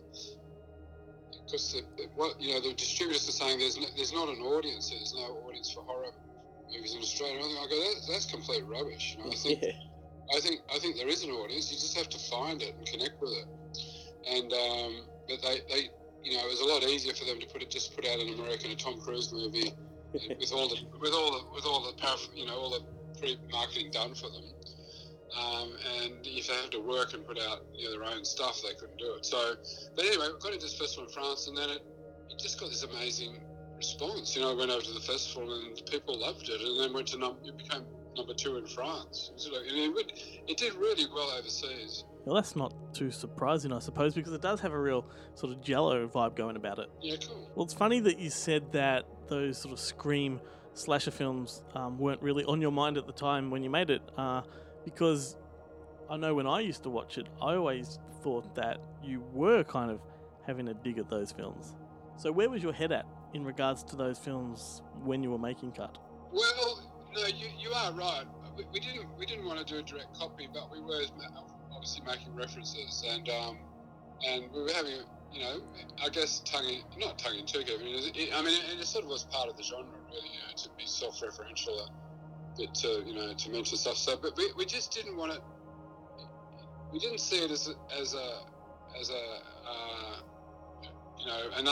because 1.45 1.73
the, 1.73 2.09
what 2.17 2.41
you 2.41 2.55
know 2.55 2.61
the 2.61 2.75
distributors 2.75 3.29
are 3.29 3.33
saying 3.33 3.61
there's 3.61 3.79
no, 3.79 3.87
there's 3.95 4.13
not 4.13 4.29
an 4.29 4.43
audience, 4.43 4.91
there's 4.91 5.15
no 5.15 5.47
audience 5.47 5.71
for 5.71 5.83
horror 5.83 6.11
movies 6.75 6.95
in 6.95 7.03
Australia. 7.03 7.39
I 7.39 7.67
go, 7.71 7.79
that, 7.79 8.13
that's 8.13 8.27
complete 8.27 8.65
rubbish. 8.67 9.17
You 9.17 9.25
know, 9.25 9.31
I 9.31 9.37
think 9.37 9.63
I 10.35 10.41
think 10.41 10.61
I 10.75 10.79
think 10.81 10.97
there 10.97 11.09
is 11.09 11.23
an 11.23 11.31
audience. 11.31 11.71
You 11.71 11.79
just 11.79 11.97
have 11.97 12.09
to 12.09 12.19
find 12.19 12.63
it 12.63 12.75
and 12.77 12.87
connect 12.87 13.21
with 13.23 13.31
it. 13.31 13.47
And 14.27 14.53
um, 14.53 15.07
but 15.29 15.39
they, 15.43 15.63
they 15.71 15.83
you 16.25 16.37
know 16.37 16.43
it 16.43 16.51
was 16.51 16.61
a 16.61 16.67
lot 16.67 16.83
easier 16.83 17.15
for 17.15 17.25
them 17.27 17.39
to 17.39 17.47
put 17.47 17.63
it 17.63 17.71
just 17.71 17.95
put 17.95 18.07
out 18.07 18.19
an 18.19 18.35
American 18.35 18.73
a 18.73 18.75
Tom 18.75 19.01
Cruise 19.01 19.33
movie 19.33 19.73
with 20.41 20.53
all 20.53 20.69
the 20.69 20.77
with 20.99 21.13
all 21.13 21.33
the 21.33 21.55
with 21.55 21.65
all 21.65 21.81
the 21.81 21.95
you 22.35 22.47
know 22.47 22.57
all 22.57 22.71
the 22.71 22.83
pre 23.19 23.39
marketing 23.51 23.91
done 23.91 24.15
for 24.15 24.31
them. 24.31 24.45
Um, 25.39 25.73
and 26.03 26.27
if 26.27 26.49
they 26.49 26.55
had 26.55 26.73
to 26.73 26.81
work 26.81 27.15
and 27.15 27.25
put 27.25 27.39
out 27.39 27.65
you 27.73 27.85
know, 27.85 27.93
their 27.93 28.05
own 28.05 28.25
stuff, 28.25 28.61
they 28.63 28.75
couldn't 28.75 28.99
do 28.99 29.15
it. 29.15 29.25
So, 29.25 29.55
but 29.95 30.05
anyway, 30.05 30.27
we 30.33 30.41
got 30.41 30.53
into 30.53 30.67
this 30.67 30.77
festival 30.77 31.07
in 31.07 31.13
France, 31.13 31.47
and 31.47 31.57
then 31.57 31.71
it, 31.71 31.83
it 32.31 32.39
just 32.41 32.59
got 32.59 32.69
this 32.69 32.83
amazing 32.83 33.41
response. 33.77 34.35
You 34.35 34.43
know, 34.43 34.51
I 34.51 34.55
went 34.55 34.73
over 34.73 34.83
to 34.83 34.93
the 34.93 35.01
festival, 35.01 35.55
and 35.55 35.81
people 35.87 36.19
loved 36.19 36.49
it, 36.49 36.61
and 36.61 36.81
then 36.81 36.93
went 36.93 37.09
to 37.09 37.19
num- 37.19 37.37
it 37.45 37.57
became 37.57 37.85
number 38.17 38.35
two 38.35 38.57
in 38.57 38.67
France. 38.67 39.31
It, 39.37 39.53
like, 39.53 39.63
it, 39.67 39.95
would, 39.95 40.13
it 40.49 40.57
did 40.57 40.75
really 40.75 41.07
well 41.15 41.31
overseas. 41.31 42.05
Well, 42.25 42.35
that's 42.35 42.57
not 42.57 42.75
too 42.93 43.11
surprising, 43.11 43.73
I 43.73 43.79
suppose, 43.79 44.15
because 44.15 44.33
it 44.33 44.43
does 44.43 44.61
have 44.61 44.73
a 44.73 44.79
real 44.79 45.07
sort 45.35 45.53
of 45.53 45.63
giallo 45.63 46.07
vibe 46.09 46.37
going 46.37 46.57
about 46.57 46.79
it. 46.79 46.91
Yeah, 47.01 47.17
cool. 47.27 47.51
Well, 47.55 47.65
it's 47.65 47.75
funny 47.75 48.01
that 48.01 48.19
you 48.19 48.31
said 48.31 48.73
that 48.73 49.05
those 49.31 49.57
sort 49.57 49.73
of 49.73 49.81
scream 49.81 50.41
slasher 50.75 51.11
films 51.11 51.63
um, 51.75 51.99
weren't 51.99 52.21
really 52.23 52.45
on 52.45 52.61
your 52.61 52.71
mind 52.71 52.97
at 52.97 53.07
the 53.07 53.13
time 53.13 53.51
when 53.51 53.63
you 53.63 53.71
made 53.71 53.91
it, 53.91 54.03
uh, 54.19 54.43
because 54.85 55.37
I 56.11 56.17
know 56.17 56.35
when 56.35 56.47
I 56.47 56.61
used 56.61 56.83
to 56.83 56.91
watch 56.91 57.19
it, 57.19 57.27
I 57.41 57.55
always 57.55 57.99
thought 58.23 58.55
that 58.57 58.79
you 59.03 59.23
were 59.33 59.65
kind 59.65 59.91
of 59.91 60.01
having 60.47 60.69
a 60.69 60.75
dig 60.75 60.99
at 60.99 61.09
those 61.09 61.33
films. 61.33 61.75
So, 62.17 62.31
where 62.31 62.51
was 62.51 62.63
your 62.63 62.73
head 62.73 62.93
at 62.93 63.07
in 63.33 63.45
regards 63.45 63.83
to 63.85 63.97
those 63.97 64.19
films 64.19 64.83
when 65.05 65.23
you 65.23 65.31
were 65.31 65.39
making 65.39 65.73
Cut? 65.73 65.97
Well, 66.33 66.83
no, 67.15 67.27
you, 67.27 67.47
you 67.59 67.71
are 67.71 67.93
right. 67.93 68.25
We, 68.57 68.65
we 68.73 68.81
didn't 68.81 69.07
we 69.19 69.27
didn't 69.27 69.47
want 69.47 69.65
to 69.65 69.65
do 69.65 69.81
a 69.81 69.83
direct 69.83 70.19
copy, 70.19 70.49
but 70.53 70.71
we 70.71 70.81
were 70.81 71.03
obviously 71.73 72.05
making 72.05 72.35
references, 72.35 73.05
and 73.09 73.29
um, 73.29 73.59
and 74.27 74.53
we 74.53 74.63
were 74.63 74.73
having 74.73 75.01
you 75.33 75.41
know 75.41 75.61
I 76.05 76.09
guess 76.09 76.41
tongue 76.41 76.65
in, 76.67 76.81
not 76.99 77.19
tongue 77.19 77.39
in 77.39 77.47
cheek. 77.47 77.71
I 77.73 77.83
mean, 77.83 77.95
it, 78.15 78.31
I 78.35 78.43
mean, 78.43 78.55
it, 78.55 78.81
it 78.81 78.87
sort 78.87 79.05
of 79.05 79.11
was 79.11 79.25
part 79.25 79.49
of 79.49 79.57
the 79.57 79.63
genre, 79.63 79.85
really, 80.11 80.29
you 80.29 80.39
know, 80.39 80.53
to 80.57 80.69
be 80.77 80.85
self-referential, 80.87 81.69
a 81.87 82.59
bit 82.59 82.75
to 82.75 83.03
you 83.07 83.15
know 83.15 83.33
to 83.35 83.51
mention 83.51 83.79
stuff. 83.79 83.97
So, 83.97 84.17
but 84.21 84.37
we, 84.37 84.51
we 84.57 84.65
just 84.67 84.93
didn't 84.93 85.17
want 85.17 85.33
to. 85.33 85.41
We 86.93 86.99
didn't 86.99 87.21
see 87.21 87.37
it 87.37 87.51
as 87.51 87.69
a, 87.69 87.75
as 88.01 88.15
a 88.15 88.41
as 89.01 89.11
a 89.11 89.23
uh, 89.69 90.17
you 91.19 91.27
know, 91.27 91.41
and 91.57 91.69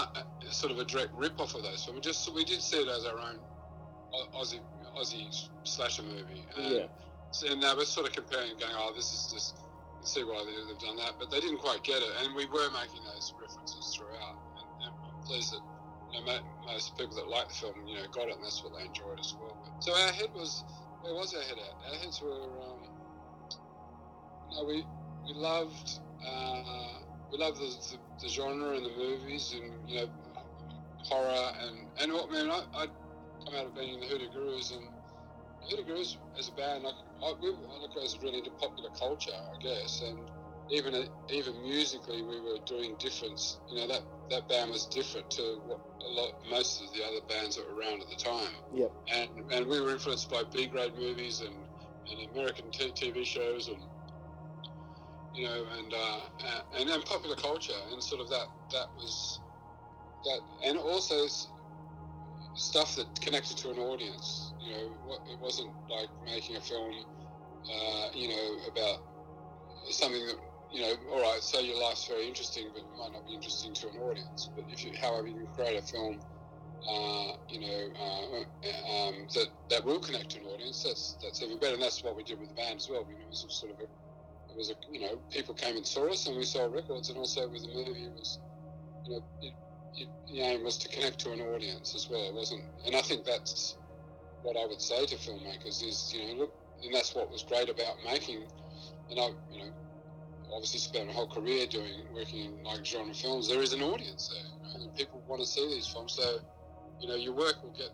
sort 0.50 0.72
of 0.72 0.78
a 0.78 0.84
direct 0.84 1.14
rip 1.14 1.40
off 1.40 1.54
of 1.54 1.62
those. 1.62 1.82
So 1.82 1.92
we 1.92 2.00
just 2.00 2.32
we 2.34 2.44
did 2.44 2.60
see 2.62 2.76
it 2.78 2.88
as 2.88 3.04
our 3.04 3.18
own 3.18 3.38
Aussie 4.38 4.60
Aussie 5.00 5.48
slasher 5.64 6.02
movie. 6.02 6.46
And, 6.56 6.74
Yeah. 6.76 6.86
so- 7.30 7.48
and 7.50 7.62
they 7.62 7.74
were 7.74 7.84
sort 7.84 8.06
of 8.06 8.12
comparing, 8.12 8.56
going, 8.58 8.72
"Oh, 8.76 8.92
this 8.94 9.12
is 9.12 9.32
just." 9.32 9.56
See 10.04 10.24
why 10.24 10.44
they- 10.44 10.64
they've 10.66 10.78
done 10.78 10.96
that, 10.96 11.18
but 11.18 11.30
they 11.30 11.40
didn't 11.40 11.58
quite 11.58 11.82
get 11.84 12.02
it, 12.02 12.12
and 12.22 12.34
we 12.36 12.46
were 12.46 12.70
making 12.70 13.04
those 13.04 13.34
references 13.40 13.94
throughout. 13.96 14.38
And, 14.56 14.70
and 14.86 14.94
I'm 15.06 15.18
pleased 15.26 15.52
that 15.52 15.62
you 16.10 16.24
know, 16.24 16.40
most 16.66 16.96
people 16.96 17.16
that 17.16 17.28
liked 17.28 17.48
the 17.50 17.54
film, 17.54 17.74
you 17.86 17.96
know, 17.96 18.06
got 18.12 18.28
it, 18.28 18.36
and 18.36 18.44
that's 18.44 18.62
what 18.64 18.72
they 18.78 18.86
enjoyed 18.86 19.18
as 19.20 19.34
well. 19.38 19.58
But, 19.62 19.72
so 19.80 19.92
our 19.94 20.12
head 20.12 20.30
was, 20.34 20.64
where 21.00 21.14
was 21.14 21.34
our 21.34 21.42
head 21.42 21.58
at? 21.58 21.92
Our 21.92 21.98
heads 21.98 22.20
were, 22.22 22.30
um, 22.72 22.82
you 24.50 24.56
know, 24.58 24.64
we 24.66 24.86
we 25.26 25.34
loved 25.34 26.00
uh, 26.26 26.62
we 27.32 27.38
loved 27.38 27.58
the, 27.58 27.68
the, 27.90 27.98
the 28.22 28.28
genre 28.30 28.76
and 28.76 28.86
the 28.86 28.96
movies, 28.96 29.52
and 29.54 29.72
you 29.86 29.96
know, 30.00 30.08
horror 31.08 31.52
and 31.62 31.88
and 32.00 32.12
what 32.12 32.30
man, 32.32 32.50
I, 32.50 32.62
I 32.74 32.86
come 33.46 33.56
out 33.60 33.66
of 33.66 33.74
being 33.74 33.94
in 33.94 34.00
the 34.00 34.06
Hoodoo 34.06 34.30
Gurus 34.30 34.72
and 34.72 34.82
Gurus 35.76 36.16
as 36.38 36.48
a 36.48 36.52
band, 36.52 36.84
like, 36.84 36.94
I, 37.22 37.34
we, 37.42 37.48
I 37.48 37.80
look 37.80 37.92
at 37.96 38.02
it 38.02 38.04
as 38.04 38.22
really 38.22 38.38
into 38.38 38.50
popular 38.60 38.90
culture, 38.98 39.32
I 39.32 39.56
guess, 39.62 40.02
and 40.06 40.18
even 40.70 41.06
even 41.30 41.62
musically, 41.62 42.22
we 42.22 42.40
were 42.40 42.58
doing 42.66 42.96
different. 42.98 43.40
You 43.70 43.80
know, 43.80 43.88
that 43.88 44.02
that 44.30 44.48
band 44.48 44.70
was 44.70 44.86
different 44.86 45.30
to 45.30 45.60
what 45.64 45.80
a 46.06 46.10
lot 46.12 46.30
most 46.50 46.82
of 46.82 46.92
the 46.92 47.04
other 47.04 47.20
bands 47.28 47.56
that 47.56 47.64
were 47.66 47.80
around 47.80 48.02
at 48.02 48.08
the 48.08 48.16
time. 48.16 48.54
Yep. 48.72 48.92
And 49.14 49.30
and 49.52 49.66
we 49.66 49.80
were 49.80 49.90
influenced 49.90 50.30
by 50.30 50.42
B 50.52 50.66
grade 50.66 50.92
movies 50.98 51.40
and, 51.40 51.54
and 51.54 52.36
American 52.36 52.70
t- 52.70 52.92
TV 52.92 53.24
shows 53.24 53.68
and 53.68 53.78
you 55.34 55.44
know 55.44 55.64
and 55.78 55.92
uh, 55.94 56.20
and 56.78 56.88
then 56.88 57.02
popular 57.02 57.36
culture 57.36 57.72
and 57.90 58.02
sort 58.02 58.20
of 58.20 58.28
that 58.28 58.46
that 58.72 58.88
was 58.96 59.40
that 60.24 60.40
and 60.64 60.78
also 60.78 61.26
stuff 62.58 62.96
that 62.96 63.08
connected 63.20 63.56
to 63.58 63.70
an 63.70 63.78
audience. 63.78 64.54
You 64.60 64.72
know, 64.72 64.84
it 65.26 65.40
wasn't 65.40 65.70
like 65.90 66.10
making 66.24 66.56
a 66.56 66.60
film, 66.60 66.92
uh, 67.70 68.08
you 68.14 68.28
know, 68.28 68.56
about 68.72 68.98
something 69.90 70.26
that 70.26 70.36
you 70.70 70.82
know. 70.82 70.94
All 71.12 71.22
right, 71.22 71.42
so 71.42 71.60
your 71.60 71.80
life's 71.82 72.06
very 72.08 72.26
interesting, 72.28 72.70
but 72.74 72.82
it 72.82 72.88
might 72.98 73.12
not 73.12 73.26
be 73.26 73.34
interesting 73.34 73.74
to 73.74 73.88
an 73.88 73.96
audience. 73.96 74.50
But 74.56 74.66
if 74.68 74.84
you, 74.84 74.92
however, 75.00 75.28
you 75.28 75.46
create 75.54 75.78
a 75.78 75.82
film, 75.82 76.20
uh, 76.88 77.32
you 77.48 77.60
know, 77.60 77.88
uh, 78.00 79.08
um, 79.08 79.26
that 79.34 79.48
that 79.70 79.84
will 79.84 80.00
connect 80.00 80.30
to 80.32 80.40
an 80.40 80.46
audience. 80.46 80.82
That's 80.84 81.16
that's 81.22 81.42
even 81.42 81.58
better, 81.58 81.74
and 81.74 81.82
that's 81.82 82.04
what 82.04 82.16
we 82.16 82.24
did 82.24 82.40
with 82.40 82.48
the 82.50 82.54
band 82.54 82.76
as 82.78 82.88
well. 82.90 83.04
You 83.08 83.16
know, 83.18 83.24
it 83.24 83.30
was 83.30 83.46
sort 83.60 83.72
of 83.72 83.78
a, 83.80 83.84
it 83.84 84.56
was 84.56 84.70
a, 84.70 84.74
you 84.90 85.00
know, 85.00 85.20
people 85.30 85.54
came 85.54 85.76
and 85.76 85.86
saw 85.86 86.10
us, 86.10 86.26
and 86.26 86.36
we 86.36 86.44
sold 86.44 86.74
records, 86.74 87.10
and 87.10 87.18
also 87.18 87.48
with 87.50 87.62
the 87.62 87.74
movie, 87.74 88.04
it 88.04 88.14
was, 88.14 88.40
you 89.04 89.14
know, 89.14 89.22
it, 89.42 89.54
it, 89.96 90.08
the 90.30 90.40
aim 90.40 90.64
was 90.64 90.76
to 90.78 90.88
connect 90.88 91.18
to 91.20 91.32
an 91.32 91.40
audience 91.40 91.94
as 91.94 92.08
well. 92.10 92.28
It 92.28 92.34
wasn't, 92.34 92.62
and 92.86 92.96
I 92.96 93.02
think 93.02 93.24
that's 93.24 93.76
what 94.42 94.56
I 94.56 94.66
would 94.66 94.80
say 94.80 95.06
to 95.06 95.16
filmmakers 95.16 95.82
is, 95.82 96.12
you 96.14 96.26
know, 96.26 96.40
look, 96.40 96.52
and 96.84 96.94
that's 96.94 97.14
what 97.14 97.30
was 97.30 97.42
great 97.42 97.68
about 97.68 97.96
making. 98.04 98.44
And 99.10 99.18
I, 99.18 99.28
you 99.50 99.58
know, 99.58 99.70
obviously 100.52 100.80
spent 100.80 101.10
a 101.10 101.12
whole 101.12 101.26
career 101.26 101.66
doing 101.66 101.92
working 102.14 102.44
in 102.44 102.64
like 102.64 102.84
genre 102.84 103.14
films. 103.14 103.48
There 103.48 103.62
is 103.62 103.72
an 103.72 103.82
audience 103.82 104.28
there, 104.28 104.72
you 104.72 104.78
know, 104.78 104.84
and 104.84 104.96
people 104.96 105.22
want 105.26 105.40
to 105.42 105.46
see 105.46 105.66
these 105.68 105.86
films. 105.86 106.12
So, 106.12 106.38
you 107.00 107.08
know, 107.08 107.16
your 107.16 107.34
work 107.34 107.62
will 107.62 107.72
get 107.76 107.90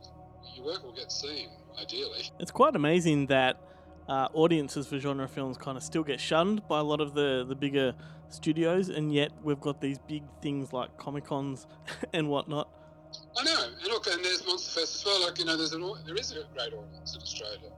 your 0.54 0.66
work 0.66 0.84
will 0.84 0.94
get 0.94 1.10
seen 1.10 1.48
ideally. 1.80 2.30
It's 2.38 2.50
quite 2.50 2.76
amazing 2.76 3.26
that 3.26 3.56
uh, 4.08 4.28
audiences 4.34 4.86
for 4.88 4.98
genre 4.98 5.28
films 5.28 5.56
kind 5.56 5.76
of 5.76 5.82
still 5.82 6.02
get 6.04 6.20
shunned 6.20 6.66
by 6.68 6.78
a 6.78 6.82
lot 6.84 7.00
of 7.00 7.14
the, 7.14 7.44
the 7.48 7.54
bigger 7.54 7.94
studios, 8.28 8.88
and 8.88 9.12
yet 9.12 9.32
we've 9.42 9.60
got 9.60 9.80
these 9.80 9.98
big 9.98 10.24
things 10.42 10.72
like 10.72 10.96
Comic 10.96 11.24
Cons 11.24 11.66
and 12.12 12.28
whatnot. 12.28 12.68
I 13.38 13.44
know, 13.44 13.64
and 13.82 13.88
look, 13.88 14.06
and 14.06 14.24
there's 14.24 14.46
Monster 14.46 14.80
Fest 14.80 14.96
as 14.96 15.04
well. 15.04 15.26
Like 15.26 15.38
you 15.38 15.44
know, 15.44 15.56
there's 15.56 15.72
an 15.72 15.82
there 16.06 16.16
is 16.16 16.32
a 16.32 16.34
great 16.54 16.72
audience 16.72 17.14
in 17.14 17.22
Australia 17.22 17.70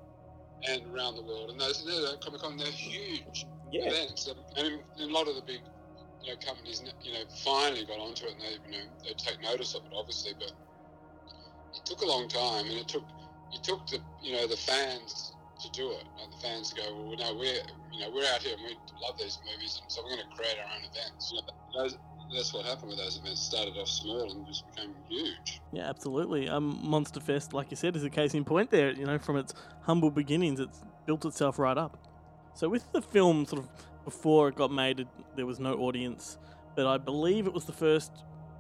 and 0.68 0.83
around 0.95 1.16
the 1.16 1.22
world, 1.22 1.51
and 1.51 1.61
those 1.61 1.83
you 1.87 1.93
know, 1.93 2.16
Comic 2.22 2.41
Con 2.41 2.57
they're 2.57 2.66
huge 2.70 3.47
Yeah. 3.70 3.91
events, 3.91 4.27
and, 4.27 4.39
and 4.57 5.11
a 5.11 5.12
lot 5.12 5.29
of 5.29 5.37
the 5.37 5.43
big 5.43 5.61
you 6.22 6.33
know 6.33 6.39
companies 6.45 6.83
you 7.03 7.12
know 7.12 7.22
finally 7.45 7.85
got 7.85 7.99
onto 8.01 8.27
it, 8.27 8.33
and 8.33 8.41
they 8.41 8.57
you 8.66 8.72
know 8.72 8.85
they 9.05 9.14
take 9.14 9.41
notice 9.43 9.74
of 9.74 9.83
it, 9.85 9.93
obviously, 9.97 10.33
but 10.39 10.53
it 11.74 11.85
took 11.85 12.03
a 12.03 12.07
long 12.07 12.29
time, 12.29 12.66
and 12.66 12.79
it 12.79 12.89
took 12.89 13.05
it 13.53 13.62
took 13.62 13.87
the 13.87 13.99
you 14.22 14.33
know 14.33 14.47
the 14.47 14.57
fans 14.57 15.36
to 15.61 15.71
do 15.71 15.91
it, 15.93 16.05
like 16.21 16.31
the 16.31 16.37
fans 16.39 16.73
go, 16.73 16.83
well, 16.95 17.17
no, 17.17 17.35
we're 17.35 17.61
you 17.93 18.01
know 18.01 18.11
we're 18.13 18.27
out 18.27 18.43
here 18.43 18.55
and 18.55 18.63
we 18.63 18.77
love 19.03 19.19
these 19.19 19.39
movies, 19.51 19.81
and 19.83 19.91
so 19.91 20.03
we're 20.03 20.17
going 20.17 20.29
to 20.29 20.37
create 20.37 20.57
our 20.59 20.67
own 20.67 20.85
events. 20.85 21.33
You 21.33 21.41
know, 21.41 21.83
those, 21.83 21.99
that's 22.35 22.53
what 22.53 22.67
happened 22.67 22.89
with 22.89 22.99
those 22.99 23.19
events. 23.19 23.41
Started 23.41 23.77
off 23.77 23.89
small 23.89 24.31
and 24.31 24.47
just 24.47 24.65
became 24.75 24.95
huge. 25.09 25.61
Yeah, 25.73 25.89
absolutely. 25.89 26.49
Um, 26.49 26.81
Monster 26.83 27.21
Fest, 27.21 27.53
like 27.53 27.71
you 27.71 27.77
said, 27.77 27.97
is 27.97 28.05
a 28.05 28.11
case 28.11 28.35
in 28.35 28.45
point 28.45 28.71
there. 28.71 28.91
You 28.93 29.07
know, 29.07 29.19
from 29.19 29.37
its 29.37 29.55
humble 29.83 30.11
beginnings, 30.11 30.61
it's 30.61 30.83
built 31.07 31.25
itself 31.25 31.59
right 31.59 31.79
up. 31.79 31.99
So 32.55 32.69
with 32.69 32.91
the 32.93 33.03
film, 33.03 33.47
sort 33.47 33.63
of 33.63 33.69
before 34.05 34.49
it 34.49 34.57
got 34.57 34.73
made, 34.73 35.01
it, 35.01 35.09
there 35.37 35.47
was 35.47 35.61
no 35.61 35.75
audience, 35.75 36.39
but 36.75 36.87
I 36.87 36.97
believe 36.97 37.47
it 37.47 37.53
was 37.53 37.65
the 37.65 37.73
first 37.73 38.13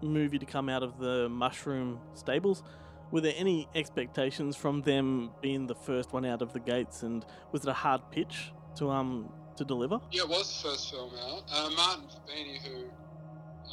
movie 0.02 0.38
to 0.38 0.46
come 0.46 0.68
out 0.68 0.82
of 0.82 0.98
the 0.98 1.28
Mushroom 1.28 1.98
stables. 2.14 2.62
Were 3.10 3.20
there 3.20 3.34
any 3.36 3.68
expectations 3.74 4.56
from 4.56 4.82
them 4.82 5.34
being 5.40 5.66
the 5.66 5.74
first 5.74 6.12
one 6.12 6.24
out 6.24 6.42
of 6.42 6.52
the 6.52 6.60
gates, 6.60 7.02
and 7.02 7.24
was 7.52 7.64
it 7.64 7.68
a 7.68 7.74
hard 7.74 8.02
pitch 8.10 8.52
to 8.76 8.90
um 8.90 9.32
to 9.56 9.64
deliver? 9.64 10.00
Yeah, 10.10 10.22
it 10.22 10.28
was 10.28 10.60
the 10.62 10.68
first 10.68 10.90
film 10.90 11.12
out. 11.14 11.42
Uh, 11.50 11.70
Martin 11.70 12.08
Fabinyi, 12.08 12.58
who 12.62 12.90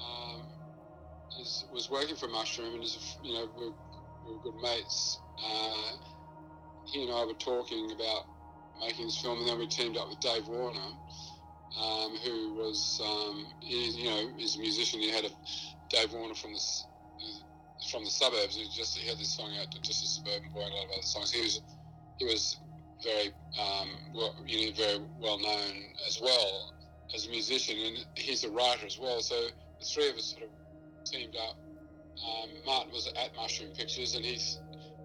um, 0.02 0.48
is, 1.40 1.66
was 1.72 1.90
working 1.90 2.16
for 2.16 2.28
Mushroom 2.28 2.76
and 2.76 2.84
is, 2.84 3.18
you 3.22 3.34
know, 3.34 3.48
we're, 3.58 3.72
we're 4.26 4.40
good 4.44 4.62
mates. 4.62 5.22
Uh, 5.44 5.98
he 6.86 7.04
and 7.04 7.14
I 7.14 7.26
were 7.26 7.34
talking 7.34 7.92
about 7.92 8.24
making 8.80 9.06
this 9.06 9.18
film, 9.18 9.40
and 9.40 9.48
then 9.48 9.60
we 9.60 9.68
teamed 9.68 9.98
up 9.98 10.10
with 10.10 10.20
Dave 10.20 10.48
Warner, 10.48 10.80
um, 11.82 12.18
who 12.24 12.56
was, 12.56 13.02
um, 13.04 13.46
he, 13.60 14.04
you 14.04 14.10
know, 14.10 14.30
is 14.38 14.56
a 14.58 14.60
musician. 14.60 15.00
He 15.00 15.12
had 15.12 15.26
a 15.26 15.30
Dave 15.90 16.14
Warner 16.14 16.36
from 16.36 16.54
the 16.54 16.62
from 17.92 18.04
the 18.04 18.10
suburbs. 18.10 18.56
He 18.56 18.68
just 18.76 18.98
he 18.98 19.08
had 19.08 19.18
this 19.18 19.36
song 19.36 19.52
out, 19.60 19.68
just 19.82 20.04
a 20.04 20.08
suburban 20.08 20.52
boy, 20.54 20.62
and 20.62 20.74
a 20.74 20.76
lot 20.76 20.86
of 20.86 20.92
other 20.92 21.02
songs. 21.02 21.32
He 21.32 21.42
was 21.42 21.62
he 22.20 22.26
was 22.26 22.58
very 23.04 23.28
um, 23.60 23.90
well, 24.14 24.36
you 24.46 24.68
know, 24.68 24.74
very 24.76 25.00
well 25.20 25.40
known 25.40 25.74
as 26.08 26.20
well 26.22 26.74
as 27.14 27.28
a 27.28 27.30
musician, 27.30 27.78
and 27.78 28.06
he's 28.16 28.44
a 28.44 28.50
writer 28.50 28.86
as 28.86 28.98
well. 29.00 29.22
So 29.22 29.36
the 29.80 29.86
three 29.86 30.10
of 30.10 30.16
us 30.16 30.32
sort 30.32 30.44
of 30.44 30.50
teamed 31.04 31.36
up. 31.36 31.58
Um, 32.24 32.50
Martin 32.66 32.94
was 32.94 33.08
at 33.08 33.36
Mushroom 33.36 33.72
Pictures, 33.72 34.16
and 34.16 34.24
he's, 34.24 34.60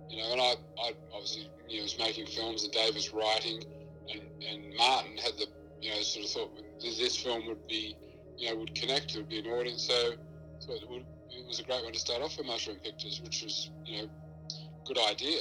you 0.09 0.19
know, 0.19 0.33
and 0.33 0.41
I, 0.41 0.55
I 0.83 0.93
obviously 1.13 1.51
you 1.69 1.79
know 1.79 1.83
was 1.83 1.99
making 1.99 2.27
films, 2.27 2.65
and 2.65 2.73
Dave 2.73 2.95
was 2.95 3.13
writing, 3.13 3.63
and, 4.11 4.23
and 4.49 4.75
Martin 4.77 5.17
had 5.17 5.33
the, 5.39 5.47
you 5.81 5.91
know, 5.91 6.01
sort 6.03 6.25
of 6.25 6.31
thought 6.31 6.63
this 6.81 7.17
film 7.17 7.47
would 7.47 7.67
be, 7.67 7.97
you 8.37 8.51
know, 8.51 8.57
would 8.57 8.75
connect, 8.75 9.15
it 9.15 9.19
would 9.19 9.29
be 9.29 9.39
an 9.39 9.47
audience. 9.47 9.87
So, 9.87 10.13
so 10.61 10.73
it, 10.73 10.89
would, 10.89 11.05
it 11.39 11.47
was 11.47 11.61
a 11.61 11.63
great 11.63 11.83
one 11.85 11.93
to 11.93 11.99
start 11.99 12.23
off 12.23 12.37
with 12.37 12.47
Mushroom 12.47 12.79
Pictures, 12.83 13.21
which 13.23 13.43
was, 13.43 13.71
you 13.85 14.03
know, 14.03 14.09
good 14.85 14.99
idea. 15.11 15.41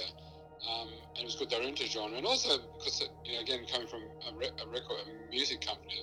Um, 0.67 0.89
and 1.15 1.19
it 1.19 1.25
was 1.25 1.35
good 1.35 1.49
they're 1.49 1.61
into 1.61 1.85
genre, 1.85 2.17
and 2.17 2.25
also 2.25 2.57
because 2.77 3.01
it, 3.01 3.09
you 3.23 3.33
know, 3.33 3.41
again, 3.41 3.65
coming 3.71 3.87
from 3.87 4.01
a, 4.01 4.35
re- 4.35 4.49
a 4.63 4.67
record, 4.67 4.97
a 5.05 5.29
music 5.31 5.61
company, 5.61 6.01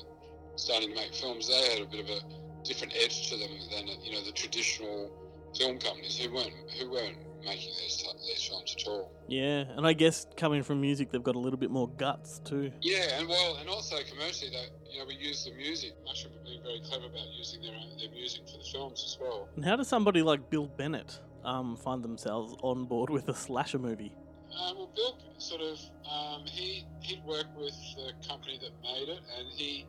starting 0.57 0.91
to 0.91 0.95
make 0.95 1.13
films, 1.13 1.49
they 1.49 1.75
had 1.75 1.83
a 1.83 1.87
bit 1.87 2.01
of 2.01 2.09
a 2.09 2.21
different 2.65 2.95
edge 2.97 3.29
to 3.29 3.37
them 3.37 3.51
than 3.71 3.87
you 4.03 4.13
know 4.13 4.23
the 4.25 4.33
traditional 4.33 5.11
film 5.57 5.79
companies 5.79 6.17
who 6.17 6.33
weren't 6.33 6.55
who 6.79 6.91
weren't 6.91 7.19
making 7.45 7.73
these 7.81 7.97
t- 7.97 8.09
these 8.27 8.43
films 8.49 8.75
at 8.79 8.87
all. 8.89 9.13
Yeah, 9.29 9.65
and 9.77 9.87
I 9.87 9.93
guess 9.93 10.27
coming 10.37 10.63
from 10.63 10.81
music, 10.81 11.11
they've 11.11 11.23
got 11.23 11.37
a 11.37 11.39
little 11.39 11.59
bit 11.59 11.71
more 11.71 11.89
guts 11.89 12.41
too. 12.45 12.73
Yeah, 12.83 13.19
and 13.19 13.29
well, 13.29 13.57
and 13.61 13.69
also 13.69 13.97
commercially, 14.09 14.51
that 14.51 14.67
you 14.91 14.99
know 14.99 15.07
we 15.07 15.15
use 15.15 15.45
the 15.45 15.53
music. 15.53 15.93
Mushroom 16.05 16.35
have 16.35 16.45
been 16.45 16.63
very 16.63 16.81
clever 16.89 17.07
about 17.07 17.27
using 17.37 17.63
their 17.63 17.73
own, 17.73 17.99
their 17.99 18.11
music 18.11 18.43
for 18.49 18.59
the 18.59 18.65
films 18.65 19.03
as 19.05 19.19
well. 19.21 19.49
And 19.57 19.65
how 19.65 19.77
does 19.77 19.89
somebody 19.89 20.23
like 20.23 20.51
Bill 20.51 20.67
Bennett 20.67 21.21
um, 21.45 21.77
find 21.77 22.03
themselves 22.03 22.57
on 22.63 22.85
board 22.85 23.11
with 23.11 23.29
a 23.29 23.35
slasher 23.35 23.79
movie? 23.79 24.15
Uh, 24.51 24.73
well, 24.77 24.91
Bill 24.95 25.19
sort 25.39 25.61
of 25.63 25.79
um, 26.11 26.45
he 26.47 26.85
he'd 27.01 27.23
worked 27.25 27.57
with 27.57 27.75
the 27.97 28.13
company 28.27 28.59
that 28.61 28.71
made 28.83 29.09
it, 29.09 29.21
and 29.39 29.49
he 29.53 29.87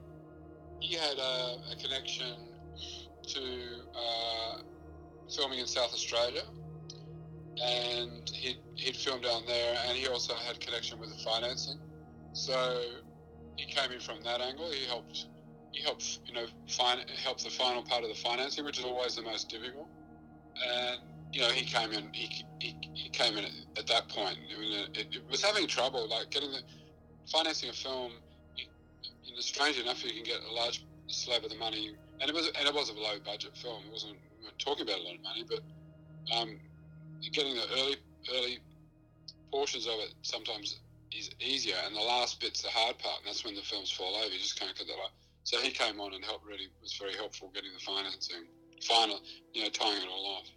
he 0.79 0.95
had 0.95 1.17
a, 1.17 1.57
a 1.71 1.75
connection 1.81 2.35
to 3.27 3.41
uh, 3.95 4.57
filming 5.33 5.59
in 5.59 5.67
South 5.67 5.93
Australia, 5.93 6.41
and 7.63 8.29
he'd 8.33 8.57
he'd 8.75 8.95
filmed 8.95 9.23
down 9.23 9.43
there, 9.47 9.75
and 9.87 9.97
he 9.97 10.07
also 10.07 10.33
had 10.33 10.59
connection 10.59 10.99
with 10.99 11.09
the 11.09 11.23
financing, 11.23 11.79
so 12.33 12.81
he 13.55 13.65
came 13.65 13.91
in 13.91 13.99
from 13.99 14.21
that 14.23 14.41
angle. 14.41 14.69
He 14.71 14.85
helped 14.85 15.27
he 15.71 15.83
helped 15.83 16.19
you 16.25 16.33
know 16.33 16.45
fin- 16.67 17.07
help 17.23 17.41
the 17.41 17.49
final 17.49 17.83
part 17.83 18.03
of 18.03 18.09
the 18.09 18.15
financing, 18.15 18.65
which 18.65 18.79
is 18.79 18.85
always 18.85 19.15
the 19.15 19.23
most 19.23 19.49
difficult, 19.49 19.89
and 20.67 20.99
you 21.35 21.41
know, 21.41 21.49
he 21.49 21.65
came 21.65 21.91
in. 21.91 22.09
He, 22.13 22.45
he, 22.59 22.75
he 22.93 23.09
came 23.09 23.37
in 23.37 23.43
at, 23.43 23.51
at 23.77 23.87
that 23.87 24.07
point. 24.07 24.37
I 24.55 24.59
mean, 24.59 24.87
it, 24.93 25.07
it, 25.11 25.29
was 25.29 25.43
having 25.43 25.67
trouble, 25.67 26.07
like 26.09 26.31
getting 26.31 26.49
the 26.49 26.61
financing 27.27 27.69
a 27.69 27.73
film. 27.73 28.13
You, 28.55 28.65
you 29.23 29.35
know, 29.35 29.41
strange 29.41 29.77
enough, 29.77 30.03
you 30.05 30.11
can 30.11 30.23
get 30.23 30.39
a 30.49 30.53
large 30.53 30.85
slab 31.07 31.43
of 31.43 31.49
the 31.49 31.57
money, 31.57 31.93
and 32.21 32.29
it 32.29 32.33
was 32.33 32.49
and 32.57 32.67
it 32.67 32.73
was 32.73 32.89
a 32.89 32.93
low 32.93 33.19
budget 33.25 33.51
film. 33.57 33.83
It 33.85 33.91
wasn't 33.91 34.15
we 34.41 34.49
talking 34.59 34.87
about 34.87 34.99
a 34.99 35.03
lot 35.03 35.15
of 35.15 35.23
money, 35.23 35.43
but 35.43 36.37
um, 36.37 36.57
getting 37.31 37.55
the 37.55 37.65
early 37.73 37.97
early 38.35 38.59
portions 39.51 39.87
of 39.87 39.93
it 39.99 40.13
sometimes 40.21 40.79
is 41.11 41.29
easier, 41.39 41.75
and 41.85 41.95
the 41.95 42.01
last 42.01 42.39
bit's 42.41 42.61
the 42.61 42.69
hard 42.69 42.97
part, 42.99 43.19
and 43.19 43.27
that's 43.27 43.45
when 43.45 43.55
the 43.55 43.61
films 43.61 43.91
fall 43.91 44.15
over. 44.15 44.33
You 44.33 44.39
just 44.39 44.59
can't 44.59 44.75
get 44.77 44.87
that 44.87 45.01
up. 45.03 45.11
So 45.43 45.59
he 45.59 45.69
came 45.69 45.99
on 45.99 46.13
and 46.13 46.23
helped. 46.25 46.45
Really 46.45 46.67
was 46.81 46.93
very 46.93 47.13
helpful 47.13 47.51
getting 47.53 47.71
the 47.73 47.79
financing, 47.79 48.45
final, 48.81 49.19
you 49.53 49.63
know, 49.63 49.69
tying 49.69 50.01
it 50.01 50.09
all 50.09 50.37
off 50.37 50.49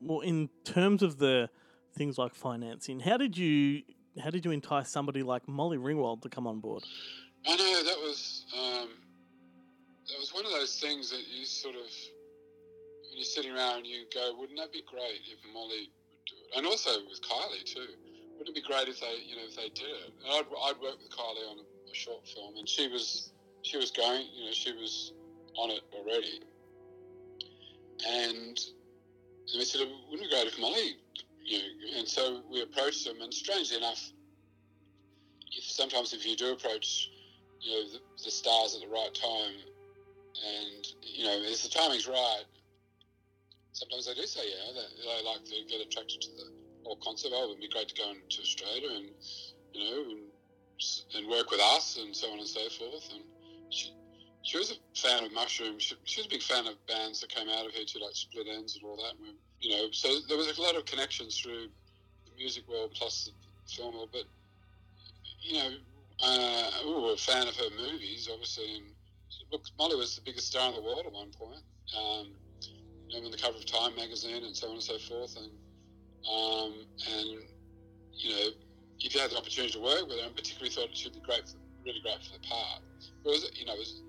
well, 0.00 0.20
in 0.20 0.48
terms 0.64 1.02
of 1.02 1.18
the 1.18 1.50
things 1.94 2.18
like 2.18 2.34
financing, 2.34 3.00
how 3.00 3.16
did 3.16 3.36
you 3.36 3.82
how 4.22 4.30
did 4.30 4.44
you 4.44 4.50
entice 4.50 4.90
somebody 4.90 5.22
like 5.22 5.46
Molly 5.48 5.78
Ringwald 5.78 6.22
to 6.22 6.28
come 6.28 6.46
on 6.46 6.60
board? 6.60 6.82
I 7.46 7.56
know 7.56 7.84
that 7.84 7.98
was 7.98 8.44
um, 8.58 8.88
that 10.08 10.18
was 10.18 10.32
one 10.34 10.44
of 10.44 10.52
those 10.52 10.78
things 10.78 11.10
that 11.10 11.22
you 11.28 11.44
sort 11.44 11.74
of 11.74 11.82
when 13.10 13.18
you're 13.18 13.24
sitting 13.24 13.52
around, 13.52 13.78
and 13.78 13.86
you 13.86 14.06
go, 14.14 14.34
"Wouldn't 14.38 14.58
that 14.58 14.72
be 14.72 14.82
great 14.86 15.20
if 15.26 15.38
Molly 15.52 15.90
would 16.08 16.24
do 16.26 16.36
it?" 16.38 16.56
And 16.56 16.66
also 16.66 16.90
with 17.10 17.20
Kylie 17.20 17.64
too. 17.64 17.90
Wouldn't 18.38 18.56
it 18.56 18.62
be 18.62 18.66
great 18.66 18.88
if 18.88 19.00
they, 19.00 19.20
you 19.26 19.36
know, 19.36 19.42
if 19.44 19.56
they 19.56 19.68
did 19.68 19.90
it? 19.90 20.14
And 20.24 20.32
I'd, 20.32 20.46
I'd 20.48 20.80
worked 20.80 21.02
with 21.02 21.12
Kylie 21.12 21.50
on 21.50 21.58
a, 21.58 21.90
a 21.90 21.94
short 21.94 22.26
film, 22.26 22.56
and 22.56 22.66
she 22.68 22.88
was 22.88 23.32
she 23.62 23.76
was 23.76 23.90
going, 23.90 24.26
you 24.32 24.46
know, 24.46 24.52
she 24.52 24.72
was 24.72 25.12
on 25.58 25.70
it 25.70 25.82
already, 25.92 26.40
and 28.08 28.58
and 29.52 29.58
we 29.58 29.64
said, 29.64 29.86
wouldn't 30.10 30.26
it 30.26 30.30
be 30.30 30.36
great 30.36 30.46
if 30.46 30.58
Molly, 30.58 30.96
you 31.44 31.58
know, 31.58 31.98
and 31.98 32.08
so 32.08 32.40
we 32.50 32.62
approached 32.62 33.04
them, 33.04 33.20
and 33.20 33.34
strangely 33.34 33.76
enough, 33.76 34.12
if 35.52 35.64
sometimes 35.64 36.12
if 36.12 36.24
you 36.24 36.36
do 36.36 36.52
approach, 36.52 37.10
you 37.60 37.72
know, 37.72 37.88
the, 37.90 37.98
the 38.24 38.30
stars 38.30 38.74
at 38.74 38.80
the 38.80 38.88
right 38.88 39.12
time, 39.12 39.54
and 40.46 40.86
you 41.02 41.24
know, 41.24 41.36
if 41.42 41.62
the 41.62 41.68
timing's 41.68 42.06
right, 42.06 42.44
sometimes 43.72 44.06
they 44.06 44.14
do 44.14 44.26
say, 44.26 44.42
yeah, 44.44 44.72
they, 44.74 44.86
they 45.02 45.26
like 45.26 45.44
to 45.44 45.56
get 45.68 45.80
attracted 45.80 46.20
to 46.22 46.30
the 46.36 46.46
whole 46.84 46.98
concept. 47.02 47.34
Oh, 47.36 47.44
it 47.44 47.48
would 47.50 47.60
be 47.60 47.68
great 47.68 47.88
to 47.88 47.94
go 47.94 48.10
into 48.10 48.42
Australia 48.42 48.90
and 48.96 49.10
you 49.72 49.84
know, 49.84 50.10
and, 50.10 50.20
and 51.16 51.30
work 51.30 51.50
with 51.50 51.60
us, 51.60 51.98
and 51.98 52.14
so 52.14 52.30
on 52.32 52.38
and 52.38 52.48
so 52.48 52.68
forth. 52.70 53.08
And 53.12 53.22
she, 53.70 53.92
she 54.42 54.58
was 54.58 54.72
a 54.72 54.98
fan 54.98 55.24
of 55.24 55.32
Mushroom. 55.32 55.78
She, 55.78 55.94
she, 56.04 56.20
was 56.20 56.26
a 56.26 56.30
big 56.30 56.42
fan 56.42 56.66
of 56.66 56.74
bands 56.86 57.20
that 57.20 57.30
came 57.30 57.48
out 57.48 57.66
of 57.66 57.72
here 57.72 57.84
too, 57.84 58.00
like 58.00 58.14
Split 58.14 58.46
Enz 58.46 58.76
and 58.76 58.84
all 58.84 58.96
that. 58.96 59.14
And 59.18 59.20
we, 59.22 59.34
you 59.60 59.76
know, 59.76 59.88
so 59.92 60.08
there 60.28 60.36
was 60.36 60.56
a 60.58 60.62
lot 60.62 60.76
of 60.76 60.84
connections 60.86 61.38
through 61.38 61.68
the 62.24 62.32
music 62.36 62.68
world 62.68 62.92
plus 62.94 63.30
the 63.30 63.72
film 63.72 63.94
world. 63.94 64.10
But 64.12 64.24
you 65.42 65.58
know, 65.58 65.70
uh, 66.22 66.70
we 66.84 66.94
were 66.94 67.12
a 67.12 67.16
fan 67.16 67.46
of 67.46 67.56
her 67.56 67.70
movies, 67.76 68.28
obviously. 68.30 68.76
And 68.76 68.84
look, 69.52 69.62
Molly 69.78 69.96
was 69.96 70.16
the 70.16 70.22
biggest 70.22 70.48
star 70.48 70.68
in 70.68 70.74
the 70.74 70.82
world 70.82 71.04
at 71.06 71.12
one 71.12 71.30
point. 71.30 71.62
Um, 71.96 72.32
know, 73.12 73.24
on 73.26 73.30
the 73.30 73.38
cover 73.38 73.56
of 73.56 73.66
Time 73.66 73.94
magazine 73.96 74.44
and 74.44 74.56
so 74.56 74.68
on 74.68 74.74
and 74.74 74.82
so 74.82 74.98
forth. 74.98 75.36
And 75.36 75.50
um, 76.28 76.74
and 77.08 77.28
you 78.12 78.30
know, 78.30 78.48
if 79.00 79.14
you 79.14 79.20
had 79.20 79.30
the 79.30 79.38
opportunity 79.38 79.72
to 79.72 79.80
work 79.80 80.06
with 80.06 80.18
her, 80.18 80.26
and 80.26 80.36
particularly 80.36 80.70
thought 80.70 80.90
it 80.90 80.96
should 80.96 81.14
be 81.14 81.20
great, 81.20 81.48
for, 81.48 81.56
really 81.84 82.00
great 82.02 82.22
for 82.22 82.38
the 82.38 82.46
part. 82.46 82.82
It 83.24 83.28
was, 83.28 83.50
you 83.54 83.64
know, 83.64 83.74
it 83.74 83.78
was 83.78 84.02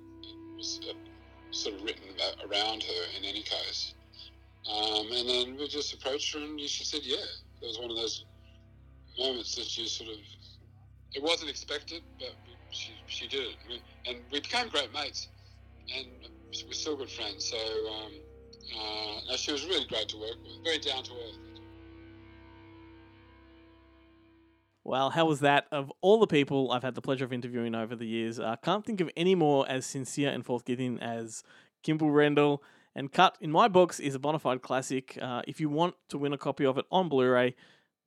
was 0.61 0.79
uh, 0.89 0.93
sort 1.51 1.75
of 1.75 1.83
written 1.83 2.03
around 2.47 2.83
her 2.83 3.01
in 3.17 3.25
any 3.25 3.41
case. 3.41 3.93
Um, 4.71 5.11
and 5.11 5.27
then 5.27 5.57
we 5.57 5.67
just 5.67 5.93
approached 5.93 6.33
her 6.33 6.39
and 6.39 6.59
she 6.59 6.83
said, 6.83 7.01
yeah. 7.03 7.17
It 7.61 7.67
was 7.67 7.79
one 7.79 7.91
of 7.91 7.97
those 7.97 8.25
moments 9.17 9.55
that 9.55 9.77
you 9.77 9.87
sort 9.87 10.09
of, 10.09 10.17
it 11.13 11.21
wasn't 11.21 11.49
expected, 11.49 12.01
but 12.19 12.33
she, 12.69 12.93
she 13.07 13.27
did 13.27 13.41
it. 13.41 13.81
And 14.07 14.17
we 14.31 14.39
became 14.39 14.69
great 14.69 14.93
mates 14.93 15.27
and 15.95 16.07
we're 16.65 16.73
still 16.73 16.95
good 16.95 17.09
friends. 17.09 17.49
So 17.49 17.57
um, 17.57 18.13
uh, 19.29 19.35
she 19.35 19.51
was 19.51 19.65
really 19.65 19.85
great 19.85 20.09
to 20.09 20.17
work 20.17 20.35
with, 20.43 20.63
very 20.63 20.79
down 20.79 21.03
to 21.03 21.11
earth. 21.11 21.37
Well, 24.83 25.11
how 25.11 25.25
was 25.25 25.41
that? 25.41 25.67
Of 25.71 25.91
all 26.01 26.19
the 26.19 26.27
people 26.27 26.71
I've 26.71 26.81
had 26.81 26.95
the 26.95 27.01
pleasure 27.01 27.25
of 27.25 27.31
interviewing 27.31 27.75
over 27.75 27.95
the 27.95 28.07
years, 28.07 28.39
I 28.39 28.53
uh, 28.53 28.55
can't 28.55 28.85
think 28.85 28.99
of 28.99 29.09
any 29.15 29.35
more 29.35 29.69
as 29.69 29.85
sincere 29.85 30.29
and 30.29 30.45
forthgiving 30.45 30.99
as 30.99 31.43
Kimble 31.83 32.09
Rendall. 32.09 32.59
And 32.95 33.11
Cut, 33.11 33.37
in 33.39 33.51
my 33.51 33.67
books, 33.67 33.99
is 33.99 34.15
a 34.15 34.19
bona 34.19 34.39
fide 34.39 34.61
classic. 34.61 35.17
Uh, 35.21 35.43
if 35.47 35.61
you 35.61 35.69
want 35.69 35.95
to 36.09 36.17
win 36.17 36.33
a 36.33 36.37
copy 36.37 36.65
of 36.65 36.77
it 36.77 36.85
on 36.91 37.09
Blu 37.09 37.29
ray, 37.29 37.55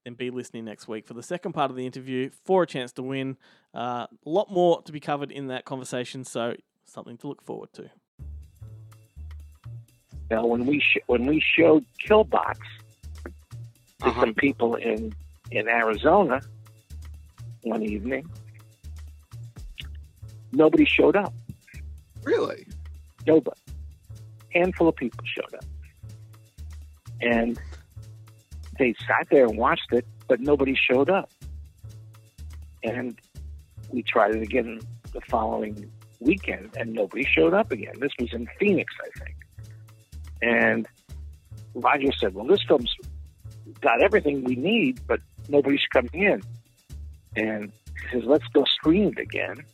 then 0.05 0.15
be 0.15 0.31
listening 0.31 0.65
next 0.65 0.89
week 0.89 1.07
for 1.07 1.15
the 1.15 1.23
second 1.23 1.53
part 1.53 1.71
of 1.71 1.77
the 1.77 1.87
interview 1.87 2.29
for 2.45 2.65
a 2.65 2.67
chance 2.67 2.93
to 2.93 3.03
win. 3.03 3.37
Uh, 3.73 4.07
a 4.27 4.29
lot 4.29 4.51
more 4.51 4.83
to 4.83 4.93
be 4.93 5.01
covered 5.01 5.31
in 5.31 5.47
that 5.47 5.65
conversation, 5.65 6.25
so 6.25 6.55
something 6.85 7.17
to 7.19 7.29
look 7.29 7.43
forward 7.43 7.73
to. 7.73 7.91
Now, 10.31 10.47
when 10.47 10.66
we 10.66 10.81
sh- 10.81 11.05
when 11.07 11.27
we 11.27 11.41
showed 11.41 11.85
Killbots 12.07 12.59
to 13.25 14.07
uh-huh. 14.07 14.20
some 14.20 14.35
people 14.35 14.75
in 14.75 15.14
in 15.51 15.68
Arizona, 15.68 16.41
one 17.62 17.83
evening. 17.83 18.29
Nobody 20.53 20.85
showed 20.85 21.16
up. 21.16 21.35
Really? 22.22 22.66
Nobody. 23.27 23.61
Handful 24.53 24.89
of 24.89 24.97
people 24.97 25.25
showed 25.25 25.55
up. 25.55 25.64
And 27.20 27.59
they 28.79 28.95
sat 29.07 29.29
there 29.31 29.47
and 29.47 29.59
watched 29.59 29.93
it, 29.93 30.07
but 30.29 30.41
nobody 30.41 30.75
showed 30.75 31.11
up. 31.11 31.31
And 32.83 33.18
we 33.91 34.03
tried 34.03 34.35
it 34.35 34.43
again 34.43 34.81
the 35.12 35.20
following 35.22 35.91
weekend, 36.20 36.70
and 36.77 36.93
nobody 36.93 37.25
showed 37.25 37.55
up 37.55 37.72
again. 37.72 37.95
This 37.99 38.12
was 38.18 38.33
in 38.33 38.49
Phoenix, 38.59 38.93
I 39.01 39.25
think. 39.25 39.37
And 40.45 40.86
Roger 41.74 42.12
said, 42.20 42.34
Well, 42.34 42.47
this 42.47 42.62
film's 42.68 42.95
got 43.80 44.03
everything 44.03 44.45
we 44.45 44.57
need, 44.57 45.01
but 45.07 45.20
nobody's 45.49 45.86
coming 45.92 46.11
in. 46.12 46.42
And 47.36 47.72
he 48.03 48.20
says, 48.20 48.26
let's 48.26 48.47
go 48.53 48.64
screen 48.64 49.14
it 49.16 49.18
again. 49.18 49.64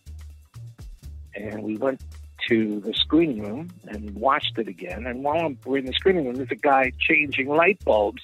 And 1.35 1.63
we 1.63 1.77
went 1.77 2.01
to 2.49 2.81
the 2.81 2.95
screening 2.95 3.43
room 3.43 3.71
and 3.87 4.15
watched 4.15 4.59
it 4.59 4.69
again. 4.69 5.07
And 5.07 5.23
while 5.23 5.55
we're 5.65 5.79
in 5.79 5.87
the 5.87 5.93
screening 5.93 6.27
room, 6.27 6.37
there's 6.37 6.51
a 6.51 6.57
guy 6.57 6.93
changing 6.99 7.49
light 7.49 7.85
bulbs 7.85 8.23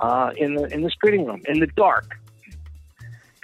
uh, 0.00 0.30
in 0.36 0.54
the 0.54 0.64
in 0.72 0.82
the 0.82 0.90
screening 0.90 1.26
room 1.26 1.42
in 1.46 1.60
the 1.60 1.66
dark. 1.66 2.16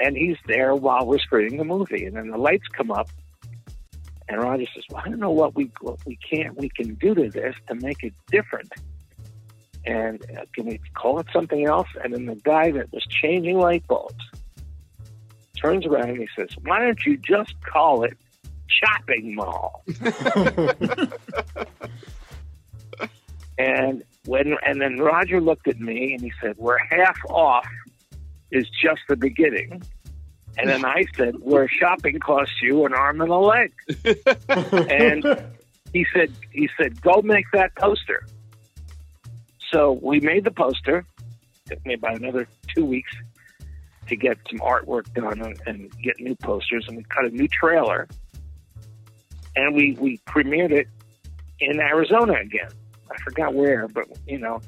And 0.00 0.16
he's 0.16 0.36
there 0.46 0.74
while 0.74 1.06
we're 1.06 1.18
screening 1.18 1.58
the 1.58 1.64
movie. 1.64 2.06
And 2.06 2.16
then 2.16 2.30
the 2.30 2.38
lights 2.38 2.68
come 2.68 2.90
up, 2.90 3.08
and 4.30 4.40
Roger 4.40 4.64
says, 4.74 4.84
"Well, 4.90 5.02
I 5.04 5.08
don't 5.08 5.18
know 5.18 5.30
what 5.30 5.54
we 5.54 5.70
what 5.80 5.98
we 6.06 6.16
can't 6.16 6.56
we 6.56 6.70
can 6.70 6.94
do 6.94 7.14
to 7.14 7.28
this 7.28 7.54
to 7.68 7.74
make 7.74 8.02
it 8.02 8.14
different." 8.30 8.72
And 9.84 10.22
uh, 10.36 10.44
can 10.54 10.66
we 10.66 10.80
call 10.94 11.18
it 11.20 11.26
something 11.32 11.66
else? 11.66 11.88
And 12.02 12.14
then 12.14 12.26
the 12.26 12.36
guy 12.36 12.70
that 12.70 12.92
was 12.92 13.04
changing 13.06 13.58
light 13.58 13.86
bulbs 13.88 14.22
turns 15.60 15.86
around 15.86 16.10
and 16.10 16.18
he 16.18 16.28
says, 16.36 16.50
Why 16.62 16.80
don't 16.80 17.04
you 17.04 17.16
just 17.16 17.54
call 17.62 18.04
it 18.04 18.16
Chopping 18.68 19.34
Mall? 19.34 19.82
and 23.58 24.04
when 24.26 24.56
and 24.66 24.80
then 24.80 24.98
Roger 24.98 25.40
looked 25.40 25.66
at 25.68 25.80
me 25.80 26.12
and 26.12 26.22
he 26.22 26.32
said, 26.42 26.56
We're 26.58 26.78
half 26.78 27.18
off 27.28 27.66
is 28.50 28.68
just 28.68 29.00
the 29.08 29.16
beginning. 29.16 29.82
And 30.58 30.68
then 30.68 30.84
I 30.84 31.04
said, 31.16 31.36
Where 31.40 31.68
shopping 31.68 32.18
costs 32.18 32.54
you 32.62 32.84
an 32.86 32.92
arm 32.92 33.20
and 33.20 33.30
a 33.30 33.36
leg. 33.36 33.72
and 34.48 35.24
he 35.92 36.06
said 36.12 36.32
he 36.50 36.68
said, 36.76 37.00
Go 37.00 37.22
make 37.22 37.46
that 37.52 37.74
poster. 37.76 38.26
So 39.72 39.92
we 40.02 40.20
made 40.20 40.44
the 40.44 40.50
poster 40.50 41.04
took 41.70 41.86
me 41.86 41.94
about 41.94 42.16
another 42.16 42.46
two 42.74 42.84
weeks 42.84 43.12
to 44.08 44.16
get 44.16 44.36
some 44.50 44.58
artwork 44.58 45.12
done 45.14 45.40
and, 45.40 45.60
and 45.66 45.92
get 46.02 46.18
new 46.18 46.34
posters, 46.34 46.84
and 46.88 46.96
we 46.96 47.04
cut 47.04 47.24
a 47.24 47.30
new 47.30 47.48
trailer, 47.48 48.08
and 49.56 49.74
we 49.74 49.96
we 50.00 50.18
premiered 50.26 50.72
it 50.72 50.88
in 51.60 51.80
Arizona 51.80 52.34
again. 52.34 52.70
I 53.10 53.16
forgot 53.22 53.54
where, 53.54 53.88
but 53.88 54.06
you 54.26 54.38
know, 54.38 54.60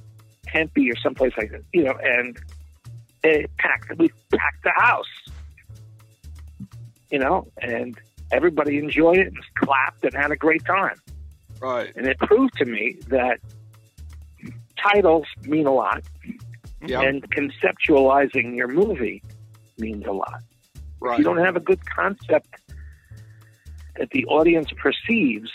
Tempe 0.47 0.91
or 0.91 0.97
someplace 0.97 1.33
like 1.37 1.51
that. 1.51 1.63
You 1.73 1.85
know, 1.85 1.99
and 2.03 2.39
it 3.25 3.51
packed. 3.59 3.99
We 3.99 4.09
packed 4.31 4.63
the 4.63 4.73
house. 4.77 5.07
You 7.13 7.19
know, 7.21 7.47
and 7.61 7.97
everybody 8.33 8.79
enjoyed 8.79 9.19
it 9.19 9.27
and 9.29 9.37
clapped 9.57 10.03
and 10.03 10.15
had 10.15 10.31
a 10.33 10.37
great 10.37 10.65
time. 10.65 10.97
Right. 11.61 11.93
And 11.95 12.07
it 12.07 12.19
proved 12.19 12.55
to 12.57 12.65
me 12.65 12.97
that 13.09 13.39
titles 14.83 15.27
mean 15.45 15.67
a 15.67 15.73
lot, 15.73 16.03
Yeah. 16.85 17.03
and 17.03 17.23
conceptualizing 17.31 18.57
your 18.57 18.69
movie 18.69 19.23
means 19.79 20.07
a 20.07 20.13
lot. 20.13 20.33
Right. 20.33 20.41
If 20.75 21.03
Right. 21.03 21.19
you 21.19 21.25
don't 21.25 21.45
have 21.45 21.57
a 21.57 21.61
good 21.61 21.85
concept 21.85 22.49
that 23.99 24.11
the 24.11 24.25
audience 24.27 24.73
perceives, 24.73 25.51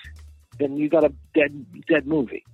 then 0.59 0.77
you 0.77 0.89
got 0.89 1.03
a 1.03 1.13
dead 1.33 1.65
dead 1.87 2.07
movie. 2.07 2.45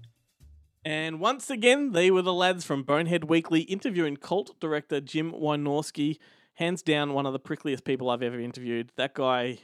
And 0.86 1.20
once 1.20 1.50
again, 1.50 1.92
they 1.92 2.10
were 2.12 2.22
the 2.22 2.34
lads 2.34 2.66
from 2.66 2.84
Bonehead 2.84 3.26
Weekly 3.26 3.62
interviewing 3.62 4.18
cult 4.18 4.60
director 4.60 5.00
Jim 5.02 5.32
Wynorski. 5.32 6.18
Hands 6.56 6.82
down, 6.82 7.14
one 7.14 7.26
of 7.26 7.34
the 7.34 7.40
prickliest 7.40 7.84
people 7.84 8.10
I've 8.10 8.22
ever 8.22 8.40
interviewed. 8.40 8.92
That 8.96 9.14
guy, 9.14 9.60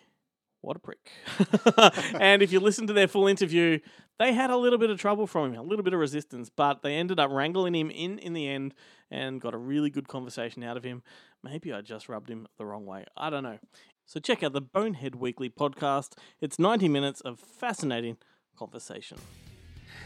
what 0.62 0.76
a 0.76 0.80
prick. 0.80 1.12
and 2.20 2.42
if 2.42 2.52
you 2.52 2.60
listen 2.60 2.88
to 2.88 2.94
their 2.94 3.08
full 3.08 3.28
interview, 3.28 3.80
they 4.18 4.34
had 4.34 4.50
a 4.50 4.58
little 4.58 4.80
bit 4.80 4.90
of 4.90 5.00
trouble 5.00 5.28
from 5.28 5.54
him, 5.54 5.60
a 5.60 5.64
little 5.64 5.84
bit 5.84 5.94
of 5.94 6.00
resistance, 6.00 6.50
but 6.50 6.82
they 6.82 6.96
ended 6.96 7.20
up 7.20 7.32
wrangling 7.32 7.76
him 7.76 7.90
in 7.90 8.20
in 8.20 8.34
the 8.34 8.48
end 8.48 8.74
and 9.12 9.40
got 9.40 9.54
a 9.54 9.58
really 9.58 9.90
good 9.90 10.08
conversation 10.08 10.64
out 10.64 10.78
of 10.78 10.84
him. 10.84 11.04
Maybe 11.44 11.72
I 11.72 11.82
just 11.82 12.10
rubbed 12.10 12.30
him 12.30 12.48
the 12.58 12.66
wrong 12.66 12.86
way. 12.86 13.06
I 13.16 13.30
don't 13.30 13.44
know. 13.44 13.60
So 14.06 14.20
check 14.20 14.42
out 14.42 14.54
the 14.54 14.62
Bonehead 14.62 15.16
Weekly 15.16 15.50
podcast. 15.50 16.14
It's 16.42 16.58
90 16.58 16.90
minutes 16.90 17.22
of 17.22 17.40
fascinating 17.40 18.18
conversation. 18.58 19.20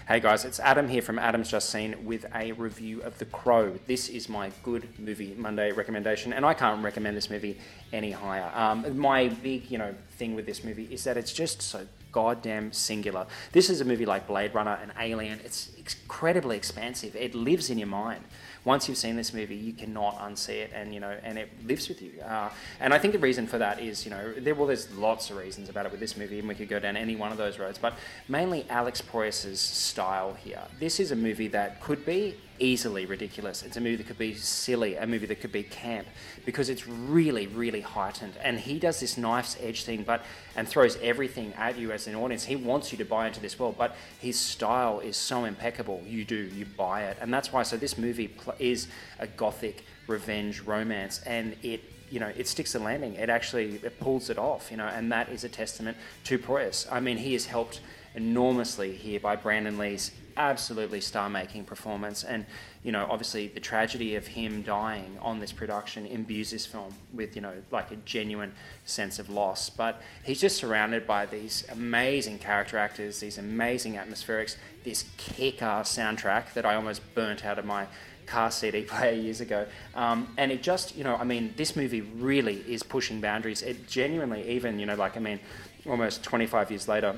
Hey 0.06 0.20
guys, 0.20 0.44
it's 0.44 0.60
Adam 0.60 0.90
here 0.90 1.02
from 1.02 1.18
Adam's 1.18 1.50
Just 1.50 1.70
Seen 1.70 1.96
with 2.04 2.26
a 2.36 2.52
review 2.52 3.02
of 3.04 3.18
The 3.20 3.26
Crow. 3.26 3.80
This 3.88 4.10
is 4.10 4.28
my 4.28 4.52
good 4.62 4.86
movie 5.00 5.34
Monday 5.38 5.72
recommendation, 5.72 6.34
and 6.34 6.46
I 6.46 6.54
can't 6.54 6.84
recommend 6.84 7.16
this 7.16 7.30
movie 7.30 7.58
any 7.94 8.12
higher. 8.12 8.52
Um, 8.54 8.98
my 8.98 9.30
big, 9.30 9.72
you 9.72 9.78
know, 9.78 9.96
thing 10.18 10.36
with 10.36 10.46
this 10.46 10.62
movie 10.66 10.90
is 10.92 11.06
that 11.06 11.16
it's 11.16 11.32
just 11.32 11.62
so 11.62 11.88
goddamn 12.12 12.74
singular. 12.74 13.26
This 13.54 13.70
is 13.70 13.80
a 13.80 13.86
movie 13.86 14.06
like 14.06 14.28
Blade 14.28 14.54
Runner 14.54 14.78
and 14.82 14.92
Alien. 15.00 15.40
It's 15.46 15.72
incredibly 15.78 16.58
expansive. 16.58 17.16
It 17.16 17.34
lives 17.34 17.70
in 17.70 17.78
your 17.78 17.88
mind. 17.88 18.26
Once 18.66 18.88
you've 18.88 18.98
seen 18.98 19.16
this 19.16 19.34
movie, 19.34 19.56
you 19.56 19.74
cannot 19.74 20.18
unsee 20.20 20.62
it, 20.62 20.72
and 20.74 20.94
you 20.94 21.00
know, 21.00 21.16
and 21.24 21.38
it 21.38 21.50
lives 21.66 21.90
with 21.90 22.02
you. 22.02 22.14
Uh, 22.22 22.50
and 22.80 22.94
I 22.94 23.00
think 23.00 23.14
the 23.14 23.20
reason 23.20 23.46
for 23.46 23.58
that 23.58 23.82
is, 23.82 24.06
you 24.06 24.12
know, 24.12 24.34
there 24.38 24.56
well, 24.56 24.68
there's 24.68 24.92
lots 24.96 25.30
of 25.30 25.38
reasons 25.38 25.70
about 25.70 25.86
it 25.86 25.92
with 25.92 26.00
this 26.00 26.16
movie, 26.16 26.40
and 26.40 26.48
we 26.48 26.56
could 26.56 26.70
go 26.70 26.80
down 26.80 26.96
any 26.96 27.16
one 27.16 27.32
of 27.32 27.38
those 27.38 27.60
roads. 27.60 27.78
But 27.78 27.94
mainly 28.28 28.66
Alex 28.70 29.02
Proyas's 29.02 29.60
style 29.60 30.34
here. 30.34 30.62
This 30.80 31.00
is 31.00 31.12
a 31.12 31.16
movie 31.16 31.50
that 31.50 31.82
could 31.82 32.06
be 32.06 32.36
easily 32.60 33.06
ridiculous. 33.06 33.64
It's 33.64 33.78
a 33.78 33.82
movie 33.82 33.98
that 33.98 34.08
could 34.08 34.18
be 34.18 34.34
silly, 34.34 34.96
a 34.96 35.06
movie 35.06 35.26
that 35.28 35.42
could 35.42 35.52
be 35.52 35.64
camp, 35.64 36.08
because 36.46 36.70
it's 36.70 36.88
really, 36.88 37.48
really 37.48 37.82
heightened. 37.82 38.34
And 38.42 38.60
he 38.60 38.80
does 38.80 39.00
this 39.00 39.18
knife's 39.18 39.58
edge 39.62 39.84
thing, 39.84 40.04
but 40.04 40.24
and 40.56 40.68
throws 40.68 40.98
everything 41.02 41.54
at 41.54 41.78
you 41.78 41.92
as 41.92 42.08
an 42.08 42.16
audience. 42.16 42.46
He 42.46 42.56
wants 42.56 42.92
you 42.92 42.98
to 43.00 43.06
buy 43.06 43.28
into 43.28 43.40
this 43.40 43.60
world, 43.60 43.76
but 43.78 43.96
his 44.20 44.40
style 44.40 45.00
is 45.00 45.18
so 45.18 45.46
impeccable. 45.46 46.02
You 46.06 46.26
do, 46.26 46.36
you 46.36 46.66
buy 46.66 47.04
it, 47.04 47.18
and 47.22 47.34
that's 47.34 47.52
why. 47.52 47.64
So 47.64 47.78
this 47.78 47.98
movie 47.98 48.28
pl- 48.28 48.56
is 48.60 48.88
a 49.20 49.28
gothic 49.28 49.86
revenge 50.08 50.62
romance, 50.62 51.22
and 51.26 51.56
it 51.64 51.82
you 52.14 52.20
know, 52.20 52.32
it 52.38 52.48
sticks 52.48 52.74
the 52.74 52.80
landing. 52.80 53.16
It 53.16 53.30
actually 53.30 53.80
it 53.84 54.00
pulls 54.00 54.30
it 54.30 54.38
off, 54.38 54.70
you 54.70 54.78
know, 54.78 54.86
and 54.86 55.12
that 55.12 55.30
is 55.30 55.44
a 55.44 55.50
testament 55.50 55.98
to 56.26 56.38
Proyas. 56.38 56.88
I 56.92 57.00
mean, 57.00 57.18
he 57.18 57.34
has 57.34 57.48
helped 57.48 57.82
enormously 58.16 58.94
here 58.94 59.20
by 59.20 59.36
Brandon 59.36 59.78
Lee's 59.78 60.12
absolutely 60.36 61.00
star-making 61.00 61.64
performance, 61.64 62.24
and 62.24 62.46
you 62.84 62.92
know, 62.92 63.08
obviously 63.10 63.48
the 63.48 63.60
tragedy 63.60 64.16
of 64.16 64.28
him 64.28 64.62
dying 64.62 65.18
on 65.22 65.40
this 65.40 65.52
production 65.52 66.06
imbues 66.06 66.52
this 66.52 66.66
film 66.66 66.94
with 67.14 67.36
you 67.36 67.42
know 67.42 67.54
like 67.72 67.92
a 67.92 67.96
genuine 67.98 68.52
sense 68.86 69.20
of 69.20 69.30
loss. 69.30 69.70
But 69.70 70.02
he's 70.24 70.42
just 70.42 70.58
surrounded 70.58 71.08
by 71.08 71.26
these 71.26 71.66
amazing 71.72 72.40
character 72.40 72.78
actors, 72.78 73.20
these 73.20 73.38
amazing 73.38 73.96
atmospherics, 73.96 74.58
this 74.84 75.06
kick-ass 75.18 75.96
soundtrack 75.96 76.54
that 76.54 76.66
I 76.66 76.76
almost 76.76 77.02
burnt 77.16 77.46
out 77.46 77.60
of 77.60 77.66
my 77.66 77.88
car 78.26 78.52
CD 78.52 78.82
player 78.88 79.14
years 79.14 79.42
ago. 79.42 79.66
Um, 79.96 80.34
and 80.38 80.52
it 80.52 80.64
just, 80.64 80.96
you 80.96 81.04
know, 81.04 81.16
I 81.16 81.24
mean, 81.24 81.54
this 81.58 81.76
movie 81.76 82.02
really 82.02 82.64
is 82.68 82.84
pushing 82.84 83.22
boundaries. 83.22 83.62
It 83.62 83.88
genuinely, 83.88 84.50
even, 84.50 84.80
you 84.80 84.86
know, 84.86 84.96
like, 84.96 85.18
I 85.18 85.20
mean, 85.20 85.40
almost 85.88 86.24
25 86.24 86.72
years 86.72 86.88
later, 86.88 87.18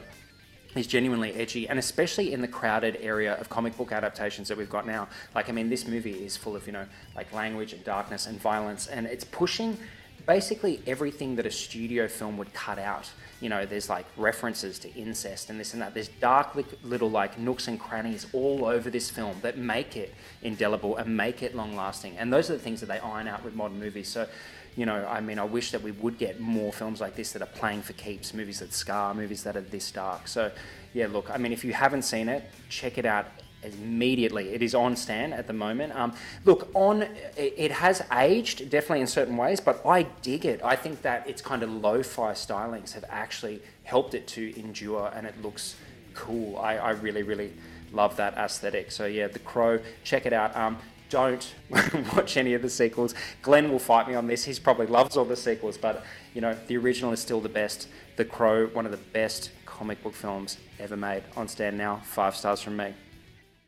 is 0.76 0.88
genuinely 0.88 1.34
edgy, 1.34 1.68
and 1.68 1.80
especially 1.80 2.34
in 2.34 2.42
the 2.42 2.48
crowded 2.48 2.98
area 3.02 3.36
of 3.36 3.50
comic 3.50 3.76
book 3.78 3.92
adaptations 3.92 4.48
that 4.50 4.58
we've 4.58 4.70
got 4.70 4.86
now. 4.86 5.08
Like, 5.34 5.50
I 5.50 5.52
mean, 5.52 5.70
this 5.70 5.88
movie 5.88 6.26
is 6.26 6.36
full 6.38 6.56
of, 6.56 6.68
you 6.68 6.74
know, 6.74 6.86
like 7.16 7.32
language 7.34 7.74
and 7.74 7.84
darkness 7.84 8.28
and 8.28 8.40
violence, 8.40 8.88
and 8.88 9.08
it's 9.08 9.24
pushing 9.24 9.78
basically 10.26 10.82
everything 10.88 11.36
that 11.36 11.46
a 11.46 11.52
studio 11.52 12.08
film 12.08 12.38
would 12.38 12.54
cut 12.54 12.80
out. 12.80 13.10
You 13.42 13.50
know, 13.50 13.66
there's 13.66 13.90
like 13.90 14.06
references 14.18 14.80
to 14.80 14.94
incest 14.96 15.50
and 15.50 15.60
this 15.60 15.74
and 15.74 15.82
that. 15.82 15.94
There's 15.94 16.08
dark 16.08 16.58
little 16.84 17.10
like 17.10 17.38
nooks 17.38 17.68
and 17.68 17.80
crannies 17.80 18.28
all 18.34 18.66
over 18.66 18.90
this 18.90 19.10
film 19.10 19.38
that 19.42 19.58
make 19.58 19.98
it 19.98 20.14
indelible 20.42 20.98
and 20.98 21.16
make 21.16 21.44
it 21.44 21.56
long 21.56 21.76
lasting. 21.76 22.18
And 22.18 22.32
those 22.32 22.50
are 22.50 22.54
the 22.54 22.60
things 22.60 22.80
that 22.80 22.88
they 22.88 23.00
iron 23.00 23.28
out 23.28 23.44
with 23.44 23.56
modern 23.56 23.80
movies. 23.80 24.08
So, 24.08 24.28
you 24.76 24.86
know, 24.86 25.06
I 25.08 25.22
mean, 25.22 25.40
I 25.40 25.44
wish 25.44 25.72
that 25.72 25.82
we 25.82 25.92
would 25.92 26.18
get 26.18 26.40
more 26.40 26.74
films 26.74 27.00
like 27.00 27.16
this 27.16 27.32
that 27.32 27.42
are 27.42 27.48
playing 27.48 27.82
for 27.82 27.94
keeps, 27.94 28.34
movies 28.34 28.60
that 28.60 28.74
scar, 28.74 29.14
movies 29.14 29.44
that 29.44 29.56
are 29.56 29.62
this 29.62 29.90
dark. 29.92 30.28
So, 30.28 30.52
yeah, 30.94 31.08
look, 31.08 31.30
I 31.32 31.38
mean, 31.38 31.54
if 31.54 31.64
you 31.64 31.74
haven't 31.74 32.02
seen 32.02 32.28
it, 32.28 32.44
check 32.70 32.98
it 32.98 33.06
out 33.06 33.28
immediately. 33.64 34.50
It 34.50 34.62
is 34.62 34.76
on 34.76 34.96
Stan 34.96 35.34
at 35.34 35.48
the 35.48 35.54
moment. 35.54 35.96
Um, 35.96 36.14
look, 36.44 36.70
on 36.74 37.08
it, 37.38 37.72
has 37.72 38.04
aged 38.12 38.70
definitely 38.70 39.02
in 39.02 39.08
certain 39.08 39.38
ways, 39.38 39.60
but 39.60 39.86
I 39.86 40.04
dig 40.22 40.46
it. 40.46 40.62
I 40.64 40.76
think 40.76 41.02
that 41.02 41.28
its 41.28 41.42
kind 41.42 41.64
of 41.64 41.72
lo-fi 41.72 42.34
stylings 42.34 42.94
have 42.94 43.06
actually 43.10 43.62
helped 43.84 44.14
it 44.14 44.28
to 44.28 44.60
endure, 44.60 45.12
and 45.16 45.26
it 45.26 45.42
looks 45.42 45.76
cool. 46.14 46.58
I, 46.58 46.76
I 46.78 46.92
really, 46.92 47.24
really 47.24 47.54
love 47.92 48.18
that 48.18 48.36
aesthetic. 48.36 48.92
So 48.92 49.06
yeah, 49.06 49.28
The 49.28 49.40
Crow, 49.40 49.80
check 50.04 50.26
it 50.26 50.34
out. 50.34 50.56
Um, 50.56 50.78
don't 51.10 51.54
watch 52.16 52.38
any 52.38 52.54
of 52.54 52.62
the 52.62 52.70
sequels. 52.70 53.14
Glenn 53.42 53.72
will 53.72 53.80
fight 53.80 54.08
me 54.08 54.16
on 54.16 54.28
this. 54.28 54.44
He's 54.44 54.60
probably 54.60 54.88
loves 54.88 55.18
all 55.18 55.26
the 55.26 55.36
sequels, 55.36 55.78
but 55.78 56.04
you 56.34 56.42
know 56.42 56.58
the 56.68 56.78
original 56.78 57.12
is 57.12 57.20
still 57.20 57.42
the 57.42 57.50
best. 57.50 57.88
The 58.16 58.26
Crow, 58.26 58.68
one 58.68 58.86
of 58.86 58.92
the 58.92 58.98
best 58.98 59.52
comic 59.66 60.02
book 60.02 60.14
films 60.14 60.58
ever 60.80 60.96
made. 60.96 61.24
On 61.36 61.48
Stan 61.48 61.78
now, 61.78 62.02
five 62.04 62.36
stars 62.36 62.62
from 62.62 62.78
me. 62.78 62.94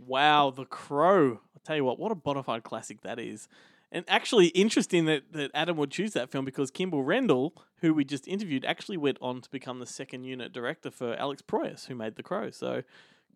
Wow, 0.05 0.51
The 0.51 0.65
Crow. 0.65 1.39
I'll 1.55 1.61
tell 1.65 1.75
you 1.75 1.83
what, 1.83 1.99
what 1.99 2.11
a 2.11 2.15
bona 2.15 2.43
fide 2.43 2.63
classic 2.63 3.01
that 3.01 3.19
is. 3.19 3.47
And 3.91 4.03
actually, 4.07 4.47
interesting 4.47 5.05
that, 5.05 5.31
that 5.31 5.51
Adam 5.53 5.77
would 5.77 5.91
choose 5.91 6.13
that 6.13 6.29
film 6.29 6.43
because 6.45 6.71
Kimble 6.71 7.03
Rendall, 7.03 7.53
who 7.81 7.93
we 7.93 8.03
just 8.03 8.27
interviewed, 8.27 8.65
actually 8.65 8.97
went 8.97 9.17
on 9.21 9.41
to 9.41 9.49
become 9.49 9.79
the 9.79 9.85
second 9.85 10.25
unit 10.25 10.51
director 10.51 10.91
for 10.91 11.15
Alex 11.15 11.41
Proyas, 11.41 11.87
who 11.87 11.95
made 11.95 12.15
The 12.15 12.23
Crow. 12.23 12.51
So 12.51 12.83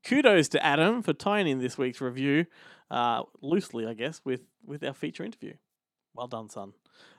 kudos 0.04 0.48
to 0.50 0.66
Adam 0.66 1.02
for 1.02 1.14
tying 1.14 1.48
in 1.48 1.60
this 1.60 1.78
week's 1.78 2.02
review, 2.02 2.46
uh, 2.90 3.24
loosely, 3.42 3.86
I 3.86 3.94
guess, 3.94 4.22
with, 4.24 4.42
with 4.66 4.84
our 4.84 4.94
feature 4.94 5.24
interview. 5.24 5.54
Well 6.14 6.28
done, 6.28 6.50
son. 6.50 6.74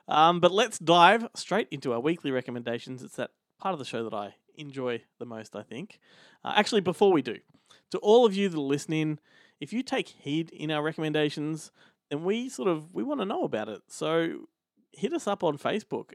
Um, 0.09 0.41
but 0.41 0.53
let's 0.53 0.78
dive 0.78 1.28
straight 1.35 1.68
into 1.70 1.93
our 1.93 2.01
weekly 2.01 2.30
recommendations. 2.30 3.03
It's 3.03 3.16
that 3.16 3.30
part 3.59 3.72
of 3.72 3.78
the 3.78 3.85
show 3.85 4.05
that 4.05 4.14
I 4.14 4.35
enjoy 4.57 5.03
the 5.18 5.26
most, 5.26 5.57
I 5.57 5.62
think. 5.62 5.99
Uh, 6.45 6.53
actually, 6.57 6.80
before 6.80 7.12
we 7.12 7.22
do, 7.22 7.39
to 7.91 7.99
all 7.99 8.26
of 8.26 8.35
you 8.35 8.49
that 8.49 8.59
are 8.59 8.61
listening, 8.61 9.18
if 9.61 9.72
you 9.72 9.83
take 9.83 10.09
heed 10.09 10.51
in 10.51 10.70
our 10.70 10.83
recommendations, 10.83 11.70
then 12.11 12.24
we 12.24 12.49
sort 12.49 12.68
of 12.68 12.93
we 12.93 13.03
want 13.03 13.20
to 13.20 13.26
know 13.26 13.45
about 13.45 13.68
it. 13.68 13.83
So 13.89 14.49
hit 14.93 15.12
us 15.12 15.26
up 15.26 15.43
on 15.43 15.57
Facebook, 15.57 16.12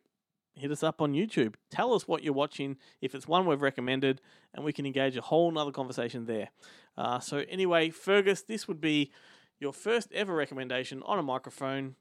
hit 0.58 0.72
us 0.72 0.84
up 0.84 1.02
on 1.02 1.14
YouTube. 1.14 1.56
Tell 1.70 1.94
us 1.94 2.08
what 2.08 2.24
you're 2.24 2.34
watching 2.34 2.78
if 3.02 3.14
it's 3.16 3.28
one 3.28 3.46
we've 3.46 3.62
recommended, 3.62 4.22
and 4.54 4.66
we 4.66 4.74
can 4.74 4.86
engage 4.86 5.16
a 5.18 5.22
whole 5.22 5.52
nother 5.52 5.72
conversation 5.72 6.26
there. 6.26 6.50
Uh, 6.98 7.20
so 7.20 7.44
anyway, 7.50 7.90
Fergus, 7.90 8.42
this 8.42 8.68
would 8.68 8.82
be 8.82 9.12
your 9.60 9.74
first 9.74 10.12
ever 10.14 10.34
recommendation 10.36 11.02
on 11.06 11.20
a 11.20 11.24
microphone. 11.24 11.96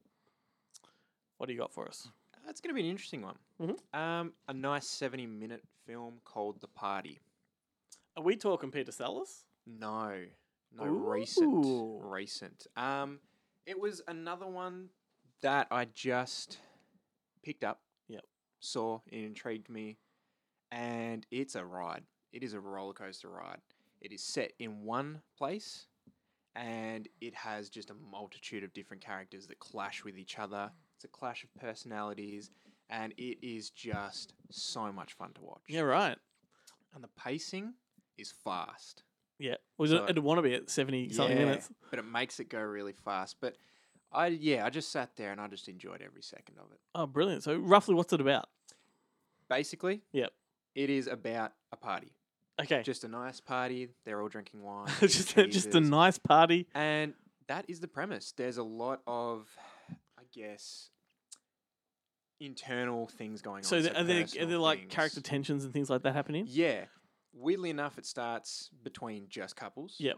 What 1.38 1.46
do 1.46 1.52
you 1.52 1.58
got 1.58 1.72
for 1.72 1.86
us? 1.86 2.08
That's 2.46 2.60
going 2.60 2.70
to 2.74 2.74
be 2.74 2.84
an 2.86 2.90
interesting 2.90 3.22
one. 3.22 3.36
Mhm. 3.60 3.94
Um, 3.98 4.32
a 4.48 4.54
nice 4.54 4.88
70 4.88 5.26
minute 5.26 5.62
film 5.84 6.20
called 6.24 6.60
The 6.60 6.68
Party. 6.68 7.18
Are 8.16 8.22
we 8.22 8.36
talking 8.36 8.70
Peter 8.70 8.92
Sellers? 8.92 9.44
No, 9.66 10.24
no, 10.72 10.84
recent, 10.84 11.66
recent. 12.02 12.66
Um, 12.76 13.20
it 13.66 13.78
was 13.78 14.00
another 14.06 14.46
one 14.46 14.90
that 15.42 15.66
I 15.70 15.86
just 15.86 16.58
picked 17.42 17.64
up. 17.64 17.80
Saw 18.60 19.00
it 19.06 19.18
intrigued 19.24 19.68
me, 19.68 19.98
and 20.70 21.26
it's 21.30 21.54
a 21.54 21.64
ride. 21.64 22.04
It 22.32 22.42
is 22.42 22.52
a 22.54 22.60
roller 22.60 22.92
coaster 22.94 23.28
ride. 23.28 23.60
It 24.00 24.12
is 24.12 24.22
set 24.22 24.52
in 24.58 24.82
one 24.82 25.20
place, 25.38 25.86
and 26.54 27.08
it 27.20 27.34
has 27.34 27.68
just 27.68 27.90
a 27.90 27.94
multitude 27.94 28.64
of 28.64 28.72
different 28.72 29.04
characters 29.04 29.46
that 29.46 29.58
clash 29.58 30.04
with 30.04 30.18
each 30.18 30.38
other. 30.38 30.70
It's 30.96 31.04
a 31.04 31.08
clash 31.08 31.44
of 31.44 31.54
personalities, 31.60 32.50
and 32.88 33.12
it 33.16 33.38
is 33.46 33.70
just 33.70 34.32
so 34.50 34.90
much 34.92 35.12
fun 35.14 35.32
to 35.34 35.42
watch. 35.42 35.62
Yeah, 35.68 35.80
right. 35.82 36.16
And 36.94 37.04
the 37.04 37.08
pacing 37.08 37.74
is 38.16 38.32
fast. 38.32 39.02
Yeah. 39.38 39.56
Was 39.76 39.90
So- 39.90 40.04
it? 40.04 40.10
It'd 40.10 40.18
want 40.24 40.38
to 40.38 40.42
be 40.42 40.54
at 40.54 40.70
seventy 40.70 41.10
something 41.10 41.36
Yeah, 41.36 41.44
minutes. 41.44 41.70
But 41.90 41.98
it 41.98 42.06
makes 42.06 42.40
it 42.40 42.48
go 42.48 42.60
really 42.60 42.94
fast. 42.94 43.36
But 43.40 43.56
I 44.12 44.28
yeah, 44.28 44.64
I 44.64 44.70
just 44.70 44.90
sat 44.90 45.16
there 45.16 45.32
and 45.32 45.40
I 45.40 45.48
just 45.48 45.68
enjoyed 45.68 46.00
every 46.02 46.22
second 46.22 46.56
of 46.58 46.70
it. 46.72 46.78
Oh, 46.94 47.06
brilliant! 47.06 47.42
So 47.42 47.56
roughly, 47.56 47.94
what's 47.94 48.12
it 48.12 48.20
about? 48.20 48.46
Basically, 49.48 50.02
Yep. 50.12 50.32
it 50.74 50.90
is 50.90 51.06
about 51.06 51.52
a 51.72 51.76
party. 51.76 52.12
Okay. 52.60 52.82
Just 52.82 53.04
a 53.04 53.08
nice 53.08 53.38
party. 53.40 53.88
They're 54.04 54.20
all 54.22 54.28
drinking 54.28 54.62
wine. 54.62 54.88
just 55.00 55.32
eating 55.38 55.50
just 55.50 55.74
a 55.74 55.80
nice 55.80 56.18
party. 56.18 56.66
And 56.74 57.12
that 57.48 57.66
is 57.68 57.80
the 57.80 57.88
premise. 57.88 58.32
There's 58.36 58.56
a 58.56 58.62
lot 58.62 59.02
of, 59.06 59.46
I 60.18 60.22
guess, 60.32 60.88
internal 62.40 63.06
things 63.06 63.42
going 63.42 63.62
So 63.62 63.76
on. 63.76 63.82
th- 63.82 63.94
are 63.94 64.04
there 64.04 64.24
are 64.40 64.46
there 64.46 64.58
like 64.58 64.80
things. 64.80 64.92
character 64.92 65.20
tensions 65.20 65.64
and 65.64 65.72
things 65.72 65.90
like 65.90 66.02
that 66.02 66.14
happening? 66.14 66.46
Yeah. 66.48 66.86
Weirdly 67.34 67.70
enough, 67.70 67.98
it 67.98 68.06
starts 68.06 68.70
between 68.82 69.26
just 69.28 69.56
couples. 69.56 69.96
Yep. 69.98 70.16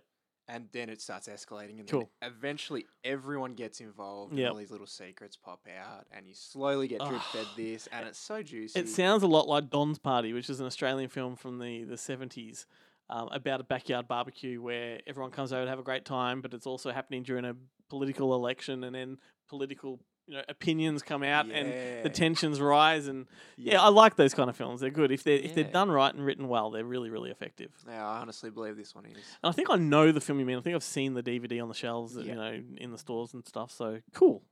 And 0.51 0.69
then 0.73 0.89
it 0.89 1.03
starts 1.03 1.29
escalating, 1.29 1.79
and 1.79 1.87
Cool. 1.87 2.11
then 2.21 2.31
eventually 2.33 2.87
everyone 3.05 3.53
gets 3.55 3.81
involved, 3.81 4.33
Yep. 4.33 4.39
and 4.47 4.53
all 4.53 4.57
these 4.59 4.71
little 4.71 4.87
secrets 4.87 5.37
pop 5.37 5.67
out, 5.69 6.07
and 6.11 6.27
you 6.27 6.33
slowly 6.35 6.89
get 6.89 7.01
drip 7.07 7.21
fed 7.21 7.47
this, 7.55 7.87
and 7.89 8.07
it's 8.09 8.19
so 8.19 8.43
juicy. 8.43 8.81
It 8.81 8.89
sounds 8.89 9.23
a 9.23 9.27
lot 9.27 9.47
like 9.47 9.69
Don's 9.69 9.99
Party, 9.99 10.33
which 10.33 10.49
is 10.49 10.59
an 10.59 10.65
Australian 10.67 11.11
film 11.11 11.37
from 11.37 11.59
the 11.59 11.85
the 11.85 11.99
seventies. 11.99 12.67
Um, 13.11 13.29
about 13.33 13.59
a 13.61 13.65
backyard 13.65 14.07
barbecue 14.07 14.61
where 14.61 15.01
everyone 15.07 15.31
comes 15.31 15.51
over 15.51 15.65
to 15.65 15.71
have 15.71 15.79
a 15.79 15.83
great 15.83 16.05
time, 16.05 16.43
but 16.43 16.53
it's 16.53 16.67
also 16.67 16.91
happening 16.93 17.23
during 17.23 17.47
a 17.47 17.55
political 17.89 18.35
election, 18.35 18.85
and 18.85 18.95
then 18.95 19.19
political 19.49 20.01
you 20.29 20.35
know 20.35 20.43
opinions 20.49 21.03
come 21.03 21.22
out, 21.22 21.51
and 21.51 22.05
the 22.05 22.11
tensions 22.11 22.61
rise. 22.61 23.09
And 23.09 23.26
yeah. 23.57 23.74
Yeah. 23.74 23.83
I 23.83 23.89
like 23.89 24.16
those 24.16 24.35
kind 24.35 24.49
of 24.49 24.57
films. 24.57 24.81
They're 24.81 24.91
good 24.91 25.11
if 25.11 25.24
they're 25.24 25.39
if 25.39 25.55
they're 25.55 25.64
done 25.64 25.91
right 25.91 26.14
and 26.14 26.24
written 26.24 26.49
well. 26.49 26.70
They're 26.70 26.85
really 26.85 27.11
really 27.11 27.31
effective. 27.31 27.70
Yeah, 27.89 28.07
I 28.07 28.20
honestly 28.20 28.51
believe 28.51 28.76
this 28.76 28.95
one 28.95 29.07
is. 29.07 29.16
And 29.43 29.51
I 29.51 29.53
think 29.53 29.70
I 29.70 29.76
know 29.76 30.12
the 30.12 30.20
film 30.20 30.39
you 30.39 30.47
mean. 30.47 30.59
I 30.59 30.61
think 30.61 30.76
I've 30.76 30.83
seen 30.83 31.14
the 31.14 31.22
DVD 31.22 31.61
on 31.62 31.68
the 31.68 31.74
shelves, 31.74 32.16
you 32.16 32.35
know, 32.35 32.61
in 32.76 32.93
the 32.93 32.99
stores 32.99 33.35
and 33.35 33.47
stuff. 33.47 33.72
So 33.72 34.01
cool. 34.14 34.43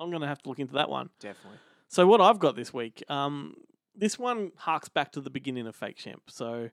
I'm 0.00 0.10
gonna 0.10 0.26
have 0.26 0.42
to 0.42 0.48
look 0.48 0.58
into 0.58 0.74
that 0.74 0.90
one. 0.90 1.10
Definitely. 1.20 1.58
So 1.88 2.06
what 2.06 2.20
I've 2.20 2.38
got 2.38 2.56
this 2.56 2.74
week, 2.74 3.04
um, 3.08 3.54
this 3.94 4.18
one 4.18 4.52
harks 4.56 4.88
back 4.88 5.12
to 5.12 5.20
the 5.20 5.30
beginning 5.30 5.66
of 5.66 5.76
Fake 5.76 5.98
Shemp. 5.98 6.22
So 6.28 6.70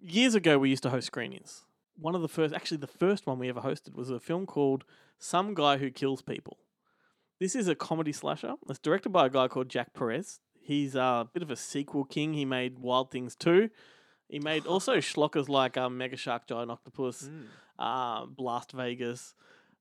years 0.00 0.34
ago, 0.34 0.58
we 0.58 0.70
used 0.70 0.82
to 0.84 0.90
host 0.90 1.08
screenings. 1.08 1.64
One 1.98 2.14
of 2.14 2.22
the 2.22 2.28
first, 2.28 2.54
actually, 2.54 2.78
the 2.78 2.86
first 2.86 3.26
one 3.26 3.38
we 3.38 3.48
ever 3.48 3.60
hosted 3.60 3.94
was 3.94 4.08
a 4.08 4.18
film 4.18 4.46
called 4.46 4.84
Some 5.18 5.54
Guy 5.54 5.76
Who 5.78 5.90
Kills 5.90 6.22
People. 6.22 6.58
This 7.42 7.56
is 7.56 7.66
a 7.66 7.74
comedy 7.74 8.12
slasher. 8.12 8.54
It's 8.70 8.78
directed 8.78 9.08
by 9.10 9.26
a 9.26 9.28
guy 9.28 9.48
called 9.48 9.68
Jack 9.68 9.94
Perez. 9.94 10.38
He's 10.60 10.94
a 10.94 11.28
bit 11.34 11.42
of 11.42 11.50
a 11.50 11.56
sequel 11.56 12.04
king. 12.04 12.34
He 12.34 12.44
made 12.44 12.78
Wild 12.78 13.10
Things 13.10 13.34
2. 13.34 13.68
He 14.28 14.38
made 14.38 14.64
also 14.72 14.98
schlockers 14.98 15.48
like 15.48 15.76
um, 15.76 15.98
Mega 15.98 16.16
Shark, 16.16 16.46
Giant 16.46 16.70
Octopus, 16.70 17.24
Mm. 17.28 17.46
uh, 17.80 18.26
Blast 18.26 18.70
Vegas. 18.70 19.34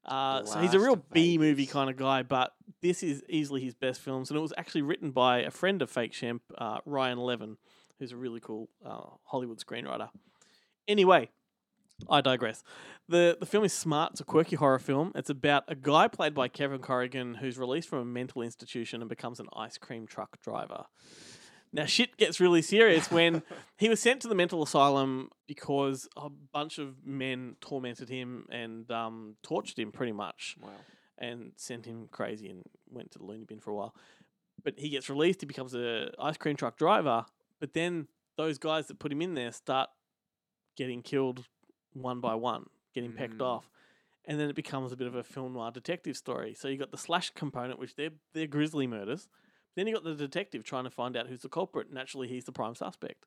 Uh, 0.03 0.43
so 0.43 0.59
he's 0.59 0.73
a 0.73 0.79
real 0.79 0.95
B 1.13 1.37
movie 1.37 1.67
kind 1.67 1.87
of 1.87 1.97
guy, 1.97 2.23
but 2.23 2.51
this 2.81 3.03
is 3.03 3.21
easily 3.29 3.61
his 3.61 3.75
best 3.75 4.01
films, 4.01 4.31
and 4.31 4.37
it 4.39 4.41
was 4.41 4.53
actually 4.57 4.81
written 4.81 5.11
by 5.11 5.41
a 5.41 5.51
friend 5.51 5.83
of 5.83 5.91
Fake 5.91 6.13
Shemp, 6.13 6.39
uh, 6.57 6.79
Ryan 6.87 7.19
Levin, 7.19 7.57
who's 7.99 8.11
a 8.11 8.17
really 8.17 8.39
cool 8.39 8.69
uh, 8.83 9.01
Hollywood 9.25 9.59
screenwriter. 9.59 10.09
Anyway, 10.87 11.29
I 12.09 12.21
digress. 12.21 12.63
the 13.07 13.37
The 13.39 13.45
film 13.45 13.63
is 13.63 13.73
smart. 13.73 14.13
It's 14.13 14.21
a 14.21 14.25
quirky 14.25 14.55
horror 14.55 14.79
film. 14.79 15.11
It's 15.15 15.29
about 15.29 15.63
a 15.67 15.75
guy 15.75 16.07
played 16.07 16.33
by 16.33 16.47
Kevin 16.47 16.79
Corrigan 16.79 17.35
who's 17.35 17.57
released 17.57 17.89
from 17.89 17.99
a 17.99 18.05
mental 18.05 18.41
institution 18.41 19.01
and 19.01 19.09
becomes 19.09 19.39
an 19.39 19.47
ice 19.55 19.77
cream 19.77 20.07
truck 20.07 20.41
driver. 20.41 20.85
Now, 21.73 21.85
shit 21.85 22.17
gets 22.17 22.39
really 22.39 22.61
serious 22.61 23.09
when 23.09 23.43
he 23.77 23.87
was 23.87 24.01
sent 24.01 24.21
to 24.21 24.27
the 24.27 24.35
mental 24.35 24.61
asylum 24.61 25.29
because 25.47 26.07
a 26.17 26.29
bunch 26.29 26.79
of 26.79 27.05
men 27.05 27.55
tormented 27.61 28.09
him 28.09 28.45
and 28.51 28.89
um, 28.91 29.35
tortured 29.41 29.79
him 29.79 29.91
pretty 29.91 30.11
much. 30.11 30.57
Wow. 30.61 30.69
And 31.17 31.51
sent 31.55 31.85
him 31.85 32.09
crazy 32.11 32.49
and 32.49 32.63
went 32.89 33.11
to 33.11 33.19
the 33.19 33.25
loony 33.25 33.45
bin 33.45 33.59
for 33.59 33.69
a 33.69 33.75
while. 33.75 33.95
But 34.63 34.79
he 34.79 34.89
gets 34.89 35.09
released, 35.09 35.41
he 35.41 35.47
becomes 35.47 35.73
a 35.75 36.11
ice 36.19 36.37
cream 36.37 36.55
truck 36.55 36.77
driver. 36.77 37.25
But 37.59 37.73
then 37.73 38.07
those 38.37 38.57
guys 38.57 38.87
that 38.87 38.99
put 38.99 39.11
him 39.11 39.21
in 39.21 39.35
there 39.35 39.51
start 39.51 39.89
getting 40.75 41.01
killed 41.01 41.47
one 41.93 42.19
by 42.19 42.35
one, 42.35 42.69
getting 42.93 43.13
pecked 43.13 43.37
Mm. 43.37 43.45
off. 43.45 43.69
And 44.25 44.39
then 44.39 44.49
it 44.49 44.55
becomes 44.55 44.91
a 44.91 44.95
bit 44.95 45.07
of 45.07 45.15
a 45.15 45.23
film 45.23 45.53
noir 45.53 45.71
detective 45.71 46.15
story. 46.15 46.53
So 46.53 46.67
you 46.67 46.77
got 46.77 46.91
the 46.91 46.97
slash 46.97 47.31
component, 47.31 47.79
which 47.79 47.95
they're 47.95 48.11
they're 48.33 48.47
grisly 48.47 48.85
murders. 48.87 49.27
Then 49.75 49.87
you 49.87 49.93
got 49.93 50.03
the 50.03 50.15
detective 50.15 50.63
trying 50.63 50.83
to 50.83 50.89
find 50.89 51.15
out 51.17 51.27
who's 51.27 51.41
the 51.41 51.49
culprit. 51.49 51.91
Naturally, 51.91 52.27
he's 52.27 52.45
the 52.45 52.51
prime 52.51 52.75
suspect, 52.75 53.25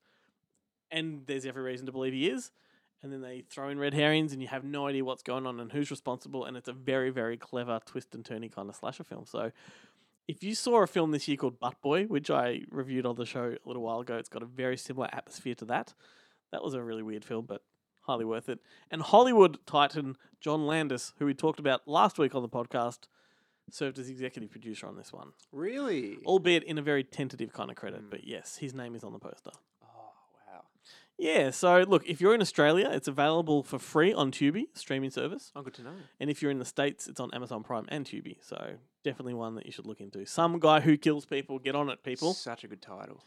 and 0.91 1.27
there's 1.27 1.47
every 1.47 1.63
reason 1.63 1.87
to 1.87 1.93
believe 1.93 2.13
he 2.13 2.29
is. 2.29 2.53
And 3.03 3.13
then 3.13 3.21
they 3.21 3.43
throw 3.43 3.69
in 3.69 3.79
red 3.79 3.93
herrings, 3.93 4.33
and 4.33 4.41
you 4.41 4.49
have 4.49 4.65
no 4.65 4.87
idea 4.87 5.05
what's 5.05 5.23
going 5.23 5.47
on 5.47 5.61
and 5.61 5.71
who's 5.73 5.91
responsible. 5.91 6.47
And 6.47 6.57
it's 6.57 6.69
a 6.69 6.73
very, 6.73 7.11
very 7.11 7.37
clever 7.37 7.79
twist 7.85 8.15
and 8.15 8.25
turny 8.25 8.51
kind 8.51 8.71
of 8.71 8.77
slasher 8.77 9.05
film. 9.05 9.27
So, 9.27 9.53
if 10.27 10.43
you 10.43 10.55
saw 10.55 10.83
a 10.83 10.87
film 10.87 11.11
this 11.11 11.29
year 11.29 11.37
called 11.37 11.59
Butt 11.61 11.79
Boy, 11.83 12.05
which 12.05 12.31
I 12.31 12.63
reviewed 12.71 13.05
on 13.05 13.17
the 13.17 13.27
show 13.27 13.57
a 13.63 13.69
little 13.69 13.83
while 13.83 14.01
ago, 14.01 14.17
it's 14.17 14.31
got 14.31 14.43
a 14.43 14.47
very 14.47 14.79
similar 14.79 15.09
atmosphere 15.13 15.55
to 15.57 15.67
that. 15.67 15.93
That 16.51 16.63
was 16.65 16.73
a 16.73 16.83
really 16.83 17.03
weird 17.03 17.25
film, 17.27 17.45
but 17.45 17.63
highly 18.07 18.25
worth 18.25 18.49
it. 18.49 18.61
And 18.91 19.03
Hollywood 19.03 19.59
titan 19.67 20.17
John 20.41 20.67
Landis, 20.67 21.13
who 21.19 21.27
we 21.27 21.35
talked 21.35 21.59
about 21.59 21.87
last 21.87 22.19
week 22.19 22.35
on 22.35 22.43
the 22.43 22.49
podcast, 22.49 23.01
served 23.71 23.99
as 23.99 24.09
executive 24.09 24.51
producer 24.51 24.87
on 24.87 24.97
this 24.97 25.13
one. 25.13 25.29
Really? 25.53 26.19
Albeit 26.27 26.63
in 26.65 26.79
a 26.79 26.83
very 26.83 27.03
tentative 27.03 27.53
kind 27.53 27.71
of 27.71 27.77
credit, 27.77 28.01
hmm. 28.01 28.11
but 28.11 28.27
yes, 28.27 28.57
his 28.57 28.75
name 28.75 28.95
is 28.95 29.05
on 29.05 29.13
the 29.13 29.19
poster. 29.19 29.53
Oh 29.83 30.11
wow. 30.47 30.63
Yeah, 31.19 31.51
so 31.51 31.85
look, 31.89 32.07
if 32.07 32.21
you're 32.21 32.35
in 32.35 32.43
Australia, 32.43 32.91
it's 32.93 33.09
available 33.09 33.63
for 33.63 33.79
free 33.79 34.13
on 34.13 34.31
Tubi, 34.31 34.65
streaming 34.75 35.11
service. 35.11 35.51
Oh, 35.57 35.63
good 35.63 35.75
to 35.75 35.83
know. 35.83 35.95
And 36.21 36.29
if 36.29 36.43
you're 36.43 36.51
in 36.51 36.59
the 36.59 36.65
States, 36.65 37.07
it's 37.07 37.21
on 37.21 37.33
Amazon 37.33 37.63
Prime 37.63 37.87
and 37.89 38.05
Tubi. 38.05 38.37
So 38.43 38.75
definitely 39.03 39.35
one 39.35 39.55
that 39.55 39.67
you 39.67 39.73
should 39.73 39.87
look 39.87 40.01
into. 40.01 40.27
Some 40.27 40.59
guy 40.59 40.81
who 40.81 40.97
kills 40.97 41.25
people, 41.25 41.59
get 41.59 41.75
on 41.75 41.89
it, 41.89 42.03
people. 42.03 42.35
Such 42.35 42.65
a 42.65 42.69
good 42.69 42.83
title. 42.83 43.25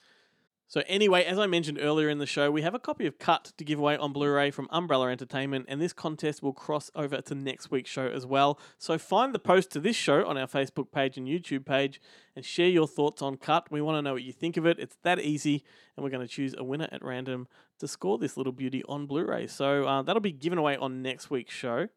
So 0.70 0.84
anyway, 0.86 1.24
as 1.24 1.40
I 1.40 1.48
mentioned 1.48 1.80
earlier 1.82 2.10
in 2.10 2.18
the 2.18 2.26
show, 2.26 2.52
we 2.52 2.62
have 2.62 2.76
a 2.76 2.80
copy 2.80 3.06
of 3.06 3.18
Cut 3.18 3.54
to 3.58 3.64
give 3.64 3.80
away 3.80 3.96
on 3.96 4.12
Blu-ray 4.12 4.52
from 4.52 4.68
Umbrella 4.70 5.10
Entertainment, 5.10 5.66
and 5.70 5.82
this 5.82 5.94
contest 5.94 6.44
will 6.44 6.52
cross 6.52 6.92
over 6.94 7.22
to 7.22 7.36
next 7.36 7.72
week's 7.72 7.90
show 7.90 8.08
as 8.08 8.26
well. 8.26 8.60
So 8.78 8.98
find 8.98 9.34
the 9.34 9.40
post 9.40 9.72
to 9.72 9.80
this 9.80 9.96
show 9.96 10.26
on 10.26 10.38
our 10.38 10.46
Facebook 10.46 10.92
page 10.92 11.18
and 11.18 11.26
YouTube 11.26 11.66
page, 11.66 12.02
and 12.36 12.44
share 12.44 12.68
your 12.68 12.86
thoughts 12.86 13.22
on 13.22 13.38
Cut. 13.38 13.72
We 13.72 13.82
want 13.82 13.98
to 13.98 14.02
know 14.02 14.12
what 14.12 14.24
you 14.24 14.34
think 14.34 14.58
of 14.58 14.66
it. 14.66 14.78
It's 14.78 14.98
that 15.04 15.22
easy, 15.22 15.64
and 15.96 16.04
we're 16.04 16.10
going 16.10 16.28
to 16.28 16.34
choose 16.34 16.54
a 16.58 16.66
winner 16.66 16.90
at 16.92 17.02
random 17.02 17.48
to 17.80 17.88
score 17.88 18.18
this 18.18 18.36
little 18.36 18.52
beauty 18.52 18.84
on 18.90 19.06
Blu-ray. 19.06 19.48
So 19.48 19.86
uh, 19.86 20.02
that'll 20.02 20.20
be 20.20 20.34
given 20.34 20.60
away 20.60 20.76
on 20.76 21.02
next 21.02 21.30
week's 21.30 21.54
show. 21.54 21.88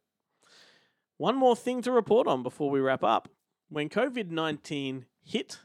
One 1.17 1.35
more 1.35 1.57
thing 1.57 1.83
to 1.83 1.91
report 1.91 2.29
on 2.29 2.45
before 2.45 2.71
we 2.71 2.79
wrap 2.79 3.03
up. 3.03 3.29
When 3.69 3.89
COVID 3.89 4.31
19 4.31 5.07
hit, 5.25 5.59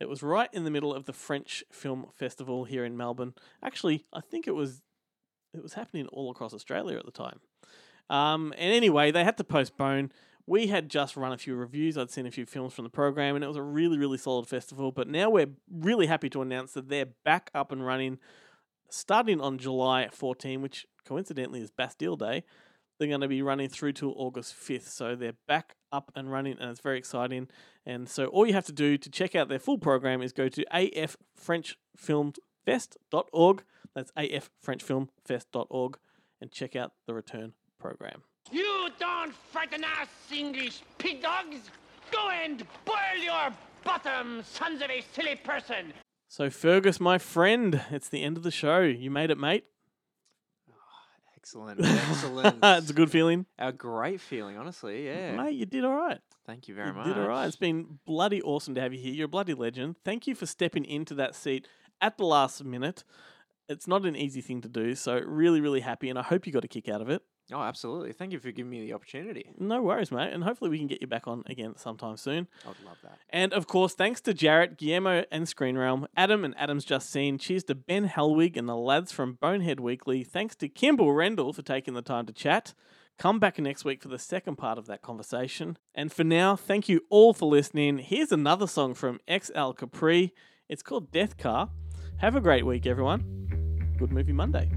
it 0.00 0.08
was 0.08 0.22
right 0.22 0.48
in 0.52 0.64
the 0.64 0.70
middle 0.70 0.94
of 0.94 1.04
the 1.04 1.12
French 1.12 1.64
Film 1.72 2.06
Festival 2.14 2.64
here 2.64 2.84
in 2.84 2.96
Melbourne. 2.96 3.34
Actually, 3.62 4.04
I 4.12 4.20
think 4.20 4.46
it 4.46 4.54
was 4.54 4.82
it 5.54 5.62
was 5.62 5.74
happening 5.74 6.06
all 6.08 6.30
across 6.30 6.54
Australia 6.54 6.98
at 6.98 7.06
the 7.06 7.10
time. 7.10 7.40
Um, 8.10 8.52
and 8.56 8.72
anyway, 8.72 9.10
they 9.10 9.24
had 9.24 9.36
to 9.38 9.44
postpone. 9.44 10.12
We 10.46 10.68
had 10.68 10.88
just 10.88 11.16
run 11.16 11.32
a 11.32 11.38
few 11.38 11.54
reviews. 11.54 11.98
I'd 11.98 12.10
seen 12.10 12.26
a 12.26 12.30
few 12.30 12.46
films 12.46 12.72
from 12.72 12.84
the 12.84 12.90
program, 12.90 13.34
and 13.34 13.44
it 13.44 13.48
was 13.48 13.56
a 13.56 13.62
really, 13.62 13.98
really 13.98 14.18
solid 14.18 14.46
festival. 14.46 14.92
But 14.92 15.08
now 15.08 15.30
we're 15.30 15.50
really 15.70 16.06
happy 16.06 16.30
to 16.30 16.42
announce 16.42 16.72
that 16.72 16.88
they're 16.88 17.08
back 17.24 17.50
up 17.54 17.72
and 17.72 17.84
running, 17.84 18.18
starting 18.88 19.40
on 19.40 19.58
July 19.58 20.08
14, 20.10 20.62
which 20.62 20.86
coincidentally 21.04 21.60
is 21.60 21.70
Bastille 21.70 22.16
Day. 22.16 22.44
They're 22.98 23.08
going 23.08 23.20
to 23.20 23.28
be 23.28 23.42
running 23.42 23.68
through 23.68 23.92
till 23.92 24.14
August 24.16 24.56
5th. 24.56 24.88
So 24.88 25.14
they're 25.14 25.34
back 25.46 25.76
up 25.92 26.10
and 26.14 26.32
running, 26.32 26.56
and 26.58 26.70
it's 26.70 26.80
very 26.80 26.96
exciting. 26.98 27.48
And 27.86 28.08
so 28.08 28.26
all 28.26 28.46
you 28.46 28.54
have 28.54 28.66
to 28.66 28.72
do 28.72 28.98
to 28.98 29.10
check 29.10 29.34
out 29.34 29.48
their 29.48 29.58
full 29.58 29.78
program 29.78 30.22
is 30.22 30.32
go 30.32 30.48
to 30.48 30.64
affrenchfilmfest.org. 30.72 33.64
That's 33.94 34.12
affrenchfilmfest.org 34.12 35.98
and 36.40 36.52
check 36.52 36.76
out 36.76 36.92
the 37.06 37.14
return 37.14 37.54
program. 37.78 38.22
You 38.50 38.88
don't 38.98 39.34
frighten 39.52 39.84
us, 39.84 40.08
English 40.32 40.80
pig 40.98 41.22
dogs! 41.22 41.70
Go 42.10 42.30
and 42.30 42.64
boil 42.84 43.22
your 43.22 43.52
bottom, 43.84 44.42
sons 44.42 44.82
of 44.82 44.90
a 44.90 45.04
silly 45.12 45.36
person! 45.36 45.92
So, 46.28 46.50
Fergus, 46.50 47.00
my 47.00 47.18
friend, 47.18 47.80
it's 47.90 48.08
the 48.08 48.22
end 48.22 48.36
of 48.36 48.42
the 48.42 48.50
show. 48.50 48.80
You 48.80 49.10
made 49.10 49.30
it, 49.30 49.38
mate. 49.38 49.64
Excellent. 51.38 51.80
Excellent. 51.84 52.58
it's 52.62 52.90
a 52.90 52.92
good 52.92 53.12
feeling. 53.12 53.46
A 53.60 53.72
great 53.72 54.20
feeling, 54.20 54.58
honestly. 54.58 55.06
Yeah. 55.06 55.36
Mate, 55.36 55.54
you 55.54 55.66
did 55.66 55.84
all 55.84 55.94
right. 55.94 56.18
Thank 56.46 56.66
you 56.66 56.74
very 56.74 56.92
much. 56.92 57.06
you 57.06 57.10
much. 57.10 57.16
did 57.16 57.22
all 57.22 57.28
right. 57.28 57.46
It's 57.46 57.54
been 57.54 58.00
bloody 58.06 58.42
awesome 58.42 58.74
to 58.74 58.80
have 58.80 58.92
you 58.92 58.98
here. 58.98 59.14
You're 59.14 59.26
a 59.26 59.28
bloody 59.28 59.54
legend. 59.54 59.94
Thank 60.04 60.26
you 60.26 60.34
for 60.34 60.46
stepping 60.46 60.84
into 60.84 61.14
that 61.14 61.36
seat 61.36 61.68
at 62.00 62.18
the 62.18 62.24
last 62.24 62.64
minute. 62.64 63.04
It's 63.68 63.86
not 63.86 64.04
an 64.04 64.16
easy 64.16 64.40
thing 64.40 64.62
to 64.62 64.68
do, 64.68 64.96
so 64.96 65.20
really, 65.20 65.60
really 65.60 65.80
happy, 65.80 66.10
and 66.10 66.18
I 66.18 66.22
hope 66.22 66.44
you 66.44 66.52
got 66.52 66.64
a 66.64 66.68
kick 66.68 66.88
out 66.88 67.00
of 67.00 67.08
it. 67.08 67.22
Oh, 67.52 67.60
absolutely. 67.62 68.12
Thank 68.12 68.32
you 68.32 68.38
for 68.38 68.50
giving 68.50 68.70
me 68.70 68.82
the 68.82 68.92
opportunity. 68.92 69.50
No 69.58 69.80
worries, 69.80 70.12
mate. 70.12 70.32
And 70.32 70.44
hopefully 70.44 70.70
we 70.70 70.78
can 70.78 70.86
get 70.86 71.00
you 71.00 71.06
back 71.06 71.26
on 71.26 71.44
again 71.46 71.74
sometime 71.76 72.16
soon. 72.16 72.46
I 72.64 72.68
would 72.68 72.84
love 72.84 72.98
that. 73.02 73.18
And 73.30 73.52
of 73.54 73.66
course, 73.66 73.94
thanks 73.94 74.20
to 74.22 74.34
Jarrett, 74.34 74.76
Guillermo, 74.76 75.24
and 75.30 75.48
Screen 75.48 75.78
Realm, 75.78 76.06
Adam 76.16 76.44
and 76.44 76.54
Adam's 76.58 76.84
Just 76.84 77.10
Seen. 77.10 77.38
Cheers 77.38 77.64
to 77.64 77.74
Ben 77.74 78.08
Helwig 78.08 78.56
and 78.56 78.68
the 78.68 78.76
lads 78.76 79.12
from 79.12 79.34
Bonehead 79.34 79.80
Weekly. 79.80 80.24
Thanks 80.24 80.54
to 80.56 80.68
Kimble 80.68 81.06
Rendall 81.08 81.54
for 81.54 81.62
taking 81.62 81.94
the 81.94 82.02
time 82.02 82.26
to 82.26 82.32
chat. 82.32 82.74
Come 83.18 83.40
back 83.40 83.58
next 83.58 83.84
week 83.84 84.02
for 84.02 84.08
the 84.08 84.18
second 84.18 84.56
part 84.56 84.78
of 84.78 84.86
that 84.86 85.02
conversation. 85.02 85.76
And 85.94 86.12
for 86.12 86.24
now, 86.24 86.54
thank 86.54 86.88
you 86.88 87.00
all 87.10 87.32
for 87.32 87.48
listening. 87.48 87.98
Here's 87.98 88.30
another 88.30 88.66
song 88.66 88.94
from 88.94 89.20
XL 89.28 89.70
Capri. 89.72 90.32
It's 90.68 90.82
called 90.82 91.10
Death 91.10 91.36
Car. 91.36 91.70
Have 92.18 92.36
a 92.36 92.40
great 92.40 92.64
week, 92.64 92.86
everyone. 92.86 93.94
Good 93.98 94.12
Movie 94.12 94.32
Monday. 94.32 94.70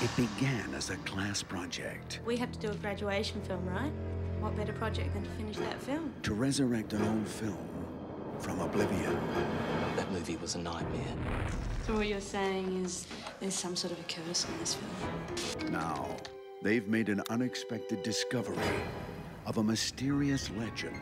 It 0.00 0.10
began 0.14 0.74
as 0.74 0.90
a 0.90 0.96
class 0.98 1.42
project 1.42 2.20
We 2.24 2.36
have 2.36 2.52
to 2.52 2.58
do 2.60 2.68
a 2.70 2.74
graduation 2.76 3.40
film, 3.42 3.66
right? 3.66 3.92
What 4.38 4.54
better 4.54 4.72
project 4.72 5.12
than 5.12 5.24
to 5.24 5.30
finish 5.30 5.56
that 5.56 5.82
film? 5.82 6.12
to 6.22 6.34
resurrect 6.34 6.92
an 6.92 7.02
old 7.02 7.26
film 7.26 7.58
from 8.38 8.60
oblivion. 8.60 9.18
That 9.96 10.10
movie 10.12 10.36
was 10.36 10.54
a 10.54 10.58
nightmare. 10.58 11.14
So 11.84 11.94
what 11.94 12.06
you're 12.06 12.20
saying 12.20 12.84
is 12.84 13.08
there's 13.40 13.54
some 13.54 13.74
sort 13.74 13.92
of 13.92 13.98
a 13.98 14.04
curse 14.04 14.44
on 14.44 14.56
this 14.60 14.74
film. 14.74 15.72
Now, 15.72 16.06
they've 16.62 16.86
made 16.86 17.08
an 17.08 17.20
unexpected 17.28 18.04
discovery 18.04 18.56
of 19.48 19.56
a 19.56 19.64
mysterious 19.64 20.50
legend. 20.58 20.94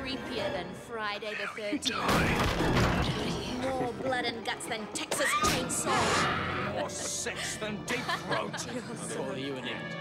Creepier 0.00 0.50
than 0.54 0.66
Friday 0.88 1.32
the 1.38 1.46
13th. 1.60 2.00
More 3.60 3.92
blood 4.02 4.24
and 4.24 4.42
guts 4.46 4.64
than 4.64 4.86
Texas 4.94 5.28
Chainsaw. 5.42 6.72
More 6.72 6.88
sex 6.88 7.56
than 7.56 7.76
deep 7.84 7.98
throat. 8.28 8.66
Or 9.28 9.36
you 9.36 9.56
an 9.56 9.68
act. 9.68 9.94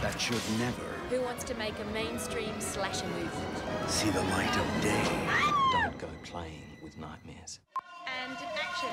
that 0.00 0.20
should 0.20 0.40
never 0.60 0.84
Who 1.10 1.20
wants 1.22 1.42
to 1.44 1.54
make 1.54 1.74
a 1.80 1.84
mainstream 1.92 2.60
slasher 2.60 3.06
movie? 3.18 3.28
see 3.88 4.10
the 4.10 4.22
light 4.22 4.56
of 4.56 4.80
day. 4.80 5.04
Don't 5.72 5.98
go 5.98 6.06
playing 6.22 6.62
with 6.84 6.96
nightmares. 6.98 7.58
And 8.06 8.38
action. 8.38 8.90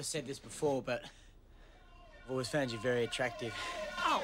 Never 0.00 0.06
said 0.06 0.26
this 0.26 0.38
before, 0.38 0.80
but 0.80 1.02
I've 1.04 2.30
always 2.30 2.48
found 2.48 2.72
you 2.72 2.78
very 2.78 3.04
attractive. 3.04 3.52
Oh, 3.98 4.22